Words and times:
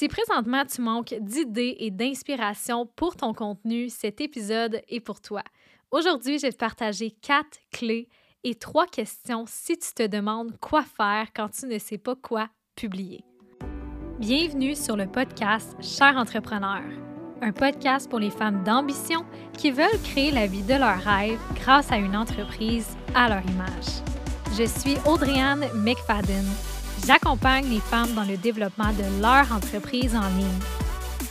Si 0.00 0.08
présentement 0.08 0.64
tu 0.64 0.80
manques 0.80 1.14
d'idées 1.20 1.76
et 1.78 1.90
d'inspiration 1.90 2.86
pour 2.96 3.16
ton 3.16 3.34
contenu, 3.34 3.90
cet 3.90 4.22
épisode 4.22 4.80
est 4.88 5.00
pour 5.00 5.20
toi. 5.20 5.42
Aujourd'hui, 5.90 6.38
je 6.38 6.46
vais 6.46 6.52
te 6.52 6.56
partager 6.56 7.10
quatre 7.10 7.58
clés 7.70 8.08
et 8.42 8.54
trois 8.54 8.86
questions 8.86 9.44
si 9.46 9.76
tu 9.76 9.92
te 9.92 10.06
demandes 10.06 10.56
quoi 10.58 10.84
faire 10.84 11.26
quand 11.36 11.50
tu 11.50 11.66
ne 11.66 11.78
sais 11.78 11.98
pas 11.98 12.16
quoi 12.16 12.48
publier. 12.76 13.22
Bienvenue 14.18 14.74
sur 14.74 14.96
le 14.96 15.06
podcast 15.06 15.76
Cher 15.82 16.16
entrepreneur, 16.16 16.80
un 17.42 17.52
podcast 17.52 18.08
pour 18.08 18.20
les 18.20 18.30
femmes 18.30 18.64
d'ambition 18.64 19.26
qui 19.58 19.70
veulent 19.70 20.00
créer 20.02 20.30
la 20.30 20.46
vie 20.46 20.62
de 20.62 20.76
leurs 20.76 21.02
rêves 21.02 21.38
grâce 21.56 21.92
à 21.92 21.98
une 21.98 22.16
entreprise 22.16 22.88
à 23.14 23.28
leur 23.28 23.42
image. 23.50 24.00
Je 24.56 24.64
suis 24.64 24.96
Audriane 25.06 25.66
McFadden 25.74 26.46
J'accompagne 27.06 27.68
les 27.68 27.80
femmes 27.80 28.12
dans 28.14 28.24
le 28.24 28.36
développement 28.36 28.92
de 28.92 29.22
leur 29.22 29.50
entreprise 29.52 30.14
en 30.14 30.28
ligne. 30.36 30.60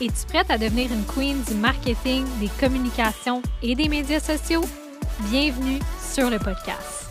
Es-tu 0.01 0.25
prête 0.28 0.50
à 0.50 0.57
devenir 0.57 0.92
une 0.92 1.05
queen 1.05 1.42
du 1.43 1.54
marketing, 1.54 2.25
des 2.39 2.50
communications 2.59 3.42
et 3.61 3.75
des 3.75 3.87
médias 3.87 4.19
sociaux? 4.19 4.64
Bienvenue 5.29 5.79
sur 6.00 6.29
le 6.29 6.39
podcast. 6.39 7.05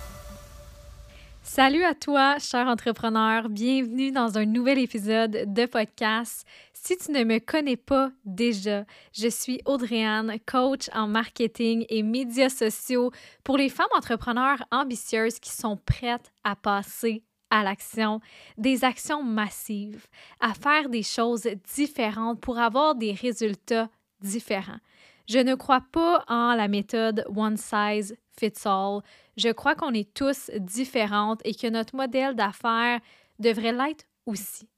Salut 1.43 1.85
à 1.85 1.95
toi, 1.95 2.39
cher 2.39 2.67
entrepreneur. 2.67 3.49
Bienvenue 3.49 4.11
dans 4.11 4.39
un 4.39 4.45
nouvel 4.45 4.79
épisode 4.79 5.53
de 5.53 5.67
podcast. 5.67 6.45
Si 6.73 6.97
tu 6.97 7.13
ne 7.13 7.25
me 7.25 7.39
connais 7.39 7.77
pas 7.77 8.11
déjà, 8.25 8.85
je 9.13 9.29
suis 9.29 9.61
Audriane, 9.67 10.39
coach 10.47 10.89
en 10.95 11.07
marketing 11.07 11.87
et 11.89 12.03
médias 12.03 12.49
sociaux 12.49 13.13
pour 13.45 13.57
les 13.57 13.69
femmes 13.69 13.87
entrepreneurs 13.97 14.65
ambitieuses 14.71 15.39
qui 15.39 15.51
sont 15.51 15.77
prêtes 15.77 16.33
à 16.45 16.57
passer 16.57 17.23
à 17.51 17.63
l'action, 17.63 18.21
des 18.57 18.85
actions 18.85 19.23
massives, 19.23 20.07
à 20.41 20.55
faire 20.55 20.89
des 20.89 21.03
choses 21.03 21.49
différentes 21.75 22.41
pour 22.41 22.59
avoir 22.59 22.95
des 22.95 23.13
résultats 23.13 23.89
différents. 24.21 24.81
Je 25.29 25.39
ne 25.39 25.55
crois 25.55 25.83
pas 25.93 26.25
en 26.29 26.55
la 26.55 26.69
méthode 26.69 27.25
one 27.35 27.57
size 27.57 28.17
fits 28.39 28.67
all. 28.67 29.03
Je 29.37 29.51
crois 29.51 29.75
qu'on 29.75 29.93
est 29.93 30.13
tous 30.15 30.51
différentes 30.57 31.41
et 31.45 31.55
que 31.55 31.67
notre 31.67 31.95
modèle 31.97 32.35
d'affaires 32.35 33.01
devrait 33.39 33.73
l'être 33.73 34.05
aussi. 34.27 34.69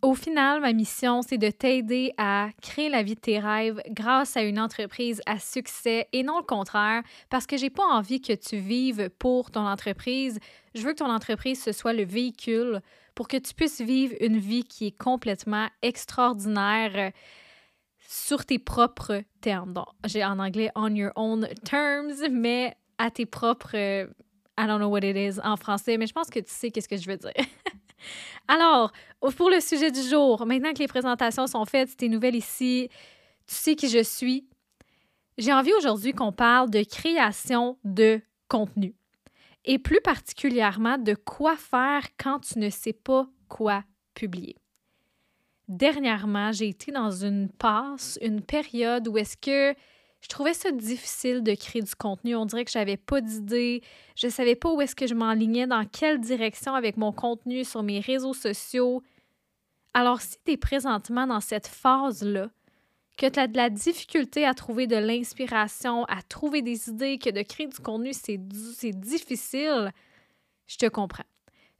Au 0.00 0.14
final, 0.14 0.60
ma 0.60 0.72
mission, 0.72 1.22
c'est 1.22 1.38
de 1.38 1.50
t'aider 1.50 2.12
à 2.18 2.50
créer 2.62 2.88
la 2.88 3.02
vie 3.02 3.16
de 3.16 3.20
tes 3.20 3.40
rêves 3.40 3.82
grâce 3.90 4.36
à 4.36 4.42
une 4.42 4.60
entreprise 4.60 5.20
à 5.26 5.40
succès 5.40 6.06
et 6.12 6.22
non 6.22 6.38
le 6.38 6.44
contraire, 6.44 7.02
parce 7.30 7.46
que 7.46 7.56
j'ai 7.56 7.68
pas 7.68 7.82
envie 7.82 8.20
que 8.20 8.32
tu 8.32 8.58
vives 8.58 9.10
pour 9.18 9.50
ton 9.50 9.66
entreprise. 9.66 10.38
Je 10.76 10.82
veux 10.82 10.92
que 10.92 10.98
ton 10.98 11.10
entreprise 11.10 11.60
ce 11.60 11.72
soit 11.72 11.94
le 11.94 12.04
véhicule 12.04 12.80
pour 13.16 13.26
que 13.26 13.38
tu 13.38 13.54
puisses 13.54 13.80
vivre 13.80 14.14
une 14.20 14.38
vie 14.38 14.62
qui 14.62 14.86
est 14.86 14.96
complètement 14.96 15.66
extraordinaire 15.82 17.10
sur 18.06 18.46
tes 18.46 18.60
propres 18.60 19.22
termes. 19.40 19.82
J'ai 20.06 20.24
en 20.24 20.38
anglais 20.38 20.70
on 20.76 20.94
your 20.94 21.10
own 21.16 21.48
terms, 21.64 22.30
mais 22.30 22.76
à 22.98 23.10
tes 23.10 23.26
propres 23.26 23.74
euh, 23.74 24.06
I 24.56 24.66
don't 24.68 24.78
know 24.78 24.88
what 24.88 25.00
it 25.00 25.16
is 25.16 25.40
en 25.42 25.56
français, 25.56 25.98
mais 25.98 26.06
je 26.06 26.12
pense 26.12 26.30
que 26.30 26.38
tu 26.38 26.50
sais 26.52 26.70
qu'est-ce 26.70 26.88
que 26.88 26.96
je 26.96 27.10
veux 27.10 27.16
dire. 27.16 27.32
Alors, 28.46 28.92
pour 29.36 29.50
le 29.50 29.60
sujet 29.60 29.90
du 29.90 30.02
jour, 30.02 30.46
maintenant 30.46 30.72
que 30.72 30.78
les 30.78 30.88
présentations 30.88 31.46
sont 31.46 31.64
faites, 31.64 31.96
tes 31.96 32.08
nouvelles 32.08 32.36
ici, 32.36 32.88
tu 33.46 33.54
sais 33.54 33.74
qui 33.74 33.88
je 33.88 34.02
suis. 34.02 34.46
J'ai 35.36 35.52
envie 35.52 35.72
aujourd'hui 35.74 36.12
qu'on 36.12 36.32
parle 36.32 36.70
de 36.70 36.82
création 36.82 37.78
de 37.84 38.20
contenu 38.48 38.94
et 39.64 39.78
plus 39.78 40.00
particulièrement 40.00 40.98
de 40.98 41.14
quoi 41.14 41.56
faire 41.56 42.02
quand 42.18 42.40
tu 42.40 42.58
ne 42.58 42.70
sais 42.70 42.92
pas 42.92 43.28
quoi 43.48 43.84
publier. 44.14 44.56
Dernièrement, 45.68 46.50
j'ai 46.52 46.68
été 46.68 46.90
dans 46.90 47.10
une 47.10 47.50
passe, 47.50 48.18
une 48.22 48.40
période 48.40 49.06
où 49.06 49.18
est-ce 49.18 49.36
que 49.36 49.78
je 50.20 50.28
trouvais 50.28 50.54
ça 50.54 50.72
difficile 50.72 51.42
de 51.42 51.54
créer 51.54 51.82
du 51.82 51.94
contenu. 51.94 52.34
On 52.34 52.44
dirait 52.44 52.64
que 52.64 52.70
j'avais 52.70 52.96
pas 52.96 53.20
d'idée. 53.20 53.82
Je 54.16 54.28
savais 54.28 54.56
pas 54.56 54.72
où 54.72 54.80
est-ce 54.80 54.96
que 54.96 55.06
je 55.06 55.14
m'enlignais, 55.14 55.66
dans 55.66 55.84
quelle 55.84 56.20
direction 56.20 56.74
avec 56.74 56.96
mon 56.96 57.12
contenu 57.12 57.64
sur 57.64 57.82
mes 57.82 58.00
réseaux 58.00 58.34
sociaux. 58.34 59.02
Alors, 59.94 60.20
si 60.20 60.36
tu 60.44 60.52
es 60.52 60.56
présentement 60.56 61.26
dans 61.26 61.40
cette 61.40 61.68
phase-là, 61.68 62.50
que 63.16 63.26
tu 63.26 63.40
as 63.40 63.48
de 63.48 63.56
la 63.56 63.70
difficulté 63.70 64.44
à 64.44 64.54
trouver 64.54 64.86
de 64.86 64.96
l'inspiration, 64.96 66.04
à 66.04 66.22
trouver 66.22 66.62
des 66.62 66.88
idées, 66.88 67.18
que 67.18 67.30
de 67.30 67.42
créer 67.42 67.66
du 67.66 67.78
contenu, 67.78 68.12
c'est 68.12 68.38
difficile, 68.38 69.92
je 70.66 70.76
te 70.76 70.86
comprends. 70.86 71.24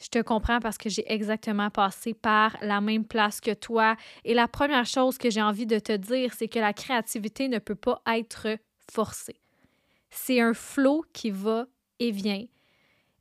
Je 0.00 0.08
te 0.08 0.22
comprends 0.22 0.60
parce 0.60 0.78
que 0.78 0.88
j'ai 0.88 1.10
exactement 1.12 1.70
passé 1.70 2.14
par 2.14 2.56
la 2.62 2.80
même 2.80 3.04
place 3.04 3.40
que 3.40 3.52
toi. 3.52 3.96
Et 4.24 4.32
la 4.34 4.46
première 4.46 4.86
chose 4.86 5.18
que 5.18 5.28
j'ai 5.28 5.42
envie 5.42 5.66
de 5.66 5.78
te 5.78 5.96
dire, 5.96 6.32
c'est 6.34 6.48
que 6.48 6.60
la 6.60 6.72
créativité 6.72 7.48
ne 7.48 7.58
peut 7.58 7.74
pas 7.74 8.00
être 8.06 8.58
forcée. 8.90 9.40
C'est 10.10 10.40
un 10.40 10.54
flot 10.54 11.04
qui 11.12 11.30
va 11.30 11.66
et 11.98 12.12
vient. 12.12 12.44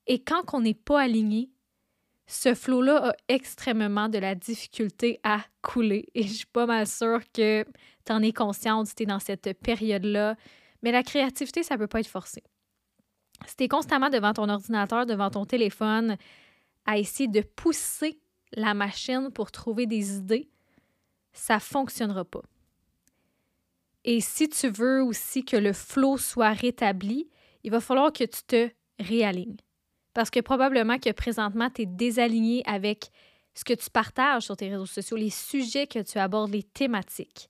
Et 0.06 0.20
quand 0.20 0.54
on 0.54 0.62
n'est 0.62 0.76
pas 0.76 1.02
aligné, 1.02 1.50
ce 2.28 2.54
flot-là 2.54 3.10
a 3.10 3.16
extrêmement 3.28 4.10
de 4.10 4.20
la 4.20 4.36
difficulté 4.36 5.20
à 5.24 5.40
couler. 5.62 6.08
Et 6.14 6.24
je 6.24 6.34
suis 6.34 6.46
pas 6.46 6.66
mal 6.66 6.86
sûre 6.86 7.22
que 7.34 7.66
tu 8.06 8.12
en 8.12 8.22
es 8.22 8.34
consciente 8.34 8.94
tu 8.96 9.04
es 9.04 9.06
dans 9.06 9.20
cette 9.20 9.54
période-là. 9.60 10.36
Mais 10.84 10.92
la 10.92 11.04
créativité, 11.04 11.64
ça 11.64 11.76
ne 11.76 11.80
peut 11.80 11.88
pas 11.88 12.02
être 12.02 12.08
forcé. 12.08 12.44
Si 13.46 13.56
tu 13.56 13.64
es 13.64 13.68
constamment 13.68 14.10
devant 14.10 14.34
ton 14.34 14.50
ordinateur, 14.50 15.06
devant 15.06 15.30
ton 15.30 15.46
téléphone, 15.46 16.18
à 16.88 16.98
essayer 16.98 17.28
de 17.28 17.42
pousser 17.42 18.20
la 18.54 18.74
machine 18.74 19.30
pour 19.32 19.52
trouver 19.52 19.86
des 19.86 20.18
idées, 20.18 20.50
ça 21.34 21.56
ne 21.56 21.60
fonctionnera 21.60 22.26
pas. 22.26 22.42
Et 24.04 24.22
si 24.22 24.50
tu 24.50 24.70
veux 24.70 25.04
aussi 25.04 25.44
que 25.44 25.58
le 25.58 25.74
flot 25.74 26.18
soit 26.18 26.54
rétabli, 26.54 27.30
il 27.64 27.72
va 27.72 27.82
falloir 27.82 28.14
que 28.14 28.24
tu 28.24 28.42
te 28.48 28.70
réalignes. 29.00 29.58
Parce 30.14 30.30
que 30.30 30.40
probablement 30.40 30.98
que 30.98 31.12
présentement, 31.12 31.70
tu 31.70 31.84
es 31.84 31.86
désaligné 31.86 32.64
avec 32.66 33.12
ce 33.54 33.66
que 33.66 33.74
tu 33.74 33.90
partages 33.90 34.44
sur 34.44 34.56
tes 34.56 34.70
réseaux 34.70 34.86
sociaux, 34.86 35.18
les 35.18 35.30
sujets 35.30 35.88
que 35.88 36.00
tu 36.00 36.18
abordes, 36.18 36.52
les 36.52 36.64
thématiques. 36.64 37.50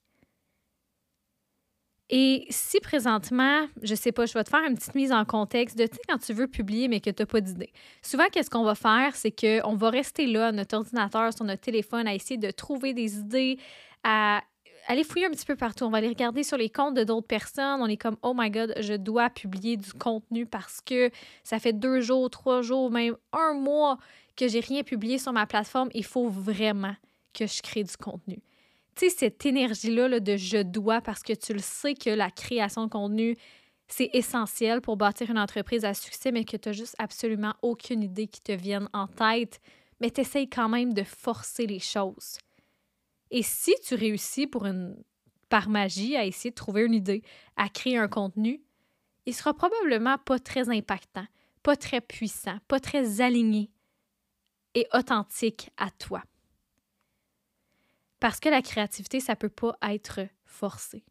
Et 2.10 2.46
si 2.48 2.80
présentement, 2.80 3.66
je 3.82 3.94
sais 3.94 4.12
pas, 4.12 4.24
je 4.24 4.32
vais 4.32 4.42
te 4.42 4.48
faire 4.48 4.64
une 4.66 4.76
petite 4.76 4.94
mise 4.94 5.12
en 5.12 5.24
contexte 5.26 5.76
de, 5.76 5.86
tu 5.86 5.96
sais, 5.96 6.00
quand 6.08 6.18
tu 6.18 6.32
veux 6.32 6.46
publier 6.46 6.88
mais 6.88 7.00
que 7.00 7.10
tu 7.10 7.22
n'as 7.22 7.26
pas 7.26 7.40
d'idée. 7.40 7.70
Souvent, 8.00 8.24
qu'est-ce 8.32 8.48
qu'on 8.48 8.64
va 8.64 8.74
faire, 8.74 9.14
c'est 9.14 9.30
qu'on 9.30 9.74
va 9.74 9.90
rester 9.90 10.26
là, 10.26 10.50
notre 10.50 10.76
ordinateur, 10.76 11.32
sur 11.34 11.44
notre 11.44 11.60
téléphone, 11.60 12.06
à 12.06 12.14
essayer 12.14 12.38
de 12.38 12.50
trouver 12.50 12.94
des 12.94 13.18
idées, 13.18 13.58
à 14.04 14.42
aller 14.86 15.04
fouiller 15.04 15.26
un 15.26 15.30
petit 15.30 15.44
peu 15.44 15.54
partout. 15.54 15.84
On 15.84 15.90
va 15.90 15.98
aller 15.98 16.08
regarder 16.08 16.42
sur 16.44 16.56
les 16.56 16.70
comptes 16.70 16.94
de 16.94 17.04
d'autres 17.04 17.26
personnes. 17.26 17.82
On 17.82 17.86
est 17.86 17.98
comme, 17.98 18.16
oh 18.22 18.32
my 18.34 18.50
God, 18.50 18.74
je 18.80 18.94
dois 18.94 19.28
publier 19.28 19.76
du 19.76 19.92
contenu 19.92 20.46
parce 20.46 20.80
que 20.80 21.10
ça 21.44 21.58
fait 21.58 21.74
deux 21.74 22.00
jours, 22.00 22.30
trois 22.30 22.62
jours, 22.62 22.90
même 22.90 23.16
un 23.32 23.52
mois 23.52 23.98
que 24.34 24.48
j'ai 24.48 24.60
rien 24.60 24.82
publié 24.82 25.18
sur 25.18 25.34
ma 25.34 25.44
plateforme. 25.46 25.90
Il 25.92 26.06
faut 26.06 26.28
vraiment 26.28 26.94
que 27.34 27.46
je 27.46 27.60
crée 27.60 27.84
du 27.84 27.96
contenu 27.98 28.40
tu 28.98 29.08
sais, 29.08 29.16
cette 29.16 29.46
énergie-là 29.46 30.18
de 30.18 30.36
je 30.36 30.62
dois 30.62 31.00
parce 31.00 31.22
que 31.22 31.32
tu 31.32 31.52
le 31.52 31.60
sais 31.60 31.94
que 31.94 32.10
la 32.10 32.30
création 32.30 32.84
de 32.84 32.90
contenu, 32.90 33.36
c'est 33.86 34.10
essentiel 34.12 34.80
pour 34.80 34.96
bâtir 34.96 35.30
une 35.30 35.38
entreprise 35.38 35.84
à 35.84 35.94
succès, 35.94 36.32
mais 36.32 36.44
que 36.44 36.56
tu 36.56 36.68
n'as 36.68 36.72
juste 36.72 36.96
absolument 36.98 37.54
aucune 37.62 38.02
idée 38.02 38.26
qui 38.26 38.40
te 38.40 38.52
vienne 38.52 38.88
en 38.92 39.06
tête, 39.06 39.60
mais 40.00 40.10
tu 40.10 40.20
essayes 40.20 40.50
quand 40.50 40.68
même 40.68 40.94
de 40.94 41.04
forcer 41.04 41.66
les 41.66 41.78
choses. 41.78 42.38
Et 43.30 43.42
si 43.42 43.72
tu 43.86 43.94
réussis 43.94 44.48
par 45.48 45.68
magie 45.68 46.16
à 46.16 46.24
essayer 46.24 46.50
de 46.50 46.56
trouver 46.56 46.82
une 46.82 46.94
idée, 46.94 47.22
à 47.56 47.68
créer 47.68 47.98
un 47.98 48.08
contenu, 48.08 48.60
il 49.26 49.34
sera 49.34 49.54
probablement 49.54 50.18
pas 50.18 50.38
très 50.38 50.70
impactant, 50.70 51.26
pas 51.62 51.76
très 51.76 52.00
puissant, 52.00 52.58
pas 52.66 52.80
très 52.80 53.20
aligné 53.20 53.70
et 54.74 54.86
authentique 54.92 55.70
à 55.76 55.90
toi. 55.90 56.22
Parce 58.20 58.40
que 58.40 58.48
la 58.48 58.62
créativité, 58.62 59.20
ça 59.20 59.36
peut 59.36 59.48
pas 59.48 59.76
être 59.82 60.20
forcé. 60.44 61.04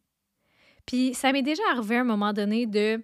Puis 0.86 1.14
ça 1.14 1.32
m'est 1.32 1.42
déjà 1.42 1.62
arrivé 1.70 1.96
à 1.96 2.00
un 2.00 2.04
moment 2.04 2.32
donné 2.32 2.66
de. 2.66 3.02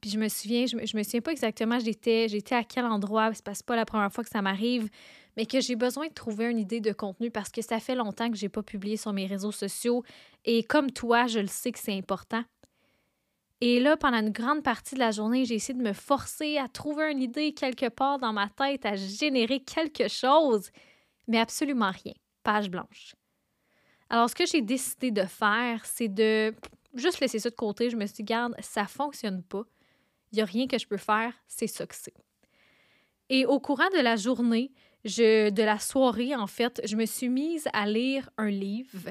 Puis 0.00 0.10
je 0.10 0.18
me 0.18 0.28
souviens, 0.28 0.66
je 0.66 0.76
me, 0.76 0.82
me 0.82 1.02
souviens 1.02 1.20
pas 1.20 1.32
exactement 1.32 1.78
j'étais, 1.78 2.28
j'étais 2.28 2.54
à 2.54 2.62
quel 2.62 2.84
endroit, 2.84 3.32
c'est 3.32 3.44
pas, 3.44 3.52
pas 3.66 3.76
la 3.76 3.86
première 3.86 4.12
fois 4.12 4.22
que 4.22 4.30
ça 4.30 4.42
m'arrive, 4.42 4.90
mais 5.36 5.46
que 5.46 5.60
j'ai 5.60 5.76
besoin 5.76 6.08
de 6.08 6.12
trouver 6.12 6.50
une 6.50 6.58
idée 6.58 6.80
de 6.80 6.92
contenu 6.92 7.30
parce 7.30 7.48
que 7.48 7.62
ça 7.62 7.80
fait 7.80 7.94
longtemps 7.94 8.30
que 8.30 8.36
j'ai 8.36 8.48
pas 8.48 8.62
publié 8.62 8.96
sur 8.96 9.12
mes 9.12 9.26
réseaux 9.26 9.52
sociaux 9.52 10.04
et 10.44 10.62
comme 10.62 10.90
toi, 10.90 11.26
je 11.26 11.38
le 11.38 11.46
sais 11.46 11.72
que 11.72 11.78
c'est 11.78 11.96
important. 11.96 12.44
Et 13.60 13.80
là, 13.80 13.96
pendant 13.96 14.18
une 14.18 14.30
grande 14.30 14.62
partie 14.62 14.94
de 14.94 15.00
la 15.00 15.10
journée, 15.10 15.46
j'ai 15.46 15.54
essayé 15.54 15.78
de 15.78 15.82
me 15.82 15.94
forcer 15.94 16.58
à 16.58 16.68
trouver 16.68 17.10
une 17.10 17.22
idée 17.22 17.54
quelque 17.54 17.88
part 17.88 18.18
dans 18.18 18.32
ma 18.32 18.50
tête, 18.50 18.84
à 18.84 18.94
générer 18.94 19.60
quelque 19.60 20.08
chose, 20.08 20.70
mais 21.28 21.38
absolument 21.38 21.90
rien 21.90 22.14
page 22.44 22.70
blanche. 22.70 23.16
Alors, 24.08 24.30
ce 24.30 24.36
que 24.36 24.46
j'ai 24.46 24.62
décidé 24.62 25.10
de 25.10 25.24
faire, 25.24 25.84
c'est 25.84 26.08
de 26.08 26.54
juste 26.94 27.18
laisser 27.18 27.40
ça 27.40 27.50
de 27.50 27.56
côté. 27.56 27.90
Je 27.90 27.96
me 27.96 28.06
suis 28.06 28.16
dit, 28.16 28.22
garde, 28.22 28.54
ça 28.60 28.86
fonctionne 28.86 29.42
pas. 29.42 29.64
Il 30.30 30.36
n'y 30.36 30.42
a 30.42 30.44
rien 30.44 30.68
que 30.68 30.78
je 30.78 30.86
peux 30.86 30.96
faire, 30.96 31.32
c'est 31.48 31.66
ça 31.66 31.86
que 31.86 31.94
c'est. 31.96 32.14
Et 33.30 33.46
au 33.46 33.58
courant 33.58 33.88
de 33.96 34.00
la 34.00 34.16
journée, 34.16 34.70
de 35.04 35.62
la 35.62 35.78
soirée, 35.78 36.36
en 36.36 36.46
fait, 36.46 36.80
je 36.84 36.96
me 36.96 37.06
suis 37.06 37.28
mise 37.28 37.68
à 37.72 37.86
lire 37.86 38.28
un 38.36 38.50
livre. 38.50 39.10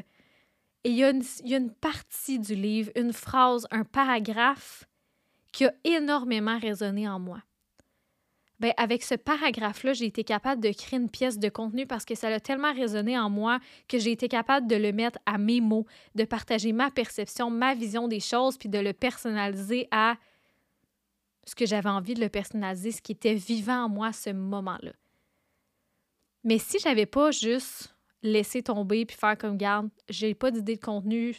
Et 0.84 0.90
il 0.90 0.96
y 0.96 1.04
a 1.04 1.58
une 1.58 1.74
partie 1.74 2.40
du 2.40 2.56
livre, 2.56 2.92
une 2.96 3.14
phrase, 3.14 3.66
un 3.72 3.84
paragraphe 3.84 4.86
qui 5.52 5.66
a 5.66 5.74
énormément 5.84 6.60
résonné 6.60 7.08
en 7.08 7.20
moi. 7.20 7.42
Ben, 8.60 8.72
avec 8.78 9.04
ce 9.04 9.16
paragraphe-là, 9.16 9.94
j'ai 9.94 10.06
été 10.06 10.24
capable 10.24 10.62
de 10.62 10.72
créer 10.72 11.00
une 11.00 11.10
pièce 11.10 11.40
de 11.40 11.50
contenu 11.50 11.86
parce 11.86 12.06
que 12.06 12.16
ça 12.16 12.28
a 12.28 12.40
tellement 12.40 12.74
résonné 12.74 13.18
en 13.18 13.30
moi 13.30 13.60
que 13.88 13.98
j'ai 13.98 14.12
été 14.12 14.28
capable 14.28 14.68
de 14.68 14.76
le 14.76 14.92
mettre 14.92 15.20
à 15.26 15.38
mes 15.38 15.60
mots, 15.60 15.86
de 16.16 16.24
partager 16.24 16.72
ma 16.72 16.92
perception, 16.92 17.50
ma 17.50 17.74
vision 17.74 18.08
des 18.08 18.20
choses, 18.20 18.58
puis 18.58 18.70
de 18.70 18.80
le 18.80 18.94
personnaliser 18.94 19.88
à 19.92 20.16
ce 21.46 21.56
que 21.56 21.66
j'avais 21.66 21.90
envie 21.90 22.14
de 22.14 22.22
le 22.22 22.30
personnaliser, 22.30 22.92
ce 22.92 23.02
qui 23.02 23.12
était 23.12 23.34
vivant 23.34 23.86
en 23.86 23.90
moi 23.90 24.08
à 24.08 24.14
ce 24.14 24.30
moment-là. 24.30 24.94
Mais 26.44 26.58
si 26.58 26.78
j'avais 26.80 27.06
pas 27.06 27.32
juste 27.32 27.96
laissé 28.22 28.64
tomber 28.64 29.06
puis 29.06 29.18
faire 29.18 29.38
comme 29.38 29.58
garde, 29.58 29.90
j'ai 30.10 30.34
pas 30.34 30.52
d'idée 30.52 30.76
de 30.76 30.82
contenu, 30.82 31.36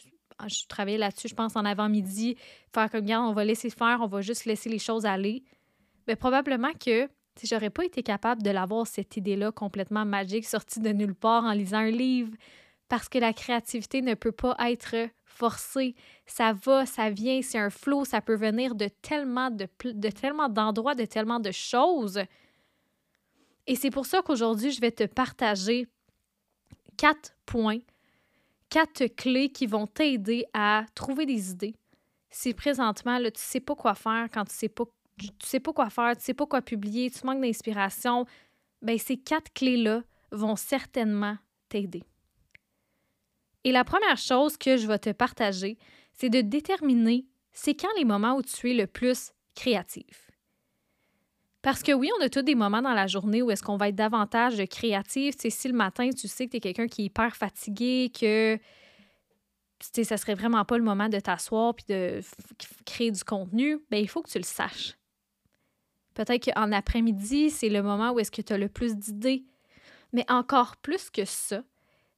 je 0.47 0.67
travaillais 0.67 0.99
là-dessus, 0.99 1.29
je 1.29 1.35
pense, 1.35 1.57
en 1.57 1.65
avant-midi, 1.65 2.37
faire 2.73 2.91
comme 2.91 3.05
garde, 3.05 3.27
on 3.27 3.33
va 3.33 3.45
laisser 3.45 3.71
faire, 3.71 3.99
on 4.03 4.07
va 4.07 4.21
juste 4.21 4.45
laisser 4.45 4.69
les 4.69 4.79
choses 4.79 5.07
aller. 5.07 5.43
Mais 6.07 6.17
probablement 6.17 6.73
que 6.73 7.09
si 7.37 7.47
j'aurais 7.47 7.71
pas 7.71 7.85
été 7.85 8.03
capable 8.03 8.43
de 8.43 8.51
l'avoir, 8.51 8.87
cette 8.87 9.17
idée-là 9.17 9.53
complètement 9.53 10.05
magique, 10.05 10.47
sortie 10.47 10.81
de 10.81 10.91
nulle 10.91 11.15
part 11.15 11.45
en 11.45 11.53
lisant 11.53 11.79
un 11.79 11.91
livre, 11.91 12.33
parce 12.89 13.09
que 13.09 13.19
la 13.19 13.33
créativité 13.33 14.03
ne 14.03 14.15
peut 14.15 14.33
pas 14.33 14.57
être 14.71 15.09
forcée. 15.25 15.95
Ça 16.27 16.53
va, 16.53 16.87
ça 16.87 17.11
vient, 17.11 17.43
c'est 17.43 17.59
un 17.59 17.71
flot, 17.71 18.05
ça 18.05 18.21
peut 18.21 18.37
venir 18.37 18.75
de 18.75 18.89
tellement 19.03 19.51
de, 19.51 19.67
de 19.85 20.09
tellement 20.11 20.49
d'endroits, 20.49 20.95
de 20.95 21.05
tellement 21.05 21.41
de 21.41 21.51
choses. 21.51 22.21
Et 23.67 23.77
c'est 23.77 23.91
pour 23.91 24.07
ça 24.07 24.23
qu'aujourd'hui, 24.23 24.71
je 24.71 24.81
vais 24.81 24.93
te 24.93 25.05
partager 25.05 25.89
quatre 26.97 27.35
points, 27.47 27.81
quatre 28.69 29.07
clés 29.07 29.51
qui 29.51 29.67
vont 29.67 29.87
t'aider 29.87 30.45
à 30.53 30.85
trouver 30.95 31.27
des 31.27 31.51
idées. 31.51 31.75
Si 32.31 32.53
présentement, 32.53 33.19
là, 33.19 33.31
tu 33.31 33.39
ne 33.39 33.45
sais 33.45 33.61
pas 33.61 33.75
quoi 33.75 33.95
faire 33.95 34.29
quand 34.33 34.45
tu 34.45 34.55
sais 34.55 34.69
pas, 34.69 34.85
tu 35.19 35.29
sais 35.41 35.61
pas 35.61 35.73
quoi 35.73 35.91
faire, 35.91 36.17
tu 36.17 36.23
sais 36.23 36.35
pas 36.35 36.47
quoi 36.47 36.63
publier, 36.63 37.11
tu 37.11 37.25
manques 37.27 37.41
d'inspiration, 37.41 38.27
ben 38.83 38.99
ces 38.99 39.17
quatre 39.17 39.53
clés-là 39.53 40.03
vont 40.33 40.57
certainement 40.57 41.37
t'aider. 41.69 42.03
Et 43.65 43.73
la 43.73 43.85
première 43.85 44.19
chose 44.19 44.57
que 44.57 44.77
je 44.77 44.87
vais 44.87 44.99
te 44.99 45.11
partager, 45.11 45.79
c'est 46.13 46.29
de 46.29 46.41
déterminer 46.41 47.27
c'est 47.55 47.75
quand 47.75 47.89
les 47.97 48.05
moments 48.05 48.37
où 48.37 48.43
tu 48.43 48.71
es 48.71 48.75
le 48.75 48.87
plus 48.87 49.33
créatif. 49.55 50.31
Parce 51.63 51.83
que 51.83 51.93
oui, 51.93 52.11
on 52.19 52.23
a 52.23 52.29
tous 52.29 52.43
des 52.43 52.57
moments 52.57 52.83
dans 52.83 52.93
la 52.93 53.07
journée 53.07 53.41
où 53.41 53.51
est-ce 53.51 53.63
qu'on 53.63 53.79
va 53.79 53.89
être 53.89 53.95
davantage 53.95 54.63
créatif. 54.67 55.37
Tu 55.37 55.51
si 55.51 55.69
le 55.69 55.75
matin, 55.75 56.11
tu 56.11 56.29
sais 56.29 56.45
que 56.47 56.51
tu 56.51 56.57
es 56.59 56.61
quelqu'un 56.61 56.89
qui 56.89 57.03
est 57.03 57.05
hyper 57.07 57.35
fatigué, 57.35 58.13
que 58.13 58.59
tu 59.95 60.05
ça 60.05 60.17
serait 60.17 60.35
vraiment 60.35 60.65
pas 60.65 60.77
le 60.77 60.85
moment 60.85 61.09
de 61.09 61.19
t'asseoir 61.19 61.75
puis 61.75 61.87
de 61.89 62.21
créer 62.85 63.11
du 63.11 63.25
contenu, 63.25 63.79
bien, 63.91 64.01
il 64.01 64.09
faut 64.09 64.21
que 64.21 64.31
tu 64.31 64.39
le 64.39 64.45
saches. 64.45 64.95
Peut-être 66.15 66.53
qu'en 66.53 66.73
après-midi, 66.73 67.51
c'est 67.51 67.69
le 67.69 67.83
moment 67.83 68.13
où 68.13 68.21
est-ce 68.21 68.31
que 68.31 68.43
tu 68.43 68.53
as 68.53 68.59
le 68.59 68.69
plus 68.69 68.97
d'idées. 68.97 69.45
Mais 70.13 70.25
encore 70.31 70.77
plus 70.77 71.11
que 71.11 71.25
ça, 71.25 71.63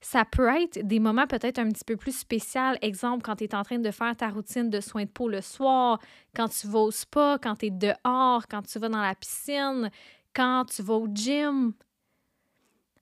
ça 0.01 0.25
peut 0.25 0.49
être 0.49 0.87
des 0.87 1.01
moments 1.01 1.27
peut-être 1.27 1.59
un 1.59 1.69
petit 1.71 1.85
peu 1.85 1.97
plus 1.97 2.17
spéciaux. 2.17 2.77
Exemple, 2.83 3.23
quand 3.25 3.37
tu 3.37 3.45
es 3.45 3.55
en 3.55 3.63
train 3.63 3.79
de 3.79 3.91
faire 3.91 4.15
ta 4.17 4.29
routine 4.29 4.71
de 4.71 4.81
soins 4.81 5.05
de 5.05 5.11
peau 5.11 5.29
le 5.29 5.41
soir, 5.41 5.99
quand 6.35 6.49
tu 6.49 6.67
vas 6.67 6.81
au 6.81 6.91
spa, 6.91 7.39
quand 7.43 7.57
tu 7.57 7.67
es 7.67 7.71
dehors, 7.71 8.47
quand 8.49 8.63
tu 8.63 8.79
vas 8.79 8.89
dans 8.89 9.01
la 9.01 9.15
piscine, 9.15 9.91
quand 10.35 10.67
tu 10.67 10.83
vas 10.83 10.95
au 10.95 11.09
gym. 11.13 11.73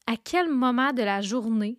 À 0.06 0.16
quel 0.16 0.48
moment 0.48 0.92
de 0.92 1.02
la 1.02 1.20
journée 1.20 1.78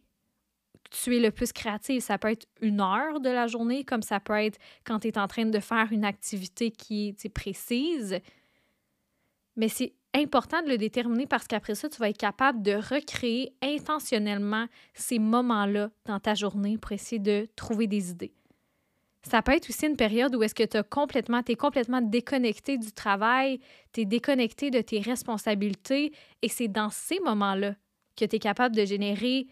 tu 0.92 1.16
es 1.16 1.20
le 1.20 1.32
plus 1.32 1.54
créatif? 1.54 2.04
Ça 2.04 2.18
peut 2.18 2.32
être 2.32 2.48
une 2.62 2.82
heure 2.82 3.20
de 3.20 3.30
la 3.30 3.48
journée, 3.48 3.86
comme 3.86 4.02
ça 4.02 4.20
peut 4.20 4.34
être 4.34 4.60
quand 4.84 5.00
tu 5.00 5.08
es 5.08 5.18
en 5.18 5.28
train 5.28 5.46
de 5.46 5.60
faire 5.60 5.88
une 5.92 6.04
activité 6.04 6.72
qui 6.72 7.16
est 7.24 7.30
précise. 7.30 8.20
Mais 9.56 9.70
c'est 9.70 9.94
important 10.14 10.62
de 10.62 10.70
le 10.70 10.78
déterminer 10.78 11.28
parce 11.28 11.48
qu'après 11.48 11.76
ça, 11.76 11.90
tu 11.90 11.98
vas 11.98 12.10
être 12.10 12.18
capable 12.18 12.62
de 12.62 12.74
recréer 12.74 13.54
intentionnellement 13.62 14.68
ces 14.94 15.20
moments-là 15.20 15.90
dans 16.06 16.20
ta 16.20 16.34
journée 16.34 16.78
pour 16.78 16.92
essayer 16.92 17.20
de 17.20 17.48
trouver 17.56 17.88
des 17.88 18.12
idées. 18.12 18.34
Ça 19.24 19.42
peut 19.42 19.54
être 19.54 19.70
aussi 19.70 19.88
une 19.88 19.98
période 19.98 20.36
où 20.36 20.44
est-ce 20.44 20.54
que 20.54 20.64
tu 20.64 20.78
complètement, 20.84 21.42
es 21.48 21.56
complètement 21.56 22.02
déconnecté 22.02 22.78
du 22.78 22.92
travail, 22.92 23.60
tu 23.92 24.02
es 24.02 24.06
déconnecté 24.06 24.70
de 24.70 24.82
tes 24.82 25.00
responsabilités 25.00 26.14
et 26.44 26.50
c'est 26.50 26.68
dans 26.68 26.90
ces 26.90 27.20
moments-là 27.22 27.76
que 28.16 28.26
tu 28.26 28.36
es 28.36 28.40
capable 28.40 28.76
de 28.76 28.86
générer 28.86 29.48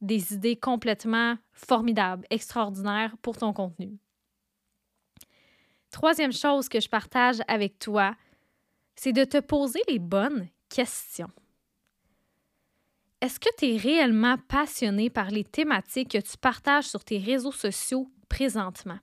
des 0.00 0.32
idées 0.32 0.56
complètement 0.56 1.36
formidables, 1.52 2.24
extraordinaires 2.30 3.16
pour 3.20 3.36
ton 3.36 3.52
contenu. 3.52 3.98
Troisième 5.90 6.32
chose 6.32 6.68
que 6.68 6.80
je 6.80 6.88
partage 6.88 7.38
avec 7.48 7.78
toi, 7.78 8.14
c'est 8.96 9.12
de 9.12 9.24
te 9.24 9.38
poser 9.38 9.80
les 9.88 9.98
bonnes 9.98 10.48
questions. 10.68 11.30
Est-ce 13.20 13.40
que 13.40 13.48
tu 13.58 13.66
es 13.66 13.76
réellement 13.76 14.36
passionné 14.48 15.10
par 15.10 15.30
les 15.30 15.44
thématiques 15.44 16.12
que 16.12 16.18
tu 16.18 16.36
partages 16.36 16.88
sur 16.88 17.04
tes 17.04 17.18
réseaux 17.18 17.52
sociaux 17.52 18.10
présentement? 18.28 18.98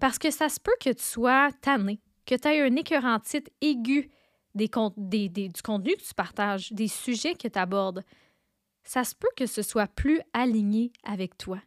Parce 0.00 0.18
que 0.18 0.30
ça 0.30 0.48
se 0.48 0.60
peut 0.60 0.76
que 0.80 0.90
tu 0.90 1.02
sois 1.02 1.50
tanné, 1.60 2.00
que 2.26 2.34
tu 2.34 2.48
aies 2.48 2.62
un 2.62 2.76
écœurant 2.76 3.20
titre 3.20 3.50
aigu 3.60 4.10
des, 4.54 4.68
du 5.28 5.62
contenu 5.62 5.96
que 5.96 6.02
tu 6.02 6.14
partages, 6.14 6.72
des 6.72 6.88
sujets 6.88 7.34
que 7.34 7.48
tu 7.48 7.58
abordes. 7.58 8.04
Ça 8.82 9.02
se 9.04 9.14
peut 9.14 9.28
que 9.36 9.46
ce 9.46 9.62
soit 9.62 9.86
plus 9.86 10.20
aligné 10.32 10.92
avec 11.04 11.38
toi 11.38 11.58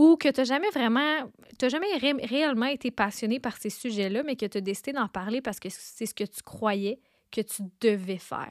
ou 0.00 0.16
que 0.16 0.30
tu 0.30 0.40
n'as 0.40 0.44
jamais 0.44 0.70
vraiment, 0.70 1.30
tu 1.58 1.68
jamais 1.68 1.94
réellement 1.98 2.64
été 2.64 2.90
passionné 2.90 3.38
par 3.38 3.58
ces 3.58 3.68
sujets-là, 3.68 4.22
mais 4.22 4.34
que 4.34 4.46
tu 4.46 4.56
as 4.56 4.62
décidé 4.62 4.94
d'en 4.94 5.08
parler 5.08 5.42
parce 5.42 5.60
que 5.60 5.68
c'est 5.68 6.06
ce 6.06 6.14
que 6.14 6.24
tu 6.24 6.42
croyais 6.42 6.98
que 7.30 7.42
tu 7.42 7.64
devais 7.82 8.16
faire. 8.16 8.50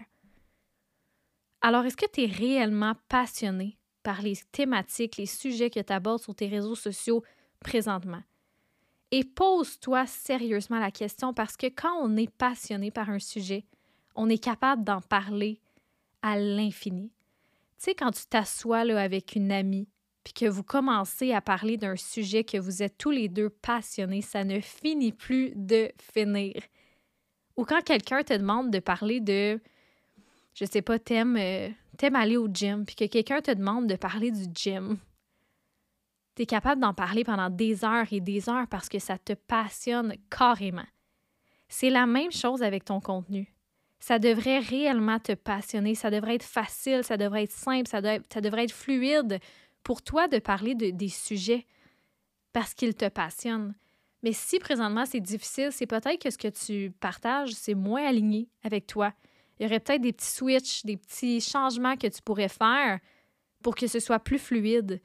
Alors, 1.62 1.86
est-ce 1.86 1.98
que 1.98 2.06
tu 2.14 2.22
es 2.22 2.28
réellement 2.28 2.94
passionné 3.08 3.80
par 4.04 4.22
les 4.22 4.38
thématiques, 4.52 5.18
les 5.18 5.26
sujets 5.26 5.72
que 5.72 5.80
tu 5.80 5.92
abordes 5.92 6.22
sur 6.22 6.36
tes 6.36 6.48
réseaux 6.48 6.76
sociaux 6.76 7.24
présentement? 7.60 8.22
Et 9.10 9.24
pose-toi 9.24 10.06
sérieusement 10.06 10.78
la 10.78 10.92
question 10.92 11.34
parce 11.34 11.58
que 11.58 11.66
quand 11.66 11.96
on 12.00 12.16
est 12.16 12.30
passionné 12.30 12.92
par 12.92 13.10
un 13.10 13.18
sujet, 13.18 13.66
on 14.14 14.30
est 14.30 14.38
capable 14.38 14.84
d'en 14.84 15.02
parler 15.02 15.60
à 16.22 16.40
l'infini. 16.40 17.12
Tu 17.80 17.86
sais, 17.86 17.96
quand 17.96 18.12
tu 18.12 18.28
t'assois 18.28 18.82
avec 18.82 19.36
une 19.36 19.52
amie, 19.52 19.88
puis 20.24 20.34
que 20.34 20.46
vous 20.46 20.64
commencez 20.64 21.34
à 21.34 21.42
parler 21.42 21.78
d'un 21.78 21.96
sujet 21.96 22.44
que 22.44 22.58
vous 22.58 22.84
êtes 22.84 22.98
tous 22.98 23.12
les 23.12 23.30
deux 23.30 23.50
passionnés, 23.50 24.22
ça 24.22 24.44
ne 24.44 24.60
finit 24.60 25.14
plus 25.14 25.54
de 25.56 25.92
finir. 26.14 26.54
Ou 27.56 27.66
quand 27.66 27.82
quelqu'un 27.84 28.24
te 28.24 28.34
demande 28.34 28.72
de 28.72 28.80
parler 28.80 29.20
de, 29.20 29.60
je 30.54 30.66
sais 30.66 30.82
pas, 30.82 31.00
t'aimes, 31.00 31.38
euh, 31.38 31.70
aller 32.14 32.38
au 32.38 32.48
gym, 32.48 32.86
puis 32.86 32.96
que 32.96 33.06
quelqu'un 33.06 33.42
te 33.42 33.52
demande 33.52 33.88
de 33.88 33.96
parler 33.96 34.32
du 34.32 34.46
gym, 34.54 34.98
tu 36.36 36.44
es 36.44 36.46
capable 36.46 36.82
d'en 36.82 36.94
parler 36.94 37.24
pendant 37.24 37.50
des 37.50 37.84
heures 37.84 38.08
et 38.12 38.22
des 38.22 38.50
heures 38.50 38.68
parce 38.68 38.88
que 38.88 39.00
ça 39.00 39.18
te 39.18 39.34
passionne 39.34 40.16
carrément. 40.30 40.88
C'est 41.68 41.90
la 41.90 42.06
même 42.06 42.32
chose 42.32 42.64
avec 42.64 42.86
ton 42.86 43.02
contenu. 43.02 43.54
Ça 44.00 44.20
devrait 44.20 44.60
réellement 44.60 45.20
te 45.20 45.34
passionner, 45.34 45.96
ça 45.96 46.10
devrait 46.10 46.36
être 46.36 46.44
facile, 46.44 47.04
ça 47.04 47.18
devrait 47.18 47.44
être 47.44 47.52
simple, 47.52 47.88
ça 47.90 48.02
devrait 48.02 48.64
être 48.64 48.72
fluide 48.72 49.40
pour 49.84 50.02
toi 50.02 50.28
de 50.28 50.40
parler 50.40 50.76
de, 50.76 50.90
des 50.90 51.10
sujets 51.10 51.66
parce 52.54 52.74
qu'ils 52.74 52.96
te 52.96 53.08
passionnent. 53.08 53.76
Mais 54.24 54.34
si 54.34 54.60
présentement 54.60 55.06
c'est 55.06 55.20
difficile, 55.20 55.70
c'est 55.72 55.88
peut-être 55.88 56.22
que 56.22 56.30
ce 56.30 56.38
que 56.38 56.50
tu 56.50 56.92
partages, 57.00 57.52
c'est 57.52 57.76
moins 57.76 58.06
aligné 58.06 58.50
avec 58.64 58.86
toi. 58.88 59.14
Il 59.60 59.64
y 59.64 59.66
aurait 59.66 59.80
peut-être 59.80 60.02
des 60.02 60.14
petits 60.14 60.28
switches, 60.28 60.86
des 60.86 60.98
petits 60.98 61.42
changements 61.42 61.96
que 61.96 62.08
tu 62.08 62.22
pourrais 62.22 62.50
faire 62.50 63.00
pour 63.62 63.76
que 63.76 63.88
ce 63.88 64.00
soit 64.00 64.20
plus 64.20 64.40
fluide, 64.40 65.02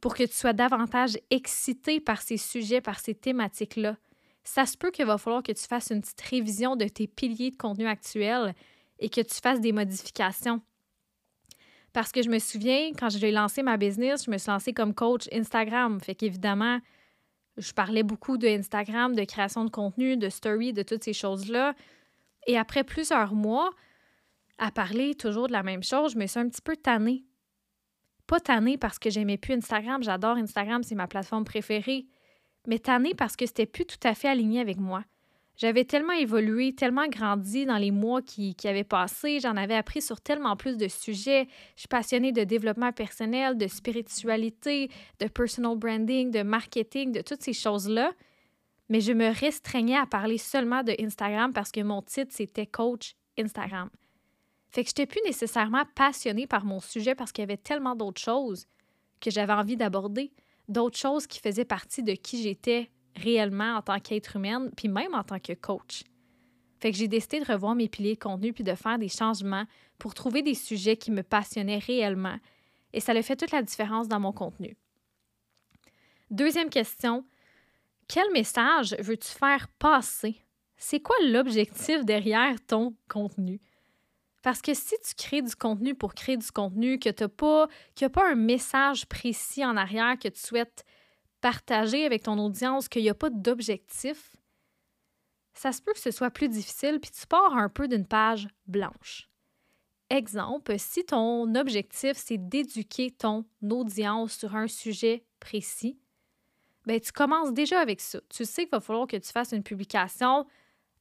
pour 0.00 0.14
que 0.14 0.24
tu 0.24 0.34
sois 0.34 0.52
davantage 0.52 1.16
excité 1.30 2.00
par 2.00 2.20
ces 2.20 2.36
sujets, 2.36 2.80
par 2.80 2.98
ces 2.98 3.14
thématiques-là. 3.14 3.96
Ça 4.42 4.66
se 4.66 4.76
peut 4.76 4.90
qu'il 4.90 5.06
va 5.06 5.16
falloir 5.16 5.42
que 5.42 5.52
tu 5.52 5.64
fasses 5.64 5.90
une 5.90 6.02
petite 6.02 6.20
révision 6.20 6.76
de 6.76 6.86
tes 6.86 7.06
piliers 7.06 7.50
de 7.50 7.56
contenu 7.56 7.86
actuels 7.86 8.54
et 8.98 9.08
que 9.08 9.20
tu 9.20 9.34
fasses 9.36 9.60
des 9.60 9.72
modifications. 9.72 10.60
Parce 11.94 12.10
que 12.10 12.22
je 12.22 12.28
me 12.28 12.40
souviens, 12.40 12.90
quand 12.98 13.08
j'ai 13.08 13.30
lancé 13.30 13.62
ma 13.62 13.76
business, 13.76 14.24
je 14.26 14.30
me 14.30 14.36
suis 14.36 14.50
lancée 14.50 14.72
comme 14.72 14.94
coach 14.94 15.28
Instagram. 15.32 16.00
Fait 16.00 16.16
qu'évidemment, 16.16 16.80
je 17.56 17.72
parlais 17.72 18.02
beaucoup 18.02 18.36
de 18.36 18.48
Instagram, 18.48 19.14
de 19.14 19.24
création 19.24 19.64
de 19.64 19.70
contenu, 19.70 20.16
de 20.16 20.28
story, 20.28 20.72
de 20.72 20.82
toutes 20.82 21.04
ces 21.04 21.12
choses-là. 21.12 21.72
Et 22.48 22.58
après 22.58 22.82
plusieurs 22.82 23.32
mois, 23.34 23.70
à 24.58 24.72
parler 24.72 25.14
toujours 25.14 25.46
de 25.46 25.52
la 25.52 25.62
même 25.62 25.84
chose, 25.84 26.14
je 26.14 26.18
me 26.18 26.26
suis 26.26 26.40
un 26.40 26.48
petit 26.48 26.60
peu 26.60 26.76
tannée. 26.76 27.24
Pas 28.26 28.40
tannée 28.40 28.76
parce 28.76 28.98
que 28.98 29.08
j'aimais 29.08 29.38
plus 29.38 29.54
Instagram, 29.54 30.02
j'adore 30.02 30.36
Instagram, 30.36 30.82
c'est 30.82 30.96
ma 30.96 31.06
plateforme 31.06 31.44
préférée, 31.44 32.06
mais 32.66 32.80
tannée 32.80 33.14
parce 33.14 33.36
que 33.36 33.46
c'était 33.46 33.66
plus 33.66 33.86
tout 33.86 33.98
à 34.02 34.14
fait 34.14 34.28
aligné 34.28 34.60
avec 34.60 34.78
moi. 34.78 35.04
J'avais 35.56 35.84
tellement 35.84 36.14
évolué, 36.14 36.74
tellement 36.74 37.06
grandi 37.06 37.64
dans 37.64 37.76
les 37.76 37.92
mois 37.92 38.22
qui, 38.22 38.56
qui 38.56 38.66
avaient 38.66 38.82
passé. 38.82 39.38
J'en 39.38 39.56
avais 39.56 39.76
appris 39.76 40.02
sur 40.02 40.20
tellement 40.20 40.56
plus 40.56 40.76
de 40.76 40.88
sujets. 40.88 41.46
Je 41.76 41.82
suis 41.82 41.88
passionnée 41.88 42.32
de 42.32 42.42
développement 42.42 42.92
personnel, 42.92 43.56
de 43.56 43.68
spiritualité, 43.68 44.90
de 45.20 45.28
personal 45.28 45.76
branding, 45.76 46.32
de 46.32 46.42
marketing, 46.42 47.12
de 47.12 47.20
toutes 47.20 47.42
ces 47.42 47.52
choses-là. 47.52 48.12
Mais 48.88 49.00
je 49.00 49.12
me 49.12 49.32
restreignais 49.32 49.96
à 49.96 50.06
parler 50.06 50.38
seulement 50.38 50.82
de 50.82 50.94
Instagram 51.00 51.52
parce 51.52 51.70
que 51.70 51.80
mon 51.80 52.02
titre, 52.02 52.32
c'était 52.34 52.66
coach 52.66 53.14
Instagram. 53.38 53.90
Fait 54.70 54.82
que 54.82 54.90
je 54.90 55.00
n'étais 55.00 55.06
plus 55.06 55.22
nécessairement 55.24 55.84
passionnée 55.94 56.48
par 56.48 56.64
mon 56.64 56.80
sujet 56.80 57.14
parce 57.14 57.30
qu'il 57.30 57.42
y 57.42 57.44
avait 57.44 57.56
tellement 57.56 57.94
d'autres 57.94 58.20
choses 58.20 58.66
que 59.20 59.30
j'avais 59.30 59.52
envie 59.52 59.76
d'aborder, 59.76 60.32
d'autres 60.68 60.98
choses 60.98 61.28
qui 61.28 61.38
faisaient 61.38 61.64
partie 61.64 62.02
de 62.02 62.12
qui 62.14 62.42
j'étais 62.42 62.90
réellement 63.16 63.76
en 63.76 63.82
tant 63.82 64.00
qu'être 64.00 64.36
humaine, 64.36 64.70
puis 64.76 64.88
même 64.88 65.14
en 65.14 65.22
tant 65.22 65.38
que 65.38 65.52
coach. 65.52 66.04
Fait 66.80 66.90
que 66.90 66.98
j'ai 66.98 67.08
décidé 67.08 67.40
de 67.40 67.50
revoir 67.50 67.74
mes 67.74 67.88
piliers 67.88 68.14
de 68.14 68.20
contenu 68.20 68.52
puis 68.52 68.64
de 68.64 68.74
faire 68.74 68.98
des 68.98 69.08
changements 69.08 69.64
pour 69.98 70.14
trouver 70.14 70.42
des 70.42 70.54
sujets 70.54 70.96
qui 70.96 71.10
me 71.10 71.22
passionnaient 71.22 71.78
réellement. 71.78 72.36
Et 72.92 73.00
ça 73.00 73.12
a 73.12 73.22
fait 73.22 73.36
toute 73.36 73.52
la 73.52 73.62
différence 73.62 74.08
dans 74.08 74.20
mon 74.20 74.32
contenu. 74.32 74.76
Deuxième 76.30 76.70
question, 76.70 77.24
quel 78.08 78.30
message 78.32 78.94
veux-tu 78.98 79.28
faire 79.28 79.68
passer? 79.78 80.36
C'est 80.76 81.00
quoi 81.00 81.16
l'objectif 81.22 82.04
derrière 82.04 82.56
ton 82.66 82.94
contenu? 83.08 83.60
Parce 84.42 84.60
que 84.60 84.74
si 84.74 84.94
tu 85.02 85.14
crées 85.16 85.40
du 85.40 85.56
contenu 85.56 85.94
pour 85.94 86.14
créer 86.14 86.36
du 86.36 86.50
contenu, 86.50 86.98
que 86.98 87.08
tu 87.08 87.26
pas, 87.28 87.66
n'y 87.98 88.04
a 88.04 88.10
pas 88.10 88.30
un 88.30 88.34
message 88.34 89.06
précis 89.06 89.64
en 89.64 89.76
arrière 89.76 90.18
que 90.18 90.28
tu 90.28 90.38
souhaites 90.38 90.84
partager 91.44 92.06
avec 92.06 92.22
ton 92.22 92.38
audience, 92.38 92.88
qu'il 92.88 93.02
n'y 93.02 93.10
a 93.10 93.14
pas 93.14 93.28
d'objectif, 93.28 94.34
ça 95.52 95.72
se 95.72 95.82
peut 95.82 95.92
que 95.92 95.98
ce 95.98 96.10
soit 96.10 96.30
plus 96.30 96.48
difficile, 96.48 96.98
puis 96.98 97.10
tu 97.10 97.26
pars 97.26 97.54
un 97.54 97.68
peu 97.68 97.86
d'une 97.86 98.06
page 98.06 98.48
blanche. 98.66 99.28
Exemple, 100.08 100.78
si 100.78 101.04
ton 101.04 101.54
objectif, 101.54 102.16
c'est 102.16 102.38
d'éduquer 102.38 103.10
ton 103.10 103.44
audience 103.62 104.38
sur 104.38 104.56
un 104.56 104.68
sujet 104.68 105.26
précis, 105.38 105.98
ben, 106.86 106.98
tu 106.98 107.12
commences 107.12 107.52
déjà 107.52 107.78
avec 107.78 108.00
ça. 108.00 108.20
Tu 108.30 108.46
sais 108.46 108.62
qu'il 108.62 108.70
va 108.70 108.80
falloir 108.80 109.06
que 109.06 109.18
tu 109.18 109.30
fasses 109.30 109.52
une 109.52 109.62
publication 109.62 110.46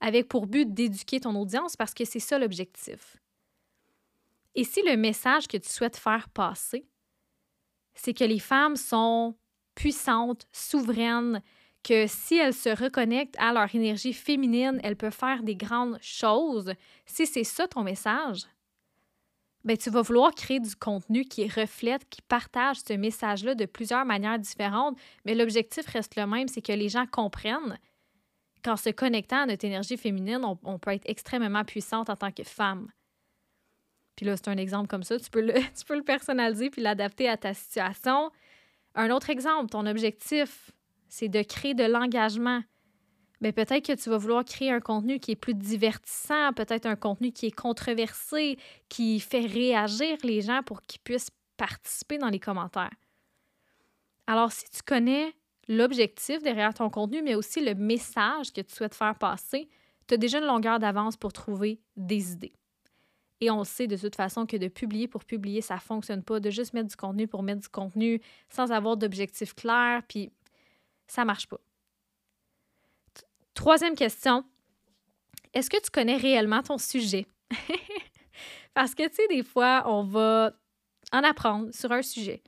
avec 0.02 0.28
pour 0.28 0.46
but 0.46 0.74
d'éduquer 0.74 1.22
ton 1.22 1.36
audience 1.36 1.78
parce 1.78 1.94
que 1.94 2.04
c'est 2.04 2.20
ça 2.20 2.38
l'objectif. 2.38 3.16
Et 4.56 4.66
si 4.66 4.82
le 4.82 4.98
message 4.98 5.48
que 5.48 5.56
tu 5.56 5.70
souhaites 5.70 5.96
faire 5.96 6.28
passer, 6.28 6.86
c'est 7.94 8.14
que 8.14 8.26
les 8.26 8.40
femmes 8.40 8.76
sont 8.76 9.38
puissantes, 9.76 10.48
souveraines, 10.52 11.42
que 11.84 12.06
si 12.08 12.38
elles 12.38 12.54
se 12.54 12.70
reconnectent 12.70 13.36
à 13.38 13.52
leur 13.54 13.74
énergie 13.76 14.14
féminine, 14.14 14.80
elles 14.84 14.96
peuvent 14.96 15.14
faire 15.14 15.44
des 15.44 15.56
grandes 15.56 15.98
choses. 16.02 16.74
Si 17.06 17.28
c'est 17.28 17.44
ça 17.44 17.68
ton 17.68 17.84
message, 17.84 18.48
ben, 19.64 19.78
tu 19.78 19.90
vas 19.90 20.02
vouloir 20.02 20.34
créer 20.34 20.60
du 20.60 20.76
contenu 20.76 21.24
qui 21.24 21.48
reflète, 21.48 22.08
qui 22.10 22.22
partage 22.22 22.78
ce 22.86 22.94
message-là 22.94 23.56
de 23.56 23.66
plusieurs 23.66 24.06
manières 24.06 24.40
différentes, 24.40 24.98
mais 25.26 25.36
l'objectif 25.36 25.86
reste 25.88 26.16
le 26.16 26.26
même, 26.26 26.48
c'est 26.48 26.62
que 26.62 26.74
les 26.74 26.90
gens 26.90 27.06
comprennent 27.06 27.78
qu'en 28.64 28.78
se 28.78 28.90
connectant 28.90 29.44
à 29.44 29.46
notre 29.46 29.66
énergie 29.66 29.98
féminine, 29.98 30.44
on, 30.44 30.58
on, 30.64 30.80
peut 30.80 30.92
être 30.92 31.10
extrêmement 31.10 31.64
puissante 31.64 32.10
en 32.10 32.16
tant 32.16 32.32
que 32.32 32.44
femme. 32.44 32.90
Puis 34.16 34.26
là, 34.26 34.38
c'est 34.38 34.48
un 34.48 34.58
exemple 34.58 34.88
comme 34.88 35.04
ça, 35.04 35.20
tu 35.20 35.30
peux 35.30 35.42
le, 35.42 35.54
tu 35.78 35.86
peux 35.86 35.96
le 35.96 36.04
personnaliser 36.04 36.70
puis 36.70 36.82
l'adapter 36.82 37.30
à 37.30 37.38
ta 37.38 37.54
situation. 37.54 38.32
Un 38.96 39.10
autre 39.10 39.30
exemple, 39.30 39.70
ton 39.70 39.86
objectif, 39.86 40.72
c'est 41.10 41.30
de 41.30 41.42
créer 41.42 41.74
de 41.74 41.84
l'engagement. 41.84 42.62
Mais 43.42 43.52
peut-être 43.52 43.86
que 43.86 43.94
tu 43.94 44.10
vas 44.10 44.18
vouloir 44.18 44.46
créer 44.46 44.72
un 44.72 44.80
contenu 44.80 45.20
qui 45.20 45.32
est 45.32 45.36
plus 45.36 45.54
divertissant, 45.54 46.54
peut-être 46.54 46.86
un 46.86 46.96
contenu 46.96 47.32
qui 47.32 47.48
est 47.48 47.52
controversé, 47.52 48.58
qui 48.88 49.20
fait 49.20 49.46
réagir 49.46 50.18
les 50.24 50.42
gens 50.42 50.62
pour 50.64 50.82
qu'ils 50.82 51.02
puissent 51.02 51.32
participer 51.58 52.18
dans 52.18 52.30
les 52.30 52.40
commentaires. 52.40 52.94
Alors, 54.28 54.52
si 54.52 54.64
tu 54.70 54.82
connais 54.82 55.34
l'objectif 55.68 56.42
derrière 56.42 56.74
ton 56.74 56.90
contenu, 56.90 57.22
mais 57.22 57.36
aussi 57.36 57.64
le 57.64 57.76
message 57.76 58.54
que 58.54 58.62
tu 58.62 58.74
souhaites 58.74 58.96
faire 58.96 59.18
passer, 59.18 59.70
tu 60.08 60.14
as 60.14 60.18
déjà 60.18 60.40
une 60.40 60.46
longueur 60.46 60.80
d'avance 60.80 61.18
pour 61.18 61.34
trouver 61.34 61.82
des 61.98 62.34
idées. 62.34 62.54
Et 63.44 63.52
on 63.52 63.66
sait 63.66 63.88
de 63.88 63.98
toute 63.98 64.16
façon 64.16 64.46
que 64.46 64.56
de 64.56 64.70
publier 64.70 65.10
pour 65.10 65.26
publier, 65.26 65.60
ça 65.60 65.76
ne 65.76 65.80
fonctionne 65.82 66.24
pas. 66.24 66.40
De 66.40 66.50
juste 66.50 66.74
mettre 66.74 66.88
du 66.88 66.96
contenu 66.96 67.28
pour 67.28 67.44
mettre 67.44 67.60
du 67.60 67.68
contenu 67.68 68.22
sans 68.48 68.72
avoir 68.72 68.96
d'objectif 68.96 69.54
clair, 69.54 70.02
puis 70.08 70.32
ça 71.08 71.24
ne 71.24 71.28
marche 71.28 71.48
pas. 71.48 71.60
Troisième 73.54 73.96
question. 73.96 74.46
Est-ce 75.54 75.70
que 75.70 75.76
tu 75.82 75.92
connais 75.92 76.16
réellement 76.16 76.64
ton 76.64 76.78
sujet? 76.78 77.26
Parce 78.74 78.96
que, 78.96 79.06
tu 79.10 79.16
sais, 79.16 79.28
des 79.28 79.44
fois, 79.44 79.84
on 79.88 80.04
va 80.04 80.54
en 81.12 81.22
apprendre 81.22 81.76
sur 81.76 81.92
un 81.92 82.02
sujet. 82.02 82.42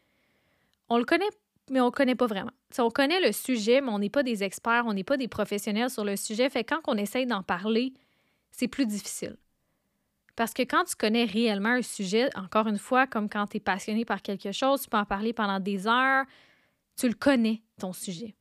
On 0.87 0.97
le 0.97 1.03
connaît, 1.03 1.29
mais 1.69 1.81
on 1.81 1.87
ne 1.87 1.91
connaît 1.91 2.15
pas 2.15 2.27
vraiment. 2.27 2.53
on 2.79 2.89
connaît 2.89 3.19
le 3.19 3.33
sujet, 3.33 3.81
mais 3.81 3.89
on 3.89 3.99
n'est 3.99 4.09
pas 4.09 4.23
des 4.23 4.45
experts, 4.45 4.85
on 4.87 4.93
n'est 4.93 5.03
pas 5.03 5.17
des 5.17 5.27
professionnels 5.27 5.89
sur 5.89 6.05
le 6.05 6.15
sujet. 6.15 6.49
Fait 6.49 6.63
quand 6.63 6.79
on 6.87 6.95
essaye 6.95 7.25
d'en 7.25 7.43
parler, 7.43 7.91
c'est 8.51 8.69
plus 8.69 8.85
difficile. 8.85 9.35
Parce 10.35 10.53
que 10.53 10.63
quand 10.63 10.83
tu 10.83 10.95
connais 10.95 11.25
réellement 11.25 11.69
un 11.69 11.81
sujet, 11.81 12.29
encore 12.35 12.67
une 12.67 12.77
fois, 12.77 13.07
comme 13.07 13.29
quand 13.29 13.47
tu 13.47 13.57
es 13.57 13.59
passionné 13.59 14.03
par 14.03 14.21
quelque 14.21 14.51
chose, 14.51 14.81
tu 14.81 14.89
peux 14.89 14.97
en 14.97 15.05
parler 15.05 15.31
pendant 15.31 15.59
des 15.59 15.87
heures, 15.87 16.25
tu 16.97 17.07
le 17.07 17.13
connais, 17.13 17.61
ton 17.79 17.93
sujet. 17.93 18.35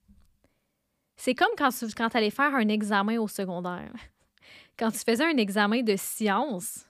C'est 1.17 1.35
comme 1.35 1.55
quand 1.57 1.71
tu 1.71 1.87
quand 1.95 2.15
allais 2.17 2.31
faire 2.31 2.55
un 2.55 2.69
examen 2.69 3.19
au 3.19 3.29
secondaire. 3.29 3.93
Quand 4.77 4.91
tu 4.91 4.99
faisais 4.99 5.25
un 5.25 5.37
examen 5.37 5.83
de 5.83 5.95
science, 5.95 6.85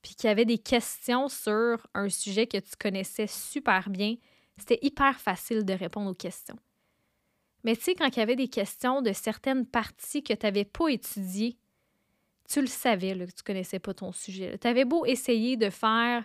puis 0.00 0.14
qu'il 0.14 0.28
y 0.28 0.30
avait 0.30 0.46
des 0.46 0.56
questions 0.56 1.28
sur 1.28 1.86
un 1.92 2.08
sujet 2.08 2.46
que 2.46 2.56
tu 2.56 2.70
connaissais 2.78 3.26
super 3.26 3.90
bien, 3.90 4.16
c'était 4.56 4.78
hyper 4.80 5.20
facile 5.20 5.66
de 5.66 5.74
répondre 5.74 6.10
aux 6.10 6.14
questions. 6.14 6.56
Mais 7.62 7.76
tu 7.76 7.82
sais, 7.82 7.94
quand 7.94 8.08
il 8.08 8.18
y 8.18 8.22
avait 8.22 8.36
des 8.36 8.48
questions 8.48 9.02
de 9.02 9.12
certaines 9.12 9.66
parties 9.66 10.22
que 10.22 10.32
tu 10.32 10.46
n'avais 10.46 10.64
pas 10.64 10.88
étudiées, 10.88 11.58
tu 12.50 12.60
le 12.60 12.66
savais 12.66 13.12
que 13.12 13.32
tu 13.32 13.42
connaissais 13.44 13.78
pas 13.78 13.94
ton 13.94 14.12
sujet. 14.12 14.58
Tu 14.58 14.66
avais 14.66 14.84
beau 14.84 15.06
essayer 15.06 15.56
de 15.56 15.70
faire 15.70 16.24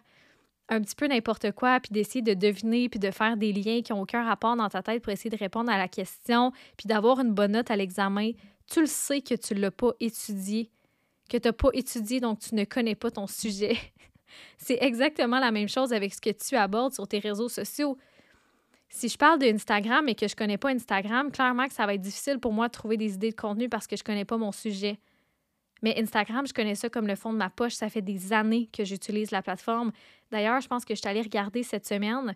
un 0.69 0.81
petit 0.81 0.95
peu 0.95 1.05
n'importe 1.05 1.51
quoi, 1.51 1.79
puis 1.79 1.91
d'essayer 1.91 2.23
de 2.23 2.33
deviner, 2.33 2.89
puis 2.89 2.99
de 2.99 3.11
faire 3.11 3.37
des 3.37 3.53
liens 3.53 3.83
qui 3.83 3.93
n'ont 3.93 4.01
aucun 4.01 4.23
rapport 4.23 4.55
dans 4.55 4.67
ta 4.67 4.81
tête 4.81 5.03
pour 5.03 5.13
essayer 5.13 5.29
de 5.29 5.37
répondre 5.37 5.71
à 5.71 5.77
la 5.77 5.87
question, 5.87 6.51
puis 6.77 6.87
d'avoir 6.87 7.19
une 7.19 7.31
bonne 7.31 7.51
note 7.51 7.69
à 7.69 7.75
l'examen, 7.75 8.31
tu 8.65 8.79
le 8.79 8.87
sais 8.87 9.21
que 9.21 9.35
tu 9.35 9.53
ne 9.53 9.59
l'as 9.59 9.69
pas 9.69 9.91
étudié, 9.99 10.71
que 11.29 11.37
tu 11.37 11.47
n'as 11.47 11.53
pas 11.53 11.69
étudié, 11.73 12.19
donc 12.19 12.39
tu 12.39 12.55
ne 12.55 12.63
connais 12.63 12.95
pas 12.95 13.11
ton 13.11 13.27
sujet. 13.27 13.77
C'est 14.57 14.79
exactement 14.81 15.39
la 15.39 15.51
même 15.51 15.69
chose 15.69 15.93
avec 15.93 16.11
ce 16.11 16.21
que 16.21 16.31
tu 16.31 16.55
abordes 16.55 16.93
sur 16.93 17.07
tes 17.07 17.19
réseaux 17.19 17.49
sociaux. 17.49 17.99
Si 18.89 19.09
je 19.09 19.17
parle 19.17 19.37
d'Instagram 19.37 20.09
et 20.09 20.15
que 20.15 20.27
je 20.27 20.33
ne 20.33 20.37
connais 20.37 20.57
pas 20.57 20.69
Instagram, 20.69 21.31
clairement 21.31 21.67
que 21.67 21.73
ça 21.73 21.85
va 21.85 21.93
être 21.93 22.01
difficile 22.01 22.39
pour 22.39 22.51
moi 22.51 22.67
de 22.67 22.71
trouver 22.73 22.97
des 22.97 23.13
idées 23.13 23.29
de 23.29 23.35
contenu 23.35 23.69
parce 23.69 23.85
que 23.85 23.95
je 23.95 24.01
ne 24.01 24.05
connais 24.05 24.25
pas 24.25 24.37
mon 24.37 24.51
sujet. 24.51 24.97
Mais 25.85 26.01
Instagram, 26.01 26.47
je 26.47 26.53
connais 26.53 26.73
ça 26.73 26.89
comme 26.89 27.05
le 27.05 27.15
fond 27.15 27.31
de 27.31 27.37
ma 27.37 27.51
poche. 27.51 27.75
Ça 27.75 27.89
fait 27.89 28.01
des 28.01 28.33
années 28.33 28.67
que 28.73 28.83
j'utilise 28.83 29.29
la 29.29 29.43
plateforme. 29.43 29.91
D'ailleurs, 30.31 30.59
je 30.59 30.67
pense 30.67 30.83
que 30.83 30.95
je 30.95 30.99
suis 30.99 31.07
allée 31.07 31.21
regarder 31.21 31.61
cette 31.61 31.85
semaine. 31.85 32.33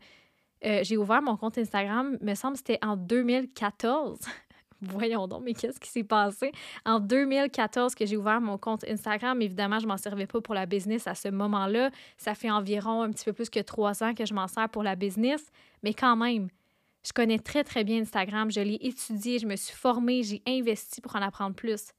Euh, 0.64 0.82
j'ai 0.84 0.98
ouvert 0.98 1.24
mon 1.24 1.36
compte 1.36 1.58
Instagram, 1.58 2.16
me 2.22 2.36
semble 2.36 2.54
que 2.54 2.60
c'était 2.60 2.78
en 2.86 2.96
2014. 2.96 4.20
Voyons 4.84 5.28
donc, 5.28 5.42
mais 5.44 5.56
qu'est-ce 5.56 5.80
qui 5.80 5.90
s'est 5.90 6.04
passé? 6.04 6.52
En 6.86 7.00
2014 7.00 7.96
que 7.96 8.06
j'ai 8.06 8.18
ouvert 8.18 8.40
mon 8.40 8.60
compte 8.60 8.84
Instagram, 8.88 9.42
évidemment, 9.42 9.80
je 9.80 9.88
m'en 9.88 9.98
servais 9.98 10.28
pas 10.28 10.42
pour 10.42 10.54
la 10.54 10.68
business 10.68 11.08
à 11.08 11.16
ce 11.16 11.30
moment-là. 11.30 11.90
Ça 12.20 12.36
fait 12.36 12.52
environ 12.52 13.02
un 13.02 13.10
petit 13.10 13.26
peu 13.26 13.34
plus 13.34 13.50
que 13.50 13.62
trois 13.62 14.04
ans 14.04 14.14
que 14.14 14.28
je 14.28 14.36
m'en 14.36 14.48
sers 14.48 14.70
pour 14.70 14.84
la 14.84 14.96
business, 14.96 15.44
mais 15.82 15.96
quand 15.96 16.16
même, 16.16 16.50
je 17.04 17.14
connais 17.14 17.40
très, 17.40 17.64
très 17.64 17.84
bien 17.84 18.02
Instagram. 18.02 18.52
Je 18.52 18.62
l'ai 18.62 18.78
étudié, 18.80 19.40
je 19.40 19.48
me 19.48 19.56
suis 19.56 19.76
formée, 19.76 20.22
j'ai 20.22 20.44
investi 20.46 21.02
pour 21.02 21.16
en 21.16 21.22
apprendre 21.24 21.56
plus. 21.56 21.94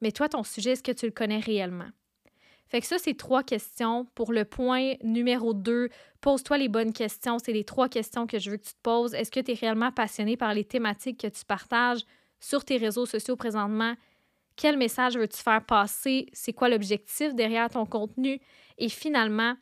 Mais 0.00 0.12
toi, 0.12 0.28
ton 0.28 0.42
sujet, 0.42 0.72
est-ce 0.72 0.82
que 0.82 0.92
tu 0.92 1.06
le 1.06 1.12
connais 1.12 1.40
réellement? 1.40 1.88
Fait 2.68 2.80
que 2.80 2.86
ça, 2.86 2.98
c'est 2.98 3.16
trois 3.16 3.42
questions. 3.42 4.06
Pour 4.14 4.32
le 4.32 4.44
point 4.44 4.94
numéro 5.02 5.54
deux, 5.54 5.88
pose-toi 6.20 6.58
les 6.58 6.68
bonnes 6.68 6.92
questions. 6.92 7.38
C'est 7.38 7.52
les 7.52 7.64
trois 7.64 7.88
questions 7.88 8.26
que 8.26 8.38
je 8.38 8.50
veux 8.50 8.56
que 8.58 8.64
tu 8.64 8.74
te 8.74 8.80
poses. 8.82 9.12
Est-ce 9.14 9.30
que 9.30 9.40
tu 9.40 9.50
es 9.50 9.54
réellement 9.54 9.90
passionné 9.90 10.36
par 10.36 10.54
les 10.54 10.64
thématiques 10.64 11.20
que 11.20 11.26
tu 11.26 11.44
partages 11.44 12.02
sur 12.38 12.64
tes 12.64 12.76
réseaux 12.76 13.06
sociaux 13.06 13.34
présentement? 13.34 13.94
Quel 14.54 14.76
message 14.76 15.16
veux-tu 15.16 15.38
faire 15.38 15.64
passer? 15.64 16.26
C'est 16.32 16.52
quoi 16.52 16.68
l'objectif 16.68 17.34
derrière 17.34 17.70
ton 17.70 17.86
contenu? 17.86 18.40
Et 18.78 18.88
finalement, 18.88 19.56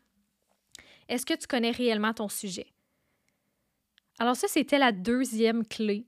est-ce 1.09 1.25
que 1.25 1.35
tu 1.35 1.47
connais 1.47 1.71
réellement 1.71 2.13
ton 2.13 2.29
sujet? 2.29 2.67
Alors 4.19 4.37
ça, 4.37 4.49
c'était 4.49 4.79
la 4.79 4.93
deuxième 4.93 5.65
clé 5.65 6.08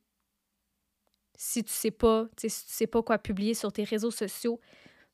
si 1.42 1.64
tu 1.64 1.72
sais 1.72 1.90
pas, 1.90 2.26
si 2.36 2.48
tu 2.48 2.54
sais 2.66 2.86
pas 2.86 3.02
quoi 3.02 3.16
publier 3.16 3.54
sur 3.54 3.72
tes 3.72 3.84
réseaux 3.84 4.10
sociaux. 4.10 4.60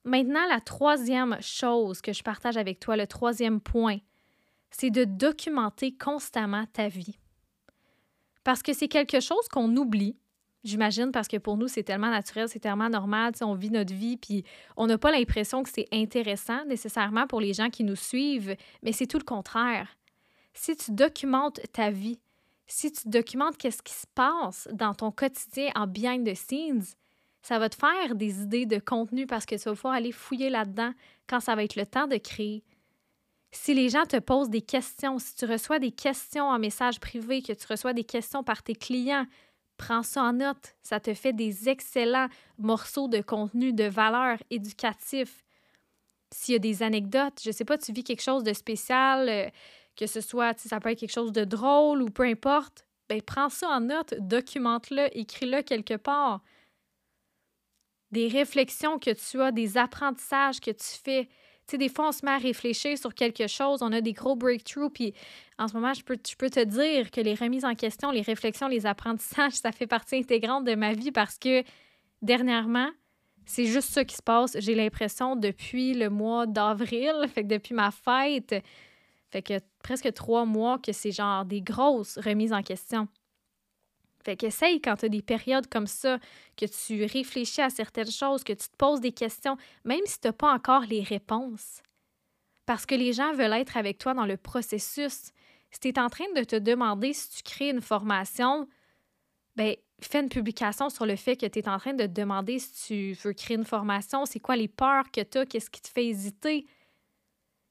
Maintenant, 0.02 0.45
la 0.49 0.61
troisième 0.61 1.40
chose 1.40 2.00
que 2.00 2.12
je 2.12 2.25
partage 2.25 2.56
avec 2.56 2.80
toi, 2.80 2.97
le 2.97 3.06
troisième 3.06 3.61
point, 3.61 3.99
c'est 4.68 4.90
de 4.90 5.04
documenter 5.04 5.97
constamment 5.97 6.66
ta 6.73 6.88
vie. 6.88 7.16
Parce 8.42 8.61
que 8.64 8.73
c'est 8.73 8.88
quelque 8.88 9.21
chose 9.21 9.47
qu'on 9.47 9.76
oublie. 9.76 10.16
J'imagine 10.64 11.12
parce 11.12 11.28
que 11.28 11.37
pour 11.37 11.56
nous, 11.56 11.68
c'est 11.68 11.85
tellement 11.85 12.11
naturel, 12.11 12.49
c'est 12.49 12.59
tellement 12.59 12.90
normal, 12.90 13.33
on 13.42 13.54
vit 13.54 13.71
notre 13.71 13.95
vie, 13.95 14.16
puis 14.16 14.42
on 14.76 14.88
n'a 14.88 14.99
pas 14.99 15.12
l'impression 15.12 15.62
que 15.62 15.71
c'est 15.71 15.87
intéressant 15.92 16.64
nécessairement 16.64 17.28
pour 17.28 17.40
les 17.40 17.52
gens 17.52 17.71
qui 17.71 17.85
nous 17.85 17.95
suivent, 17.95 18.56
mais 18.83 18.90
c'est 18.90 19.06
tout 19.06 19.18
le 19.18 19.25
contraire. 19.25 19.97
Si 20.54 20.76
tu 20.76 20.90
documentes 20.90 21.61
ta 21.73 21.90
vie, 21.90 22.18
si 22.66 22.92
tu 22.92 23.08
documentes 23.08 23.56
qu'est-ce 23.56 23.82
qui 23.82 23.94
se 23.94 24.06
passe 24.14 24.68
dans 24.73 24.94
ton 24.94 25.11
quotidien 25.11 25.70
en 25.75 25.87
behind 25.87 26.26
the 26.26 26.35
scenes, 26.35 26.85
ça 27.42 27.58
va 27.58 27.68
te 27.68 27.76
faire 27.76 28.16
des 28.16 28.42
idées 28.42 28.66
de 28.66 28.78
contenu 28.78 29.26
parce 29.26 29.46
que 29.46 29.54
tu 29.54 29.62
vas 29.68 29.75
pouvoir 29.75 29.94
aller 29.94 30.11
fouiller 30.11 30.50
là-dedans 30.50 30.92
quand 31.28 31.40
ça 31.40 31.54
va 31.54 31.62
être 31.62 31.76
le 31.76 31.87
temps 31.87 32.08
de 32.08 32.16
créer. 32.16 32.64
Si 33.52 33.73
les 33.73 33.88
gens 33.88 34.04
te 34.04 34.18
posent 34.18 34.50
des 34.50 34.62
questions, 34.62 35.18
si 35.18 35.35
tu 35.37 35.44
reçois 35.44 35.78
des 35.78 35.92
questions 35.92 36.44
en 36.44 36.58
message 36.58 36.99
privé, 36.99 37.42
que 37.42 37.52
tu 37.52 37.66
reçois 37.68 37.92
des 37.92 38.04
questions 38.04 38.42
par 38.42 38.62
tes 38.62 38.75
clients, 38.75 39.26
prends 39.76 40.02
ça 40.02 40.25
en 40.25 40.32
note. 40.32 40.75
Ça 40.82 41.00
te 41.00 41.14
fait 41.14 41.32
des 41.32 41.68
excellents 41.68 42.28
morceaux 42.58 43.08
de 43.08 43.20
contenu 43.20 43.73
de 43.73 43.85
valeur 43.85 44.38
éducatif. 44.50 45.44
S'il 46.32 46.54
y 46.54 46.56
a 46.56 46.58
des 46.58 46.82
anecdotes, 46.82 47.40
je 47.44 47.52
sais 47.52 47.64
pas, 47.64 47.78
tu 47.78 47.92
vis 47.92 48.02
quelque 48.02 48.23
chose 48.23 48.42
de 48.42 48.52
spécial, 48.52 49.28
euh, 49.28 49.49
que 49.97 50.07
ce 50.07 50.21
soit, 50.21 50.59
ça 50.59 50.79
peut 50.81 50.91
être 50.91 51.00
quelque 51.00 51.12
chose 51.12 51.33
de 51.33 51.45
drôle 51.45 52.03
ou 52.03 52.07
peu 52.07 52.25
importe, 52.25 52.87
ben 53.09 53.21
prends 53.23 53.49
ça 53.49 53.69
en 53.69 53.81
note, 53.81 54.15
documente-le, 54.19 55.17
écris-le 55.17 55.62
quelque 55.62 55.95
part. 55.95 56.43
Des 58.11 58.29
réflexions 58.29 58.99
que 58.99 59.11
tu 59.11 59.41
as, 59.41 59.53
des 59.53 59.79
apprentissages 59.79 60.61
que 60.61 60.71
tu 60.71 60.87
fais. 61.03 61.25
Tu 61.67 61.73
sais, 61.73 61.79
des 61.79 61.88
fois, 61.88 62.09
on 62.09 62.12
se 62.12 62.25
met 62.25 62.31
à 62.31 62.38
réfléchir 62.38 62.97
sur 62.97 63.12
quelque 63.12 63.49
chose, 63.49 63.83
on 63.83 63.91
a 63.91 64.00
des 64.00 64.12
gros 64.12 64.37
breakthroughs, 64.37 64.91
puis 64.91 65.15
en 65.59 65.67
ce 65.67 65.75
moment, 65.75 65.93
je 65.95 66.05
peux, 66.05 66.17
je 66.29 66.37
peux 66.37 66.50
te 66.50 66.62
dire 66.62 67.11
que 67.11 67.21
les 67.21 67.35
remises 67.35 67.65
en 67.65 67.75
question, 67.75 68.12
les 68.12 68.23
réflexions, 68.23 68.69
les 68.69 68.87
apprentissages, 68.87 69.53
ça 69.55 69.73
fait 69.73 69.88
partie 69.88 70.17
intégrante 70.17 70.65
de 70.65 70.75
ma 70.76 70.93
vie 70.93 71.11
parce 71.11 71.38
que 71.38 71.65
dernièrement, 72.23 72.91
c'est 73.47 73.67
juste 73.67 73.91
ça 73.91 74.05
qui 74.05 74.17
se 74.17 74.23
passe. 74.23 74.57
J'ai 74.59 74.75
l'impression 74.75 75.37
depuis 75.37 75.95
le 75.95 76.11
mois 76.11 76.47
d'avril, 76.47 77.15
fait 77.35 77.45
depuis 77.45 77.75
ma 77.75 77.91
fête, 77.91 78.55
fait 79.30 79.42
que 79.42 79.59
presque 79.83 80.12
trois 80.12 80.45
mois 80.45 80.78
que 80.78 80.92
c'est 80.92 81.12
genre 81.12 81.45
des 81.45 81.62
grosses 81.62 82.18
remises 82.18 82.52
en 82.52 82.62
question. 82.62 83.09
Fait 84.25 84.37
qu'essaye 84.37 84.80
quand 84.80 84.97
tu 84.97 85.06
as 85.06 85.09
des 85.09 85.23
périodes 85.23 85.68
comme 85.68 85.87
ça, 85.87 86.18
que 86.56 86.66
tu 86.66 87.04
réfléchis 87.04 87.61
à 87.61 87.71
certaines 87.71 88.11
choses, 88.11 88.42
que 88.42 88.52
tu 88.52 88.68
te 88.68 88.76
poses 88.76 89.00
des 89.00 89.12
questions, 89.12 89.56
même 89.85 90.00
si 90.04 90.21
tu 90.21 90.26
n'as 90.28 90.33
pas 90.33 90.52
encore 90.52 90.83
les 90.83 91.02
réponses. 91.02 91.83
Parce 92.66 92.87
que 92.87 92.97
les 92.97 93.12
gens 93.12 93.33
veulent 93.35 93.52
être 93.52 93.76
avec 93.76 93.99
toi 93.99 94.14
dans 94.14 94.26
le 94.26 94.37
processus. 94.37 95.30
Si 95.71 95.80
tu 95.80 95.88
es 95.88 95.99
en 96.00 96.09
train 96.09 96.25
de 96.35 96.42
te 96.42 96.56
demander 96.56 97.12
si 97.12 97.30
tu 97.30 97.42
crées 97.45 97.71
une 97.71 97.80
formation, 97.80 98.68
ben 99.54 99.76
fais 100.00 100.21
une 100.21 100.28
publication 100.28 100.90
sur 100.90 101.06
le 101.06 101.16
fait 101.16 101.37
que 101.37 101.47
tu 101.47 101.61
es 101.61 101.68
en 101.68 101.78
train 101.78 101.95
de 101.95 102.06
te 102.06 102.12
demander 102.12 102.59
si 102.59 102.73
tu 102.87 103.12
veux 103.23 103.33
créer 103.33 103.56
une 103.56 103.64
formation, 103.64 104.26
c'est 104.26 104.40
quoi 104.40 104.56
les 104.56 104.68
peurs 104.68 105.11
que 105.11 105.23
tu 105.23 105.38
as, 105.38 105.47
qu'est-ce 105.47 105.71
qui 105.71 105.80
te 105.80 105.88
fait 105.88 106.06
hésiter. 106.06 106.66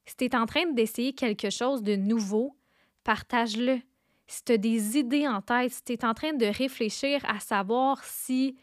Si 0.06 0.16
tu 0.16 0.24
es 0.24 0.36
en 0.36 0.46
train 0.46 0.66
d'essayer 0.72 1.12
quelque 1.12 1.50
chose 1.50 1.82
de 1.82 1.96
nouveau, 1.96 2.56
partage-le 3.04 3.80
si 4.26 4.42
tu 4.42 4.52
as 4.52 4.58
des 4.58 4.98
idées 4.98 5.28
en 5.28 5.40
tête, 5.40 5.72
si 5.72 5.82
tu 5.82 5.92
es 5.92 6.04
en 6.04 6.14
train 6.14 6.32
de 6.32 6.46
réfléchir 6.46 7.20
à 7.26 7.38
savoir 7.40 8.02
si, 8.04 8.56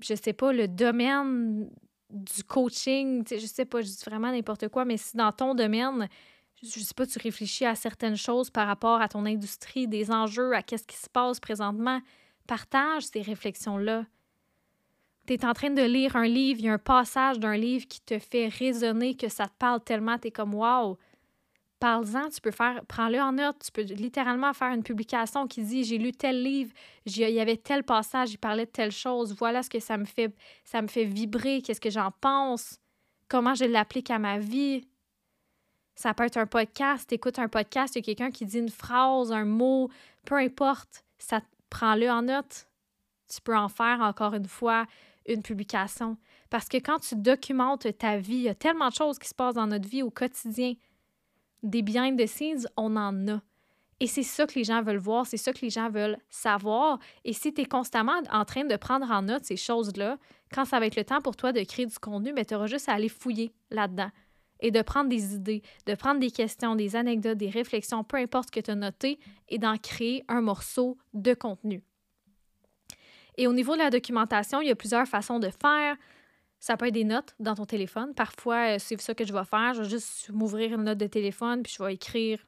je 0.00 0.14
sais 0.14 0.32
pas, 0.32 0.52
le 0.52 0.68
domaine 0.68 1.68
du 2.10 2.44
coaching, 2.44 3.24
je 3.28 3.44
sais 3.44 3.64
pas, 3.64 3.80
je 3.80 3.88
dis 3.88 4.02
vraiment 4.06 4.30
n'importe 4.30 4.68
quoi, 4.68 4.84
mais 4.84 4.96
si 4.96 5.16
dans 5.16 5.32
ton 5.32 5.54
domaine, 5.54 6.08
je 6.62 6.80
sais 6.80 6.94
pas, 6.94 7.06
tu 7.06 7.18
réfléchis 7.18 7.66
à 7.66 7.74
certaines 7.74 8.16
choses 8.16 8.50
par 8.50 8.66
rapport 8.66 9.00
à 9.00 9.08
ton 9.08 9.26
industrie, 9.26 9.88
des 9.88 10.10
enjeux, 10.10 10.54
à 10.54 10.62
qu'est-ce 10.62 10.86
qui 10.86 10.96
se 10.96 11.10
passe 11.10 11.40
présentement, 11.40 12.00
partage 12.46 13.04
ces 13.04 13.22
réflexions-là. 13.22 14.06
Tu 15.28 15.34
es 15.34 15.44
en 15.44 15.52
train 15.52 15.68
de 15.68 15.82
lire 15.82 16.16
un 16.16 16.26
livre, 16.26 16.58
il 16.60 16.64
y 16.64 16.68
a 16.70 16.72
un 16.72 16.78
passage 16.78 17.38
d'un 17.38 17.54
livre 17.54 17.86
qui 17.86 18.00
te 18.00 18.18
fait 18.18 18.48
résonner, 18.48 19.14
que 19.14 19.28
ça 19.28 19.44
te 19.44 19.52
parle 19.58 19.84
tellement, 19.84 20.16
tu 20.16 20.28
es 20.28 20.30
comme 20.30 20.54
Waouh, 20.54 20.96
parle-en, 21.78 22.30
tu 22.30 22.40
peux 22.40 22.50
faire, 22.50 22.80
prends-le 22.88 23.20
en 23.20 23.32
note, 23.32 23.58
tu 23.62 23.70
peux 23.70 23.82
littéralement 23.82 24.54
faire 24.54 24.72
une 24.72 24.82
publication 24.82 25.46
qui 25.46 25.62
dit 25.62 25.84
j'ai 25.84 25.98
lu 25.98 26.12
tel 26.12 26.42
livre, 26.42 26.72
il 27.04 27.12
y 27.12 27.40
avait 27.40 27.58
tel 27.58 27.84
passage, 27.84 28.32
il 28.32 28.38
parlait 28.38 28.64
de 28.64 28.70
telle 28.70 28.90
chose, 28.90 29.36
voilà 29.36 29.62
ce 29.62 29.68
que 29.68 29.80
ça 29.80 29.98
me 29.98 30.06
fait, 30.06 30.34
ça 30.64 30.80
me 30.80 30.88
fait 30.88 31.04
vibrer, 31.04 31.60
qu'est-ce 31.60 31.80
que 31.82 31.90
j'en 31.90 32.10
pense, 32.22 32.78
comment 33.28 33.54
je 33.54 33.66
l'applique 33.66 34.10
à 34.10 34.18
ma 34.18 34.38
vie. 34.38 34.88
Ça 35.94 36.14
peut 36.14 36.24
être 36.24 36.38
un 36.38 36.46
podcast, 36.46 37.12
écoute 37.12 37.38
un 37.38 37.48
podcast, 37.48 37.94
il 37.94 37.98
y 37.98 38.00
a 38.00 38.04
quelqu'un 38.04 38.30
qui 38.30 38.46
dit 38.46 38.60
une 38.60 38.70
phrase, 38.70 39.30
un 39.30 39.44
mot, 39.44 39.90
peu 40.24 40.36
importe, 40.36 41.04
ça 41.18 41.42
prends-le 41.68 42.08
en 42.08 42.22
note. 42.22 42.64
Tu 43.28 43.42
peux 43.42 43.54
en 43.54 43.68
faire 43.68 44.00
encore 44.00 44.32
une 44.32 44.48
fois 44.48 44.86
une 45.28 45.42
publication. 45.42 46.16
Parce 46.50 46.68
que 46.68 46.78
quand 46.78 46.98
tu 46.98 47.16
documentes 47.16 47.86
ta 47.98 48.16
vie, 48.16 48.36
il 48.36 48.42
y 48.42 48.48
a 48.48 48.54
tellement 48.54 48.88
de 48.88 48.94
choses 48.94 49.18
qui 49.18 49.28
se 49.28 49.34
passent 49.34 49.54
dans 49.54 49.66
notre 49.66 49.88
vie 49.88 50.02
au 50.02 50.10
quotidien 50.10 50.74
des 51.62 51.82
behind 51.82 52.18
the 52.18 52.26
scenes, 52.26 52.66
on 52.76 52.96
en 52.96 53.28
a. 53.28 53.40
Et 54.00 54.06
c'est 54.06 54.22
ça 54.22 54.46
que 54.46 54.54
les 54.54 54.64
gens 54.64 54.80
veulent 54.80 54.96
voir, 54.96 55.26
c'est 55.26 55.36
ça 55.36 55.52
que 55.52 55.58
les 55.60 55.70
gens 55.70 55.90
veulent 55.90 56.18
savoir. 56.30 56.98
Et 57.24 57.32
si 57.32 57.52
tu 57.52 57.62
es 57.62 57.64
constamment 57.64 58.20
en 58.30 58.44
train 58.44 58.64
de 58.64 58.76
prendre 58.76 59.10
en 59.10 59.22
note 59.22 59.44
ces 59.44 59.56
choses-là, 59.56 60.18
quand 60.52 60.64
ça 60.64 60.78
va 60.78 60.86
être 60.86 60.96
le 60.96 61.04
temps 61.04 61.20
pour 61.20 61.34
toi 61.34 61.52
de 61.52 61.62
créer 61.64 61.86
du 61.86 61.98
contenu, 61.98 62.32
ben, 62.32 62.44
tu 62.44 62.54
auras 62.54 62.68
juste 62.68 62.88
à 62.88 62.92
aller 62.92 63.08
fouiller 63.08 63.52
là-dedans 63.70 64.10
et 64.60 64.70
de 64.70 64.82
prendre 64.82 65.08
des 65.08 65.34
idées, 65.34 65.62
de 65.86 65.94
prendre 65.94 66.20
des 66.20 66.30
questions, 66.30 66.74
des 66.74 66.96
anecdotes, 66.96 67.38
des 67.38 67.50
réflexions, 67.50 68.04
peu 68.04 68.16
importe 68.16 68.48
ce 68.48 68.60
que 68.60 68.64
tu 68.64 68.70
as 68.70 68.74
noté, 68.74 69.18
et 69.48 69.58
d'en 69.58 69.76
créer 69.76 70.24
un 70.28 70.40
morceau 70.40 70.98
de 71.14 71.34
contenu. 71.34 71.82
Et 73.38 73.46
au 73.46 73.52
niveau 73.52 73.74
de 73.74 73.78
la 73.78 73.88
documentation, 73.88 74.60
il 74.60 74.66
y 74.66 74.70
a 74.70 74.74
plusieurs 74.74 75.06
façons 75.06 75.38
de 75.38 75.48
faire. 75.48 75.96
Ça 76.58 76.76
peut 76.76 76.88
être 76.88 76.94
des 76.94 77.04
notes 77.04 77.36
dans 77.38 77.54
ton 77.54 77.64
téléphone. 77.64 78.12
Parfois, 78.12 78.74
euh, 78.74 78.76
c'est 78.80 79.00
ça 79.00 79.14
que 79.14 79.24
je 79.24 79.32
vais 79.32 79.44
faire. 79.44 79.74
Je 79.74 79.82
vais 79.82 79.88
juste 79.88 80.28
m'ouvrir 80.30 80.74
une 80.74 80.82
note 80.82 80.98
de 80.98 81.06
téléphone, 81.06 81.62
puis 81.62 81.72
je 81.78 81.82
vais 81.82 81.94
écrire. 81.94 82.40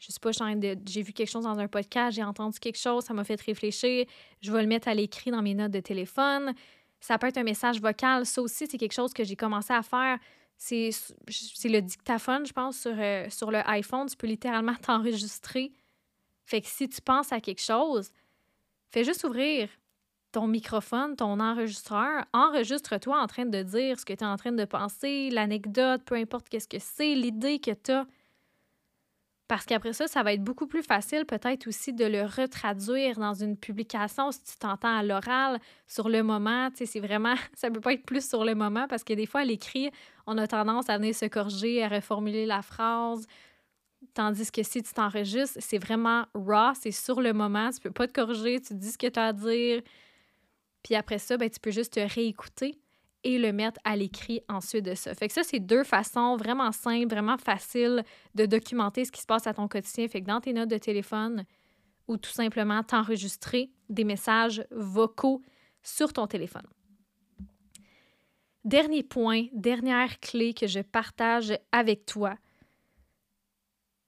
Je 0.00 0.10
sais 0.10 0.18
pas, 0.18 0.32
j'ai 0.32 1.02
vu 1.02 1.12
quelque 1.12 1.30
chose 1.30 1.44
dans 1.44 1.56
un 1.60 1.68
podcast, 1.68 2.16
j'ai 2.16 2.24
entendu 2.24 2.58
quelque 2.58 2.78
chose, 2.78 3.04
ça 3.04 3.14
m'a 3.14 3.22
fait 3.22 3.40
réfléchir. 3.40 4.04
Je 4.40 4.52
vais 4.52 4.62
le 4.62 4.66
mettre 4.66 4.88
à 4.88 4.94
l'écrit 4.94 5.30
dans 5.30 5.42
mes 5.42 5.54
notes 5.54 5.70
de 5.70 5.78
téléphone. 5.78 6.54
Ça 6.98 7.18
peut 7.18 7.28
être 7.28 7.38
un 7.38 7.44
message 7.44 7.80
vocal. 7.80 8.26
Ça 8.26 8.42
aussi, 8.42 8.66
c'est 8.66 8.78
quelque 8.78 8.94
chose 8.94 9.12
que 9.12 9.22
j'ai 9.22 9.36
commencé 9.36 9.72
à 9.72 9.82
faire. 9.82 10.18
C'est 10.56 10.90
le 11.66 11.80
dictaphone, 11.80 12.44
je 12.44 12.52
pense, 12.52 12.80
sur, 12.80 12.94
euh, 12.98 13.30
sur 13.30 13.52
le 13.52 13.58
iPhone. 13.68 14.08
Tu 14.08 14.16
peux 14.16 14.26
littéralement 14.26 14.74
t'enregistrer. 14.82 15.70
Fait 16.46 16.60
que 16.60 16.66
si 16.66 16.88
tu 16.88 17.00
penses 17.00 17.32
à 17.32 17.40
quelque 17.40 17.62
chose, 17.62 18.10
fais 18.90 19.04
juste 19.04 19.22
ouvrir 19.22 19.68
ton 20.32 20.46
microphone, 20.46 21.14
ton 21.14 21.38
enregistreur, 21.38 22.24
enregistre-toi 22.32 23.20
en 23.20 23.26
train 23.26 23.44
de 23.44 23.62
dire 23.62 24.00
ce 24.00 24.04
que 24.04 24.14
tu 24.14 24.24
es 24.24 24.26
en 24.26 24.36
train 24.36 24.52
de 24.52 24.64
penser, 24.64 25.30
l'anecdote, 25.30 26.02
peu 26.04 26.14
importe 26.14 26.48
qu'est-ce 26.48 26.68
que 26.68 26.78
c'est, 26.80 27.14
l'idée 27.14 27.58
que 27.58 27.70
tu 27.70 27.92
as. 27.92 28.06
Parce 29.52 29.66
qu'après 29.66 29.92
ça, 29.92 30.06
ça 30.06 30.22
va 30.22 30.32
être 30.32 30.42
beaucoup 30.42 30.66
plus 30.66 30.82
facile 30.82 31.26
peut-être 31.26 31.66
aussi 31.66 31.92
de 31.92 32.06
le 32.06 32.22
retraduire 32.22 33.18
dans 33.18 33.34
une 33.34 33.58
publication 33.58 34.32
si 34.32 34.42
tu 34.44 34.56
t'entends 34.56 34.96
à 34.96 35.02
l'oral 35.02 35.60
sur 35.86 36.08
le 36.08 36.22
moment. 36.22 36.70
Tu 36.70 36.78
sais, 36.78 36.86
c'est 36.86 37.00
vraiment, 37.00 37.34
ça 37.54 37.70
peut 37.70 37.82
pas 37.82 37.92
être 37.92 38.06
plus 38.06 38.26
sur 38.26 38.46
le 38.46 38.54
moment 38.54 38.86
parce 38.88 39.04
que 39.04 39.12
des 39.12 39.26
fois, 39.26 39.42
à 39.42 39.44
l'écrit, 39.44 39.90
on 40.26 40.38
a 40.38 40.46
tendance 40.46 40.88
à 40.88 40.96
venir 40.96 41.14
se 41.14 41.26
corriger, 41.26 41.84
à 41.84 41.88
reformuler 41.88 42.46
la 42.46 42.62
phrase. 42.62 43.26
Tandis 44.14 44.50
que 44.50 44.62
si 44.62 44.82
tu 44.82 44.94
t'enregistres, 44.94 45.58
c'est 45.60 45.78
vraiment 45.78 46.24
raw, 46.34 46.72
c'est 46.74 46.90
sur 46.90 47.20
le 47.20 47.34
moment, 47.34 47.68
tu 47.72 47.80
peux 47.80 47.90
pas 47.90 48.06
te 48.06 48.12
corriger, 48.14 48.58
tu 48.58 48.72
dis 48.72 48.92
ce 48.92 48.96
que 48.96 49.08
tu 49.08 49.20
as 49.20 49.26
à 49.26 49.32
dire, 49.34 49.82
puis 50.82 50.94
après 50.94 51.18
ça, 51.18 51.36
ben, 51.36 51.48
tu 51.48 51.60
peux 51.60 51.70
juste 51.70 51.94
te 51.94 52.00
réécouter 52.00 52.78
et 53.24 53.38
le 53.38 53.52
mettre 53.52 53.80
à 53.84 53.96
l'écrit 53.96 54.42
ensuite 54.48 54.84
de 54.84 54.94
ça. 54.94 55.14
Fait 55.14 55.28
que 55.28 55.34
ça, 55.34 55.42
c'est 55.44 55.60
deux 55.60 55.84
façons 55.84 56.36
vraiment 56.36 56.72
simples, 56.72 57.08
vraiment 57.08 57.38
faciles 57.38 58.04
de 58.34 58.46
documenter 58.46 59.04
ce 59.04 59.12
qui 59.12 59.20
se 59.20 59.26
passe 59.26 59.46
à 59.46 59.54
ton 59.54 59.68
quotidien. 59.68 60.08
Fait 60.08 60.20
que 60.20 60.26
dans 60.26 60.40
tes 60.40 60.52
notes 60.52 60.70
de 60.70 60.78
téléphone 60.78 61.44
ou 62.08 62.16
tout 62.16 62.32
simplement 62.32 62.82
t'enregistrer 62.82 63.70
des 63.88 64.04
messages 64.04 64.64
vocaux 64.70 65.40
sur 65.82 66.12
ton 66.12 66.26
téléphone. 66.26 66.66
Dernier 68.64 69.02
point, 69.02 69.46
dernière 69.52 70.20
clé 70.20 70.54
que 70.54 70.66
je 70.66 70.80
partage 70.80 71.52
avec 71.72 72.06
toi. 72.06 72.36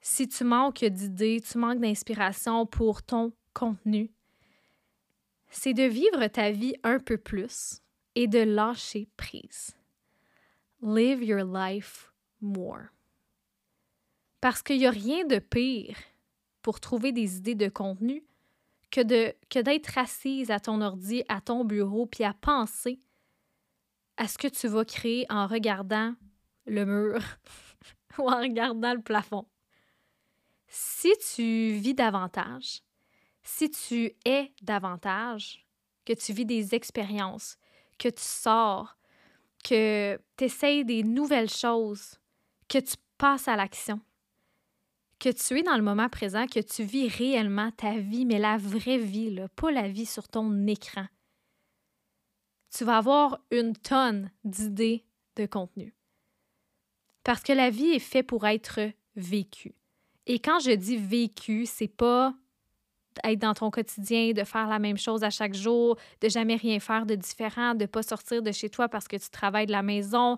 Si 0.00 0.28
tu 0.28 0.44
manques 0.44 0.84
d'idées, 0.84 1.40
tu 1.40 1.58
manques 1.58 1.80
d'inspiration 1.80 2.66
pour 2.66 3.02
ton 3.02 3.32
contenu, 3.52 4.12
c'est 5.56 5.74
de 5.74 5.84
vivre 5.84 6.26
ta 6.26 6.50
vie 6.50 6.74
un 6.82 6.98
peu 6.98 7.16
plus 7.16 7.80
et 8.14 8.26
de 8.26 8.40
lâcher 8.40 9.08
prise. 9.16 9.76
Live 10.82 11.22
your 11.22 11.44
life 11.44 12.12
more. 12.40 12.88
Parce 14.40 14.62
qu'il 14.62 14.78
n'y 14.78 14.86
a 14.86 14.90
rien 14.90 15.24
de 15.24 15.38
pire 15.38 15.96
pour 16.60 16.80
trouver 16.80 17.12
des 17.12 17.36
idées 17.36 17.54
de 17.54 17.68
contenu 17.68 18.24
que, 18.90 19.00
de, 19.00 19.34
que 19.48 19.60
d'être 19.60 19.96
assise 19.96 20.50
à 20.50 20.60
ton 20.60 20.80
ordi, 20.80 21.24
à 21.28 21.40
ton 21.40 21.64
bureau, 21.64 22.06
puis 22.06 22.24
à 22.24 22.34
penser 22.34 23.00
à 24.16 24.28
ce 24.28 24.36
que 24.38 24.48
tu 24.48 24.68
vas 24.68 24.84
créer 24.84 25.26
en 25.30 25.46
regardant 25.46 26.14
le 26.66 26.84
mur 26.84 27.20
ou 28.18 28.28
en 28.28 28.40
regardant 28.40 28.94
le 28.94 29.02
plafond. 29.02 29.46
Si 30.66 31.12
tu 31.34 31.72
vis 31.72 31.94
davantage, 31.94 32.83
si 33.44 33.70
tu 33.70 34.12
es 34.24 34.52
davantage, 34.62 35.66
que 36.04 36.12
tu 36.12 36.32
vis 36.32 36.46
des 36.46 36.74
expériences, 36.74 37.56
que 37.98 38.08
tu 38.08 38.22
sors, 38.22 38.96
que 39.62 40.20
tu 40.36 40.44
essayes 40.44 40.84
des 40.84 41.02
nouvelles 41.02 41.50
choses, 41.50 42.18
que 42.68 42.78
tu 42.78 42.96
passes 43.18 43.48
à 43.48 43.56
l'action, 43.56 44.00
que 45.18 45.28
tu 45.28 45.58
es 45.58 45.62
dans 45.62 45.76
le 45.76 45.82
moment 45.82 46.08
présent, 46.08 46.46
que 46.46 46.60
tu 46.60 46.82
vis 46.84 47.08
réellement 47.08 47.70
ta 47.72 47.98
vie, 47.98 48.26
mais 48.26 48.38
la 48.38 48.56
vraie 48.56 48.98
vie, 48.98 49.30
là, 49.30 49.48
pas 49.48 49.70
la 49.70 49.88
vie 49.88 50.06
sur 50.06 50.28
ton 50.28 50.66
écran. 50.66 51.06
Tu 52.76 52.84
vas 52.84 52.98
avoir 52.98 53.40
une 53.50 53.74
tonne 53.76 54.30
d'idées 54.42 55.04
de 55.36 55.46
contenu. 55.46 55.94
Parce 57.22 57.42
que 57.42 57.52
la 57.52 57.70
vie 57.70 57.92
est 57.92 58.00
faite 58.00 58.26
pour 58.26 58.46
être 58.46 58.80
vécue. 59.16 59.74
Et 60.26 60.40
quand 60.40 60.58
je 60.58 60.72
dis 60.72 60.96
vécu, 60.96 61.66
c'est 61.66 61.88
pas 61.88 62.34
être 63.22 63.38
dans 63.38 63.54
ton 63.54 63.70
quotidien, 63.70 64.32
de 64.32 64.44
faire 64.44 64.66
la 64.68 64.78
même 64.78 64.96
chose 64.98 65.22
à 65.22 65.30
chaque 65.30 65.54
jour, 65.54 65.96
de 66.20 66.28
jamais 66.28 66.56
rien 66.56 66.80
faire 66.80 67.06
de 67.06 67.14
différent, 67.14 67.74
de 67.74 67.86
pas 67.86 68.02
sortir 68.02 68.42
de 68.42 68.52
chez 68.52 68.70
toi 68.70 68.88
parce 68.88 69.06
que 69.08 69.16
tu 69.16 69.28
travailles 69.30 69.66
de 69.66 69.72
la 69.72 69.82
maison. 69.82 70.36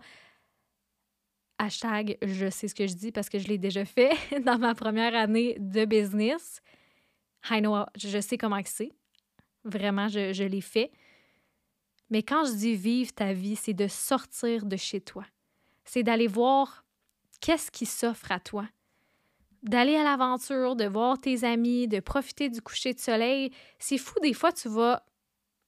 Hashtag, 1.58 2.18
je 2.22 2.50
sais 2.50 2.68
ce 2.68 2.74
que 2.74 2.86
je 2.86 2.94
dis 2.94 3.12
parce 3.12 3.28
que 3.28 3.38
je 3.38 3.48
l'ai 3.48 3.58
déjà 3.58 3.84
fait 3.84 4.12
dans 4.44 4.58
ma 4.58 4.74
première 4.74 5.14
année 5.14 5.56
de 5.58 5.84
business. 5.84 6.60
I 7.50 7.60
know, 7.60 7.84
je 7.96 8.20
sais 8.20 8.36
comment 8.36 8.60
c'est. 8.64 8.92
Vraiment, 9.64 10.08
je, 10.08 10.32
je 10.32 10.44
l'ai 10.44 10.60
fait. 10.60 10.90
Mais 12.10 12.22
quand 12.22 12.44
je 12.44 12.52
dis 12.52 12.76
vivre 12.76 13.12
ta 13.12 13.32
vie, 13.32 13.56
c'est 13.56 13.74
de 13.74 13.88
sortir 13.88 14.64
de 14.64 14.76
chez 14.76 15.00
toi. 15.00 15.24
C'est 15.84 16.02
d'aller 16.02 16.26
voir 16.26 16.84
qu'est-ce 17.40 17.70
qui 17.70 17.86
s'offre 17.86 18.30
à 18.30 18.40
toi 18.40 18.68
d'aller 19.68 19.96
à 19.96 20.05
l'aventure, 20.05 20.76
de 20.76 20.87
voir 20.87 21.20
tes 21.20 21.44
amis, 21.44 21.88
de 21.88 22.00
profiter 22.00 22.48
du 22.48 22.61
coucher 22.61 22.94
de 22.94 23.00
soleil. 23.00 23.50
C'est 23.79 23.98
fou, 23.98 24.18
des 24.20 24.33
fois, 24.33 24.52
tu 24.52 24.68
vas 24.68 25.05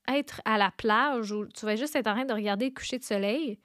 être 0.07 0.41
à 0.45 0.57
la 0.57 0.71
plage 0.71 1.33
ou 1.33 1.47
tu 1.47 1.67
vas 1.67 1.77
juste 1.77 1.97
être 1.97 2.07
en 2.07 2.15
train 2.15 2.25
de 2.25 2.33
regarder 2.33 2.67
le 2.67 2.75
coucher 2.75 2.99
de 2.99 3.05
soleil, 3.05 3.59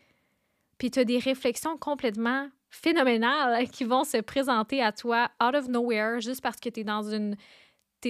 puis 0.77 0.91
tu 0.91 0.99
as 0.99 1.05
des 1.05 1.19
réflexions 1.19 1.77
complètement 1.77 2.49
phénoménales 2.69 3.69
qui 3.69 3.83
vont 3.83 4.03
se 4.03 4.17
présenter 4.17 4.81
à 4.81 4.91
toi 4.91 5.29
out 5.41 5.55
of 5.55 5.67
nowhere 5.67 6.19
juste 6.19 6.41
parce 6.41 6.59
que 6.59 6.69
tu 6.69 6.79
es 6.79 6.83
dans, 6.83 7.03
une, 7.13 7.37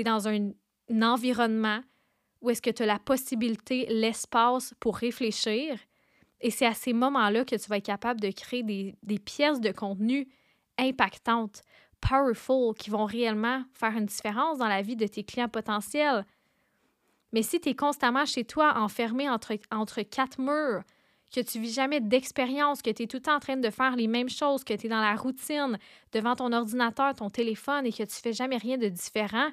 dans 0.03 0.27
un, 0.27 0.51
environnement 1.01 1.81
où 2.41 2.49
est-ce 2.49 2.61
que 2.61 2.69
tu 2.69 2.83
as 2.83 2.85
la 2.85 2.99
possibilité, 2.99 3.85
l'espace 3.89 4.73
pour 4.79 4.97
réfléchir. 4.97 5.77
Et 6.41 6.49
c'est 6.49 6.65
à 6.65 6.73
ces 6.73 6.93
moments-là 6.93 7.45
que 7.45 7.55
tu 7.55 7.69
vas 7.69 7.77
être 7.77 7.85
capable 7.85 8.19
de 8.19 8.31
créer 8.31 8.63
des, 8.63 8.95
des 9.03 9.19
pièces 9.19 9.61
de 9.61 9.71
contenu 9.71 10.27
impactantes 10.77 11.61
powerful, 12.07 12.73
qui 12.75 12.89
vont 12.89 13.05
réellement 13.05 13.63
faire 13.73 13.91
une 13.91 14.05
différence 14.05 14.57
dans 14.57 14.67
la 14.67 14.81
vie 14.81 14.95
de 14.95 15.07
tes 15.07 15.23
clients 15.23 15.49
potentiels. 15.49 16.25
Mais 17.31 17.41
si 17.41 17.59
tu 17.59 17.69
es 17.69 17.75
constamment 17.75 18.25
chez 18.25 18.43
toi, 18.43 18.77
enfermé 18.77 19.29
entre, 19.29 20.01
quatre 20.03 20.39
murs, 20.39 20.83
que 21.33 21.41
tu 21.41 21.59
vis 21.59 21.73
jamais 21.73 21.99
d'expérience, 21.99 22.81
que 22.81 22.91
tu 22.91 23.03
es 23.03 23.07
tout 23.07 23.17
le 23.17 23.23
temps 23.23 23.35
en 23.35 23.39
train 23.39 23.57
de 23.57 23.69
faire 23.69 23.95
les 23.95 24.07
mêmes 24.07 24.29
choses, 24.29 24.63
que 24.63 24.73
tu 24.73 24.85
es 24.85 24.89
dans 24.89 25.01
la 25.01 25.15
routine, 25.15 25.79
devant 26.11 26.35
ton 26.35 26.51
ordinateur, 26.51 27.15
ton 27.15 27.29
téléphone 27.29 27.87
et 27.87 27.91
que 27.91 28.03
tu 28.03 28.15
fais 28.15 28.33
jamais 28.33 28.57
rien 28.57 28.77
de 28.77 28.87
différent, 28.87 29.49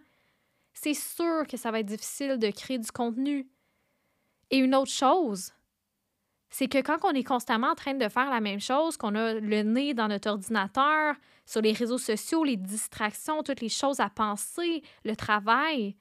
c'est 0.75 0.95
sûr 0.95 1.47
que 1.49 1.57
ça 1.57 1.71
va 1.71 1.81
être 1.81 1.87
difficile 1.87 2.39
de 2.39 2.51
créer 2.51 2.79
du 2.79 2.91
contenu. 2.91 3.49
Et 4.51 4.59
une 4.59 4.75
autre 4.75 4.91
chose, 4.91 5.53
c'est 6.51 6.69
que 6.69 6.79
quand 6.79 6.99
on 7.05 7.13
est 7.13 7.25
constamment 7.25 7.69
en 7.69 7.75
train 7.75 7.95
de 7.95 8.09
faire 8.09 8.29
la 8.29 8.41
même 8.41 8.61
chose, 8.61 8.97
qu'on 8.97 9.15
a 9.15 9.35
le 9.35 9.63
nez 9.63 9.95
dans 9.95 10.09
notre 10.09 10.31
ordinateur, 10.31 11.15
sur 11.47 11.61
les 11.61 11.73
réseaux 11.73 11.99
sociaux, 11.99 12.45
les 12.45 12.57
distractions, 12.57 13.43
toutes 13.43 13.61
les 13.61 13.69
choses 13.69 14.01
à 14.01 14.11
penser, 14.11 14.83
le 15.05 15.17
travail, 15.17 15.97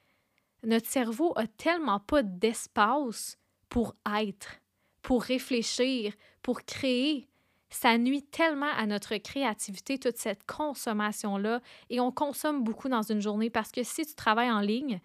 notre 0.64 0.88
cerveau 0.88 1.34
a 1.36 1.48
tellement 1.48 2.00
pas 2.00 2.24
d'espace 2.24 3.38
pour 3.70 3.96
être, 4.20 4.60
pour 5.02 5.24
réfléchir, 5.24 6.14
pour 6.42 6.64
créer. 6.64 7.28
Ça 7.70 7.98
nuit 8.00 8.24
tellement 8.24 8.72
à 8.78 8.88
notre 8.88 9.16
créativité, 9.18 10.00
toute 10.00 10.18
cette 10.18 10.46
consommation-là, 10.48 11.62
et 11.92 12.00
on 12.00 12.12
consomme 12.12 12.64
beaucoup 12.64 12.90
dans 12.90 13.04
une 13.04 13.22
journée 13.22 13.52
parce 13.52 13.72
que 13.72 13.84
si 13.84 14.06
tu 14.08 14.16
travailles 14.16 14.52
en 14.52 14.62
ligne, 14.62 15.00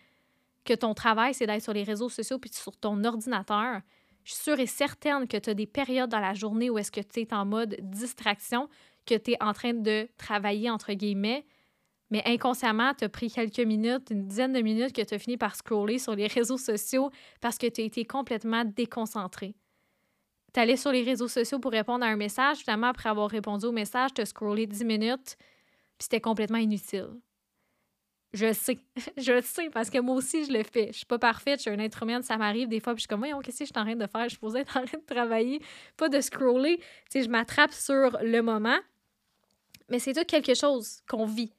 que 0.64 0.72
ton 0.72 0.94
travail, 0.94 1.34
c'est 1.34 1.46
d'être 1.46 1.62
sur 1.62 1.74
les 1.74 1.82
réseaux 1.84 2.08
sociaux 2.08 2.38
puis 2.38 2.50
sur 2.50 2.74
ton 2.76 3.04
ordinateur, 3.04 3.82
je 4.24 4.32
suis 4.32 4.42
sûre 4.42 4.58
et 4.58 4.66
certaine 4.66 5.28
que 5.28 5.36
tu 5.36 5.50
as 5.50 5.54
des 5.54 5.66
périodes 5.66 6.10
dans 6.10 6.20
la 6.20 6.34
journée 6.34 6.70
où 6.70 6.78
est-ce 6.78 6.90
que 6.90 7.00
tu 7.00 7.20
es 7.20 7.34
en 7.34 7.44
mode 7.44 7.76
distraction, 7.80 8.68
que 9.06 9.14
tu 9.14 9.32
es 9.32 9.42
en 9.42 9.52
train 9.52 9.74
de 9.74 10.08
travailler, 10.16 10.70
entre 10.70 10.92
guillemets, 10.94 11.44
mais 12.10 12.22
inconsciemment, 12.26 12.94
tu 12.94 13.04
as 13.04 13.08
pris 13.08 13.30
quelques 13.30 13.60
minutes, 13.60 14.10
une 14.10 14.26
dizaine 14.26 14.52
de 14.52 14.60
minutes 14.60 14.92
que 14.92 15.02
tu 15.02 15.14
as 15.14 15.18
fini 15.18 15.36
par 15.36 15.56
scroller 15.56 15.98
sur 15.98 16.14
les 16.14 16.26
réseaux 16.26 16.58
sociaux 16.58 17.10
parce 17.40 17.58
que 17.58 17.66
tu 17.66 17.80
as 17.80 17.84
été 17.84 18.04
complètement 18.04 18.64
déconcentré. 18.64 19.54
Tu 20.52 20.60
allais 20.60 20.76
sur 20.76 20.92
les 20.92 21.02
réseaux 21.02 21.28
sociaux 21.28 21.58
pour 21.58 21.72
répondre 21.72 22.04
à 22.04 22.08
un 22.08 22.16
message, 22.16 22.58
finalement, 22.58 22.88
après 22.88 23.08
avoir 23.08 23.28
répondu 23.28 23.66
au 23.66 23.72
message, 23.72 24.10
tu 24.14 24.20
as 24.20 24.26
scrollé 24.26 24.66
10 24.66 24.84
minutes, 24.84 25.36
puis 25.36 26.04
c'était 26.04 26.20
complètement 26.20 26.58
inutile. 26.58 27.08
Je 28.34 28.52
sais. 28.52 28.78
je 29.16 29.40
sais 29.40 29.70
parce 29.70 29.88
que 29.88 29.98
moi 29.98 30.16
aussi, 30.16 30.44
je 30.44 30.52
le 30.52 30.64
fais. 30.64 30.88
Je 30.88 30.98
suis 30.98 31.06
pas 31.06 31.20
parfaite, 31.20 31.60
je 31.60 31.62
suis 31.62 31.70
un 31.70 31.78
être 31.78 32.02
humain, 32.02 32.20
ça 32.20 32.36
m'arrive 32.36 32.68
des 32.68 32.80
fois, 32.80 32.92
puis 32.92 32.98
je 32.98 33.02
suis 33.02 33.08
comme, 33.08 33.20
voyons, 33.20 33.40
qu'est-ce 33.40 33.60
que 33.60 33.64
je 33.64 33.70
suis 33.72 33.80
en 33.80 33.84
train 33.84 33.94
de 33.94 34.06
faire? 34.06 34.24
Je 34.24 34.30
suis 34.30 34.38
posée 34.38 34.60
en 34.60 34.64
train 34.64 34.98
de 34.98 35.06
travailler, 35.06 35.62
pas 35.96 36.08
de 36.08 36.20
scroller. 36.20 36.80
Tu 37.10 37.22
je 37.22 37.28
m'attrape 37.28 37.72
sur 37.72 38.18
le 38.22 38.40
moment. 38.40 38.78
Mais 39.88 40.00
c'est 40.00 40.12
tout 40.12 40.24
quelque 40.24 40.54
chose 40.54 41.00
qu'on 41.08 41.26
vit. 41.26 41.52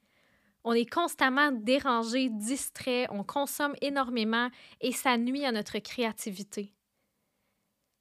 On 0.66 0.74
est 0.74 0.92
constamment 0.92 1.52
dérangé, 1.52 2.30
distrait, 2.30 3.08
on 3.10 3.24
consomme 3.24 3.76
énormément 3.82 4.50
et 4.82 4.92
ça 4.92 5.16
nuit 5.16 5.46
à 5.46 5.52
notre 5.52 5.78
créativité. 5.80 6.74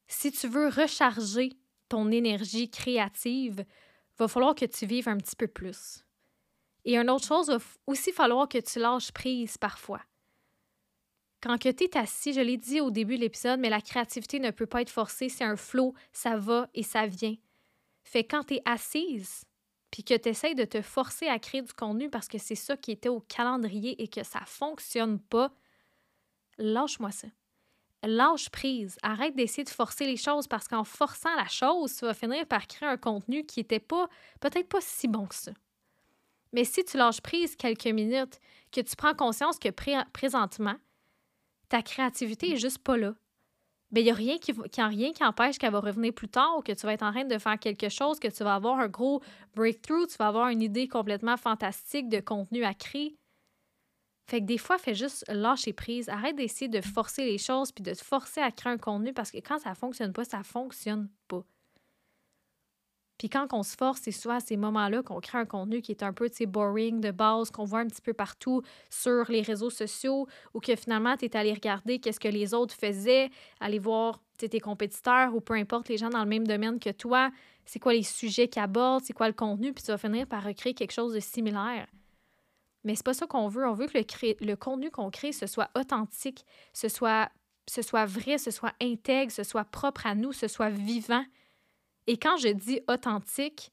Si 0.08 0.32
tu 0.32 0.48
veux 0.48 0.68
recharger 0.68 1.52
ton 1.88 2.10
énergie 2.10 2.70
créative, 2.70 3.64
va 4.18 4.28
falloir 4.28 4.54
que 4.54 4.64
tu 4.64 4.86
vives 4.86 5.08
un 5.08 5.18
petit 5.18 5.36
peu 5.36 5.46
plus. 5.46 6.03
Et 6.84 6.96
une 6.96 7.10
autre 7.10 7.26
chose, 7.26 7.48
il 7.48 7.58
va 7.58 7.64
aussi 7.86 8.12
falloir 8.12 8.48
que 8.48 8.58
tu 8.58 8.78
lâches 8.78 9.12
prise 9.12 9.56
parfois. 9.56 10.00
Quand 11.40 11.58
tu 11.58 11.68
es 11.68 11.96
assis, 11.98 12.32
je 12.32 12.40
l'ai 12.40 12.56
dit 12.56 12.80
au 12.80 12.90
début 12.90 13.16
de 13.16 13.20
l'épisode, 13.20 13.60
mais 13.60 13.68
la 13.68 13.82
créativité 13.82 14.40
ne 14.40 14.50
peut 14.50 14.66
pas 14.66 14.80
être 14.80 14.90
forcée, 14.90 15.28
c'est 15.28 15.44
un 15.44 15.56
flot, 15.56 15.94
ça 16.12 16.36
va 16.36 16.68
et 16.72 16.82
ça 16.82 17.06
vient. 17.06 17.36
Fait 18.02 18.24
quand 18.24 18.44
tu 18.44 18.54
es 18.54 18.62
assise, 18.64 19.44
puis 19.90 20.02
que 20.02 20.14
tu 20.14 20.30
essaies 20.30 20.54
de 20.54 20.64
te 20.64 20.82
forcer 20.82 21.28
à 21.28 21.38
créer 21.38 21.62
du 21.62 21.72
contenu 21.72 22.10
parce 22.10 22.28
que 22.28 22.38
c'est 22.38 22.54
ça 22.54 22.76
qui 22.76 22.92
était 22.92 23.08
au 23.08 23.20
calendrier 23.20 24.02
et 24.02 24.08
que 24.08 24.24
ça 24.24 24.40
fonctionne 24.46 25.20
pas, 25.20 25.52
lâche-moi 26.58 27.10
ça. 27.12 27.28
Lâche 28.02 28.50
prise. 28.50 28.98
Arrête 29.02 29.36
d'essayer 29.36 29.64
de 29.64 29.70
forcer 29.70 30.04
les 30.06 30.16
choses 30.16 30.46
parce 30.46 30.66
qu'en 30.66 30.84
forçant 30.84 31.34
la 31.36 31.46
chose, 31.46 31.94
tu 31.96 32.04
vas 32.04 32.14
finir 32.14 32.46
par 32.46 32.66
créer 32.66 32.88
un 32.88 32.96
contenu 32.96 33.46
qui 33.46 33.60
n'était 33.60 33.80
pas, 33.80 34.08
peut-être 34.40 34.68
pas 34.68 34.80
si 34.80 35.08
bon 35.08 35.26
que 35.26 35.34
ça. 35.34 35.52
Mais 36.54 36.64
si 36.64 36.84
tu 36.84 36.96
lâches 36.96 37.20
prise 37.20 37.56
quelques 37.56 37.86
minutes, 37.86 38.38
que 38.70 38.80
tu 38.80 38.94
prends 38.94 39.12
conscience 39.12 39.58
que 39.58 39.70
présentement, 40.12 40.76
ta 41.68 41.82
créativité 41.82 42.52
est 42.52 42.56
juste 42.56 42.78
pas 42.78 42.96
là, 42.96 43.14
ben, 43.90 44.00
il 44.00 44.04
n'y 44.04 44.10
a 44.10 44.14
rien 44.14 44.38
qui, 44.38 44.52
qui, 44.70 44.82
rien 44.82 45.12
qui 45.12 45.24
empêche 45.24 45.58
qu'elle 45.58 45.72
va 45.72 45.80
revenir 45.80 46.12
plus 46.12 46.28
tard 46.28 46.56
ou 46.56 46.62
que 46.62 46.72
tu 46.72 46.86
vas 46.86 46.92
être 46.92 47.02
en 47.02 47.10
train 47.10 47.24
de 47.24 47.38
faire 47.38 47.58
quelque 47.58 47.88
chose, 47.88 48.20
que 48.20 48.28
tu 48.28 48.44
vas 48.44 48.54
avoir 48.54 48.78
un 48.78 48.88
gros 48.88 49.20
breakthrough, 49.56 50.06
tu 50.06 50.16
vas 50.16 50.28
avoir 50.28 50.48
une 50.48 50.62
idée 50.62 50.86
complètement 50.86 51.36
fantastique 51.36 52.08
de 52.08 52.20
contenu 52.20 52.64
à 52.64 52.72
créer. 52.72 53.16
Fait 54.28 54.40
que 54.40 54.46
des 54.46 54.58
fois, 54.58 54.78
fais 54.78 54.94
juste 54.94 55.24
lâcher 55.28 55.72
prise. 55.72 56.08
Arrête 56.08 56.36
d'essayer 56.36 56.68
de 56.68 56.80
forcer 56.80 57.24
les 57.24 57.38
choses 57.38 57.72
puis 57.72 57.82
de 57.82 57.92
te 57.92 58.02
forcer 58.02 58.40
à 58.40 58.50
créer 58.50 58.72
un 58.72 58.78
contenu 58.78 59.12
parce 59.12 59.30
que 59.30 59.38
quand 59.38 59.58
ça 59.58 59.74
fonctionne 59.74 60.12
pas, 60.12 60.24
ça 60.24 60.42
fonctionne 60.42 61.10
pas. 61.28 61.44
Puis 63.18 63.28
quand 63.28 63.46
on 63.52 63.62
se 63.62 63.76
force, 63.76 64.00
c'est 64.02 64.12
souvent 64.12 64.36
à 64.36 64.40
ces 64.40 64.56
moments-là 64.56 65.02
qu'on 65.02 65.20
crée 65.20 65.38
un 65.38 65.44
contenu 65.44 65.82
qui 65.82 65.92
est 65.92 66.02
un 66.02 66.12
peu 66.12 66.28
boring 66.46 67.00
de 67.00 67.12
base, 67.12 67.50
qu'on 67.50 67.64
voit 67.64 67.80
un 67.80 67.86
petit 67.86 68.02
peu 68.02 68.12
partout 68.12 68.62
sur 68.90 69.30
les 69.30 69.42
réseaux 69.42 69.70
sociaux 69.70 70.26
ou 70.52 70.60
que 70.60 70.74
finalement, 70.74 71.16
tu 71.16 71.26
es 71.26 71.36
allé 71.36 71.52
regarder 71.52 72.00
qu'est-ce 72.00 72.18
que 72.18 72.28
les 72.28 72.54
autres 72.54 72.74
faisaient, 72.74 73.30
aller 73.60 73.78
voir 73.78 74.20
tes 74.36 74.60
compétiteurs 74.60 75.34
ou 75.34 75.40
peu 75.40 75.54
importe 75.54 75.88
les 75.88 75.96
gens 75.96 76.10
dans 76.10 76.22
le 76.22 76.28
même 76.28 76.46
domaine 76.46 76.78
que 76.80 76.90
toi, 76.90 77.30
c'est 77.64 77.78
quoi 77.78 77.94
les 77.94 78.02
sujets 78.02 78.48
qu'ils 78.48 78.62
abordent, 78.62 79.04
c'est 79.04 79.12
quoi 79.12 79.28
le 79.28 79.34
contenu, 79.34 79.72
puis 79.72 79.82
tu 79.82 79.90
vas 79.90 79.98
finir 79.98 80.26
par 80.26 80.42
recréer 80.42 80.74
quelque 80.74 80.92
chose 80.92 81.14
de 81.14 81.20
similaire. 81.20 81.86
Mais 82.82 82.94
c'est 82.94 83.04
pas 83.04 83.14
ça 83.14 83.26
qu'on 83.26 83.48
veut. 83.48 83.66
On 83.66 83.72
veut 83.72 83.86
que 83.86 83.96
le, 83.96 84.46
le 84.46 84.56
contenu 84.56 84.90
qu'on 84.90 85.10
crée, 85.10 85.32
ce 85.32 85.46
soit 85.46 85.70
authentique, 85.74 86.44
ce 86.74 86.88
soit, 86.88 87.30
ce 87.66 87.80
soit 87.80 88.04
vrai, 88.04 88.36
ce 88.36 88.50
soit 88.50 88.74
intègre, 88.82 89.32
ce 89.32 89.42
soit 89.42 89.64
propre 89.64 90.06
à 90.06 90.14
nous, 90.14 90.32
ce 90.32 90.48
soit 90.48 90.68
vivant. 90.68 91.24
Et 92.06 92.16
quand 92.16 92.36
je 92.36 92.48
dis 92.48 92.80
authentique, 92.88 93.72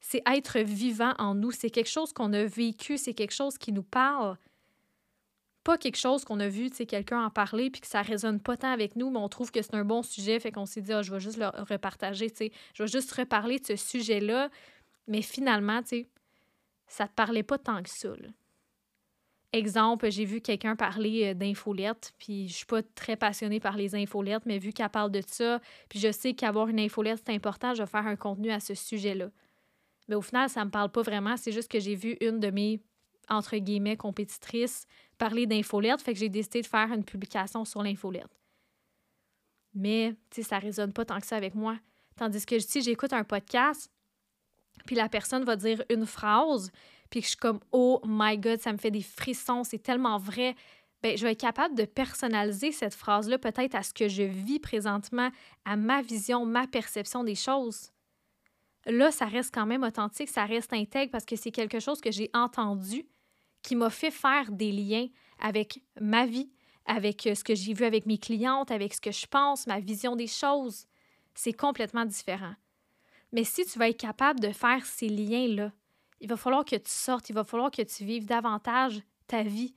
c'est 0.00 0.22
être 0.26 0.58
vivant 0.58 1.14
en 1.18 1.34
nous. 1.34 1.50
C'est 1.50 1.70
quelque 1.70 1.88
chose 1.88 2.12
qu'on 2.12 2.32
a 2.32 2.44
vécu, 2.44 2.98
c'est 2.98 3.14
quelque 3.14 3.34
chose 3.34 3.58
qui 3.58 3.72
nous 3.72 3.82
parle. 3.82 4.36
Pas 5.64 5.76
quelque 5.76 5.98
chose 5.98 6.24
qu'on 6.24 6.40
a 6.40 6.48
vu, 6.48 6.70
tu 6.70 6.86
quelqu'un 6.86 7.24
en 7.24 7.30
parler 7.30 7.70
puis 7.70 7.80
que 7.80 7.86
ça 7.86 8.00
résonne 8.00 8.40
pas 8.40 8.56
tant 8.56 8.72
avec 8.72 8.96
nous, 8.96 9.10
mais 9.10 9.18
on 9.18 9.28
trouve 9.28 9.50
que 9.50 9.60
c'est 9.60 9.74
un 9.74 9.84
bon 9.84 10.02
sujet, 10.02 10.40
fait 10.40 10.50
qu'on 10.50 10.66
s'est 10.66 10.80
dit, 10.80 10.92
ah, 10.92 11.02
je 11.02 11.12
vais 11.12 11.20
juste 11.20 11.36
le 11.36 11.48
repartager, 11.64 12.30
tu 12.30 12.50
je 12.74 12.82
vais 12.82 12.88
juste 12.88 13.12
reparler 13.12 13.58
de 13.58 13.66
ce 13.66 13.76
sujet-là. 13.76 14.50
Mais 15.08 15.22
finalement, 15.22 15.82
tu 15.82 15.88
sais, 15.88 16.08
ça 16.86 17.06
te 17.06 17.12
parlait 17.12 17.42
pas 17.42 17.58
tant 17.58 17.82
que 17.82 17.90
ça. 17.90 18.08
Exemple, 19.52 20.10
j'ai 20.10 20.26
vu 20.26 20.42
quelqu'un 20.42 20.76
parler 20.76 21.34
d'infolettes, 21.34 22.12
puis 22.18 22.48
je 22.48 22.54
suis 22.54 22.66
pas 22.66 22.82
très 22.82 23.16
passionnée 23.16 23.60
par 23.60 23.78
les 23.78 23.94
infolettes, 23.94 24.44
mais 24.44 24.58
vu 24.58 24.74
qu'elle 24.74 24.90
parle 24.90 25.10
de 25.10 25.22
ça, 25.26 25.60
puis 25.88 25.98
je 25.98 26.12
sais 26.12 26.34
qu'avoir 26.34 26.68
une 26.68 26.78
infolette, 26.78 27.22
c'est 27.24 27.32
important, 27.32 27.72
je 27.72 27.82
vais 27.82 27.88
faire 27.88 28.06
un 28.06 28.16
contenu 28.16 28.50
à 28.50 28.60
ce 28.60 28.74
sujet-là. 28.74 29.30
Mais 30.06 30.16
au 30.16 30.20
final, 30.20 30.50
ça 30.50 30.64
me 30.66 30.70
parle 30.70 30.90
pas 30.90 31.00
vraiment, 31.00 31.36
c'est 31.38 31.52
juste 31.52 31.70
que 31.70 31.80
j'ai 31.80 31.94
vu 31.94 32.18
une 32.20 32.40
de 32.40 32.50
mes, 32.50 32.82
entre 33.30 33.56
guillemets, 33.56 33.96
compétitrices 33.96 34.86
parler 35.16 35.46
d'infolettes, 35.46 36.02
fait 36.02 36.12
que 36.12 36.18
j'ai 36.18 36.28
décidé 36.28 36.60
de 36.60 36.66
faire 36.66 36.92
une 36.92 37.04
publication 37.04 37.64
sur 37.64 37.82
l'infolette. 37.82 38.38
Mais, 39.74 40.14
tu 40.30 40.42
sais, 40.42 40.48
ça 40.48 40.58
résonne 40.58 40.92
pas 40.92 41.06
tant 41.06 41.20
que 41.20 41.26
ça 41.26 41.36
avec 41.36 41.54
moi. 41.54 41.78
Tandis 42.16 42.44
que 42.44 42.58
si 42.58 42.82
j'écoute 42.82 43.12
un 43.12 43.24
podcast, 43.24 43.90
puis 44.86 44.96
la 44.96 45.08
personne 45.08 45.44
va 45.44 45.56
dire 45.56 45.82
une 45.90 46.06
phrase, 46.06 46.70
puis 47.10 47.20
que 47.20 47.24
je 47.24 47.30
suis 47.30 47.36
comme 47.38 47.60
oh 47.72 48.00
my 48.06 48.38
god, 48.38 48.60
ça 48.60 48.72
me 48.72 48.78
fait 48.78 48.90
des 48.90 49.02
frissons, 49.02 49.64
c'est 49.64 49.82
tellement 49.82 50.18
vrai. 50.18 50.54
Ben, 51.02 51.16
je 51.16 51.22
vais 51.22 51.32
être 51.32 51.40
capable 51.40 51.76
de 51.76 51.84
personnaliser 51.84 52.72
cette 52.72 52.94
phrase-là 52.94 53.38
peut-être 53.38 53.74
à 53.74 53.82
ce 53.82 53.94
que 53.94 54.08
je 54.08 54.24
vis 54.24 54.58
présentement, 54.58 55.30
à 55.64 55.76
ma 55.76 56.02
vision, 56.02 56.44
ma 56.44 56.66
perception 56.66 57.22
des 57.22 57.36
choses. 57.36 57.92
Là, 58.86 59.10
ça 59.10 59.26
reste 59.26 59.54
quand 59.54 59.66
même 59.66 59.84
authentique, 59.84 60.28
ça 60.28 60.44
reste 60.44 60.72
intègre 60.72 61.12
parce 61.12 61.24
que 61.24 61.36
c'est 61.36 61.50
quelque 61.50 61.78
chose 61.78 62.00
que 62.00 62.10
j'ai 62.10 62.30
entendu 62.34 63.06
qui 63.62 63.76
m'a 63.76 63.90
fait 63.90 64.10
faire 64.10 64.50
des 64.50 64.72
liens 64.72 65.08
avec 65.38 65.80
ma 66.00 66.26
vie, 66.26 66.50
avec 66.86 67.26
euh, 67.26 67.34
ce 67.34 67.44
que 67.44 67.54
j'ai 67.54 67.74
vu 67.74 67.84
avec 67.84 68.06
mes 68.06 68.18
clientes, 68.18 68.70
avec 68.70 68.94
ce 68.94 69.00
que 69.00 69.12
je 69.12 69.26
pense, 69.26 69.66
ma 69.66 69.78
vision 69.78 70.16
des 70.16 70.26
choses. 70.26 70.86
C'est 71.34 71.52
complètement 71.52 72.04
différent. 72.04 72.54
Mais 73.32 73.44
si 73.44 73.64
tu 73.66 73.78
vas 73.78 73.90
être 73.90 74.00
capable 74.00 74.40
de 74.40 74.50
faire 74.50 74.86
ces 74.86 75.08
liens-là, 75.08 75.72
il 76.20 76.28
va 76.28 76.36
falloir 76.36 76.64
que 76.64 76.76
tu 76.76 76.90
sortes, 76.90 77.28
il 77.30 77.34
va 77.34 77.44
falloir 77.44 77.70
que 77.70 77.82
tu 77.82 78.04
vives 78.04 78.26
davantage 78.26 79.02
ta 79.26 79.42
vie. 79.42 79.74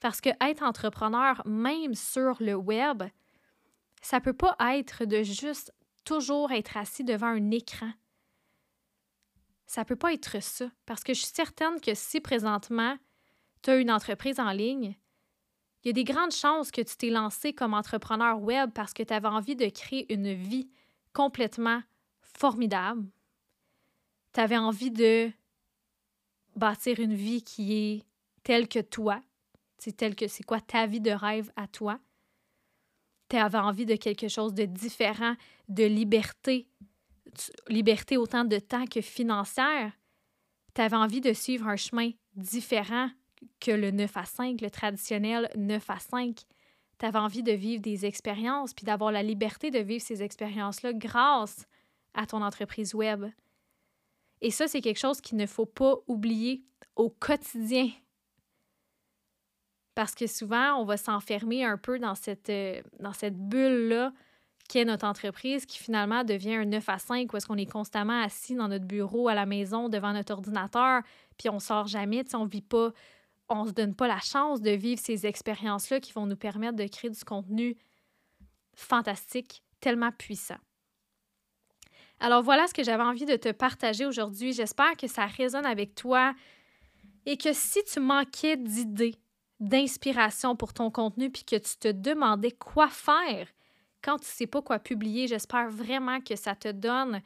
Parce 0.00 0.20
que 0.20 0.30
être 0.40 0.62
entrepreneur, 0.62 1.42
même 1.46 1.94
sur 1.94 2.36
le 2.40 2.54
web, 2.54 3.04
ça 4.00 4.20
peut 4.20 4.32
pas 4.32 4.56
être 4.76 5.04
de 5.04 5.22
juste 5.22 5.72
toujours 6.04 6.50
être 6.50 6.76
assis 6.76 7.04
devant 7.04 7.28
un 7.28 7.50
écran. 7.50 7.92
Ça 9.66 9.84
peut 9.84 9.96
pas 9.96 10.12
être 10.12 10.42
ça. 10.42 10.66
Parce 10.86 11.04
que 11.04 11.14
je 11.14 11.20
suis 11.20 11.32
certaine 11.32 11.80
que 11.80 11.94
si 11.94 12.20
présentement, 12.20 12.96
tu 13.62 13.70
as 13.70 13.76
une 13.76 13.90
entreprise 13.90 14.40
en 14.40 14.50
ligne, 14.50 14.96
il 15.82 15.88
y 15.88 15.90
a 15.90 15.92
des 15.92 16.04
grandes 16.04 16.32
chances 16.32 16.70
que 16.70 16.80
tu 16.80 16.96
t'es 16.96 17.10
lancé 17.10 17.52
comme 17.52 17.74
entrepreneur 17.74 18.40
web 18.40 18.70
parce 18.72 18.92
que 18.92 19.02
tu 19.02 19.12
avais 19.12 19.28
envie 19.28 19.56
de 19.56 19.68
créer 19.68 20.12
une 20.12 20.32
vie 20.32 20.68
complètement 21.12 21.82
formidable. 22.20 23.04
Tu 24.32 24.40
avais 24.40 24.56
envie 24.56 24.90
de 24.90 25.30
bâtir 26.56 27.00
une 27.00 27.14
vie 27.14 27.42
qui 27.42 27.72
est 27.74 28.02
telle 28.42 28.68
que 28.68 28.80
toi, 28.80 29.20
c'est 29.78 29.96
telle 29.96 30.14
que 30.14 30.28
c'est 30.28 30.44
quoi 30.44 30.60
ta 30.60 30.86
vie 30.86 31.00
de 31.00 31.10
rêve 31.10 31.50
à 31.56 31.66
toi. 31.66 31.98
Tu 33.28 33.36
avais 33.36 33.58
envie 33.58 33.86
de 33.86 33.96
quelque 33.96 34.28
chose 34.28 34.54
de 34.54 34.64
différent, 34.64 35.34
de 35.68 35.84
liberté, 35.84 36.68
liberté 37.68 38.16
autant 38.16 38.44
de 38.44 38.58
temps 38.58 38.86
que 38.86 39.00
financière. 39.00 39.92
Tu 40.74 40.80
avais 40.80 40.96
envie 40.96 41.20
de 41.20 41.32
suivre 41.32 41.66
un 41.66 41.76
chemin 41.76 42.10
différent 42.36 43.10
que 43.60 43.70
le 43.70 43.90
9 43.90 44.16
à 44.16 44.24
5, 44.24 44.60
le 44.60 44.70
traditionnel 44.70 45.50
9 45.56 45.90
à 45.90 45.98
5. 45.98 46.36
Tu 46.98 47.06
avais 47.06 47.18
envie 47.18 47.42
de 47.42 47.52
vivre 47.52 47.82
des 47.82 48.06
expériences, 48.06 48.74
puis 48.74 48.84
d'avoir 48.84 49.10
la 49.10 49.22
liberté 49.22 49.70
de 49.70 49.80
vivre 49.80 50.04
ces 50.04 50.22
expériences-là 50.22 50.92
grâce 50.92 51.66
à 52.14 52.26
ton 52.26 52.42
entreprise 52.42 52.94
web. 52.94 53.24
Et 54.42 54.50
ça, 54.50 54.66
c'est 54.66 54.80
quelque 54.80 54.98
chose 54.98 55.20
qu'il 55.20 55.38
ne 55.38 55.46
faut 55.46 55.66
pas 55.66 55.94
oublier 56.08 56.64
au 56.96 57.08
quotidien. 57.08 57.88
Parce 59.94 60.14
que 60.14 60.26
souvent, 60.26 60.74
on 60.80 60.84
va 60.84 60.96
s'enfermer 60.96 61.64
un 61.64 61.78
peu 61.78 61.98
dans 61.98 62.16
cette, 62.16 62.50
euh, 62.50 62.82
bulle-là 63.30 64.12
qu'est 64.68 64.84
notre 64.84 65.06
entreprise, 65.06 65.64
qui 65.64 65.78
finalement 65.78 66.24
devient 66.24 66.54
un 66.54 66.64
9 66.64 66.88
à 66.88 66.98
5, 66.98 67.32
où 67.32 67.36
est-ce 67.36 67.46
qu'on 67.46 67.56
est 67.56 67.70
constamment 67.70 68.20
assis 68.20 68.56
dans 68.56 68.68
notre 68.68 68.84
bureau, 68.84 69.28
à 69.28 69.34
la 69.34 69.46
maison, 69.46 69.88
devant 69.88 70.12
notre 70.12 70.32
ordinateur, 70.32 71.02
puis 71.38 71.48
on 71.48 71.60
sort 71.60 71.86
jamais, 71.86 72.24
on 72.34 72.46
vit 72.46 72.62
pas, 72.62 72.92
on 73.48 73.66
se 73.66 73.72
donne 73.72 73.94
pas 73.94 74.08
la 74.08 74.20
chance 74.20 74.60
de 74.60 74.70
vivre 74.70 75.00
ces 75.00 75.26
expériences-là 75.26 76.00
qui 76.00 76.12
vont 76.12 76.26
nous 76.26 76.36
permettre 76.36 76.76
de 76.76 76.86
créer 76.86 77.10
du 77.10 77.24
contenu 77.24 77.76
fantastique, 78.74 79.62
tellement 79.80 80.10
puissant. 80.10 80.58
Alors 82.22 82.44
voilà 82.44 82.68
ce 82.68 82.72
que 82.72 82.84
j'avais 82.84 83.02
envie 83.02 83.24
de 83.24 83.34
te 83.34 83.50
partager 83.50 84.06
aujourd'hui. 84.06 84.52
J'espère 84.52 84.96
que 84.96 85.08
ça 85.08 85.26
résonne 85.26 85.66
avec 85.66 85.96
toi 85.96 86.36
et 87.26 87.36
que 87.36 87.52
si 87.52 87.82
tu 87.82 87.98
manquais 87.98 88.56
d'idées, 88.56 89.16
d'inspiration 89.58 90.54
pour 90.54 90.72
ton 90.72 90.92
contenu 90.92 91.30
puis 91.30 91.42
que 91.42 91.56
tu 91.56 91.76
te 91.80 91.88
demandais 91.88 92.52
quoi 92.52 92.86
faire 92.88 93.48
quand 94.04 94.18
tu 94.18 94.26
ne 94.26 94.34
sais 94.34 94.46
pas 94.46 94.62
quoi 94.62 94.78
publier, 94.78 95.26
j'espère 95.26 95.68
vraiment 95.68 96.20
que 96.20 96.36
ça 96.36 96.54
te 96.54 96.68
donne 96.68 97.22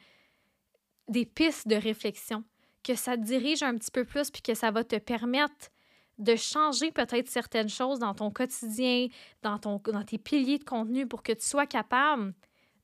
des 1.07 1.27
pistes 1.27 1.67
de 1.67 1.75
réflexion, 1.75 2.43
que 2.83 2.95
ça 2.95 3.17
te 3.17 3.21
dirige 3.21 3.61
un 3.61 3.77
petit 3.77 3.91
peu 3.91 4.03
plus 4.03 4.31
puis 4.31 4.41
que 4.41 4.55
ça 4.55 4.71
va 4.71 4.83
te 4.83 4.95
permettre 4.95 5.69
de 6.17 6.35
changer 6.35 6.91
peut-être 6.91 7.29
certaines 7.29 7.69
choses 7.69 7.99
dans 7.99 8.15
ton 8.15 8.31
quotidien, 8.31 9.09
dans, 9.43 9.59
ton, 9.59 9.79
dans 9.91 10.03
tes 10.03 10.17
piliers 10.17 10.57
de 10.57 10.63
contenu 10.63 11.05
pour 11.05 11.21
que 11.21 11.33
tu 11.33 11.45
sois 11.45 11.67
capable 11.67 12.33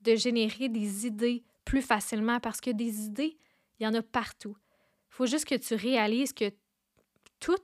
de 0.02 0.16
générer 0.16 0.70
des 0.70 1.08
idées 1.08 1.44
plus 1.66 1.82
facilement 1.82 2.40
parce 2.40 2.62
que 2.62 2.72
des 2.72 3.06
idées, 3.06 3.38
il 3.80 3.84
y 3.84 3.88
en 3.88 3.94
a 3.94 4.02
partout. 4.02 4.56
Il 5.10 5.16
faut 5.16 5.26
juste 5.26 5.46
que 5.46 5.56
tu 5.56 5.76
réalises 5.76 6.34
que 6.34 6.52
tout, 7.40 7.56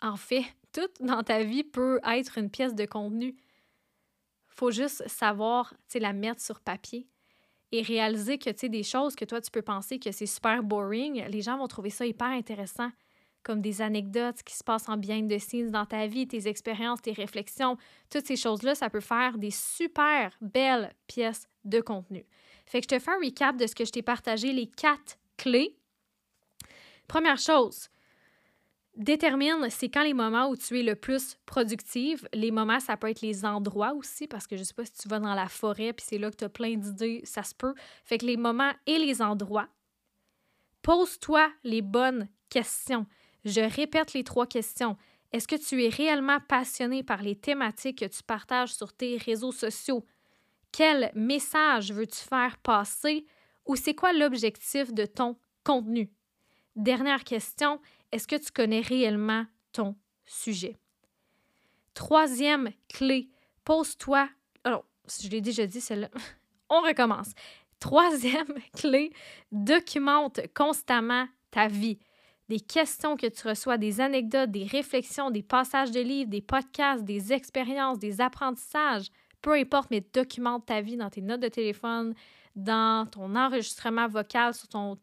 en 0.00 0.16
fait, 0.16 0.44
tout 0.72 0.88
dans 1.00 1.22
ta 1.22 1.42
vie 1.42 1.64
peut 1.64 2.00
être 2.06 2.38
une 2.38 2.50
pièce 2.50 2.74
de 2.74 2.86
contenu. 2.86 3.36
Faut 4.48 4.70
juste 4.70 5.06
savoir, 5.08 5.74
la 5.94 6.12
mettre 6.12 6.40
sur 6.40 6.60
papier 6.60 7.08
et 7.72 7.82
réaliser 7.82 8.38
que, 8.38 8.66
des 8.66 8.82
choses 8.82 9.16
que 9.16 9.24
toi, 9.24 9.40
tu 9.40 9.50
peux 9.50 9.62
penser 9.62 9.98
que 9.98 10.12
c'est 10.12 10.26
super 10.26 10.62
boring, 10.62 11.24
les 11.26 11.42
gens 11.42 11.58
vont 11.58 11.66
trouver 11.66 11.90
ça 11.90 12.06
hyper 12.06 12.28
intéressant, 12.28 12.90
comme 13.42 13.60
des 13.60 13.82
anecdotes 13.82 14.42
qui 14.42 14.54
se 14.54 14.64
passent 14.64 14.88
en 14.88 14.96
behind 14.96 15.30
the 15.30 15.38
scenes 15.38 15.70
dans 15.70 15.84
ta 15.84 16.06
vie, 16.06 16.26
tes 16.26 16.48
expériences, 16.48 17.02
tes 17.02 17.12
réflexions. 17.12 17.76
Toutes 18.10 18.26
ces 18.26 18.36
choses-là, 18.36 18.74
ça 18.74 18.90
peut 18.90 19.00
faire 19.00 19.38
des 19.38 19.50
super 19.50 20.36
belles 20.40 20.92
pièces 21.06 21.48
de 21.64 21.80
contenu. 21.80 22.24
Fait 22.66 22.80
que 22.80 22.84
je 22.90 22.96
te 22.96 23.02
fais 23.02 23.10
un 23.10 23.18
recap 23.18 23.56
de 23.56 23.66
ce 23.66 23.74
que 23.74 23.84
je 23.84 23.92
t'ai 23.92 24.02
partagé, 24.02 24.52
les 24.52 24.66
quatre 24.66 25.18
clés. 25.36 25.76
Première 27.06 27.38
chose, 27.38 27.88
détermine 28.96 29.68
c'est 29.70 29.88
quand 29.88 30.02
les 30.02 30.14
moments 30.14 30.48
où 30.48 30.56
tu 30.56 30.78
es 30.78 30.82
le 30.82 30.94
plus 30.94 31.36
productive. 31.46 32.26
Les 32.32 32.50
moments, 32.50 32.80
ça 32.80 32.96
peut 32.96 33.10
être 33.10 33.20
les 33.20 33.44
endroits 33.44 33.94
aussi, 33.94 34.26
parce 34.26 34.46
que 34.46 34.56
je 34.56 34.62
sais 34.62 34.74
pas 34.74 34.84
si 34.84 34.94
tu 34.94 35.08
vas 35.08 35.20
dans 35.20 35.34
la 35.34 35.48
forêt 35.48 35.92
puis 35.92 36.06
c'est 36.08 36.18
là 36.18 36.30
que 36.30 36.36
tu 36.36 36.44
as 36.44 36.48
plein 36.48 36.76
d'idées, 36.76 37.20
ça 37.24 37.42
se 37.42 37.54
peut. 37.54 37.74
Fait 38.04 38.18
que 38.18 38.26
les 38.26 38.36
moments 38.36 38.72
et 38.86 38.98
les 38.98 39.20
endroits. 39.20 39.68
Pose-toi 40.82 41.50
les 41.62 41.82
bonnes 41.82 42.28
questions. 42.50 43.06
Je 43.44 43.60
répète 43.60 44.12
les 44.12 44.24
trois 44.24 44.46
questions. 44.46 44.96
Est-ce 45.32 45.48
que 45.48 45.56
tu 45.56 45.82
es 45.84 45.88
réellement 45.88 46.38
passionné 46.40 47.02
par 47.02 47.22
les 47.22 47.34
thématiques 47.34 47.98
que 47.98 48.04
tu 48.04 48.22
partages 48.22 48.72
sur 48.74 48.92
tes 48.92 49.16
réseaux 49.16 49.52
sociaux? 49.52 50.04
Quel 50.76 51.12
message 51.14 51.92
veux-tu 51.92 52.18
faire 52.18 52.58
passer 52.58 53.24
ou 53.64 53.76
c'est 53.76 53.94
quoi 53.94 54.12
l'objectif 54.12 54.92
de 54.92 55.06
ton 55.06 55.36
contenu? 55.62 56.10
Dernière 56.74 57.22
question, 57.22 57.80
est-ce 58.10 58.26
que 58.26 58.34
tu 58.34 58.50
connais 58.50 58.80
réellement 58.80 59.46
ton 59.72 59.94
sujet? 60.26 60.76
Troisième 61.94 62.72
clé, 62.88 63.28
pose-toi. 63.64 64.28
Alors, 64.64 64.84
je 65.22 65.28
l'ai 65.28 65.40
déjà 65.40 65.64
dit, 65.64 65.80
celle-là. 65.80 66.10
On 66.68 66.80
recommence. 66.80 67.30
Troisième 67.78 68.54
clé, 68.76 69.12
documente 69.52 70.40
constamment 70.54 71.28
ta 71.52 71.68
vie. 71.68 72.00
Des 72.48 72.58
questions 72.58 73.16
que 73.16 73.28
tu 73.28 73.46
reçois, 73.46 73.78
des 73.78 74.00
anecdotes, 74.00 74.50
des 74.50 74.64
réflexions, 74.64 75.30
des 75.30 75.44
passages 75.44 75.92
de 75.92 76.00
livres, 76.00 76.30
des 76.30 76.42
podcasts, 76.42 77.04
des 77.04 77.32
expériences, 77.32 78.00
des 78.00 78.20
apprentissages 78.20 79.06
peu 79.44 79.52
importe, 79.52 79.90
mais 79.90 80.00
documente 80.00 80.64
ta 80.64 80.80
vie 80.80 80.96
dans 80.96 81.10
tes 81.10 81.20
notes 81.20 81.42
de 81.42 81.48
téléphone, 81.48 82.14
dans 82.56 83.06
ton 83.06 83.36
enregistrement 83.36 84.08
vocal 84.08 84.54
sur 84.54 84.68
ton 84.68 84.96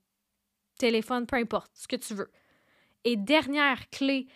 téléphone, 0.79 1.27
peu 1.27 1.35
importe, 1.35 1.71
ce 1.75 1.87
que 1.87 1.95
tu 1.95 2.15
veux. 2.15 2.31
Et 3.03 3.15
dernière 3.17 3.87
clé, 3.91 4.27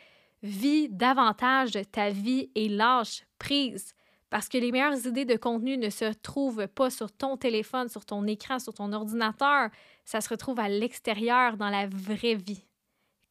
vis 0.43 0.89
davantage 0.89 1.71
ta 1.91 2.11
vie 2.11 2.51
et 2.53 2.69
lâche 2.69 3.23
prise. 3.39 3.95
Parce 4.29 4.47
que 4.47 4.59
les 4.59 4.71
meilleures 4.71 5.07
idées 5.07 5.25
de 5.25 5.37
contenu 5.37 5.75
ne 5.75 5.89
se 5.89 6.13
trouvent 6.13 6.67
pas 6.67 6.91
sur 6.91 7.11
ton 7.11 7.35
téléphone, 7.35 7.89
sur 7.89 8.05
ton 8.05 8.27
écran, 8.27 8.59
sur 8.59 8.75
ton 8.75 8.93
ordinateur. 8.93 9.71
Ça 10.03 10.21
se 10.21 10.29
retrouve 10.29 10.59
à 10.59 10.69
l'extérieur, 10.69 11.57
dans 11.57 11.69
la 11.69 11.87
vraie 11.87 12.35
vie. 12.35 12.63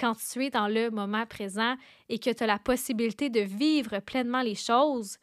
Quand 0.01 0.17
tu 0.17 0.45
es 0.45 0.51
dans 0.51 0.67
le 0.67 0.91
moment 0.91 1.25
présent 1.25 1.77
et 2.09 2.19
que 2.19 2.31
tu 2.31 2.43
as 2.43 2.49
la 2.49 2.59
possibilité 2.59 3.31
de 3.31 3.41
vivre 3.41 4.01
pleinement 4.01 4.43
les 4.43 4.57
choses, 4.57 5.19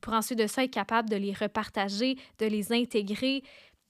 pour 0.00 0.12
ensuite 0.12 0.38
de 0.38 0.46
ça 0.46 0.64
être 0.64 0.70
capable 0.70 1.08
de 1.08 1.16
les 1.16 1.32
repartager, 1.32 2.16
de 2.38 2.46
les 2.46 2.72
intégrer 2.72 3.42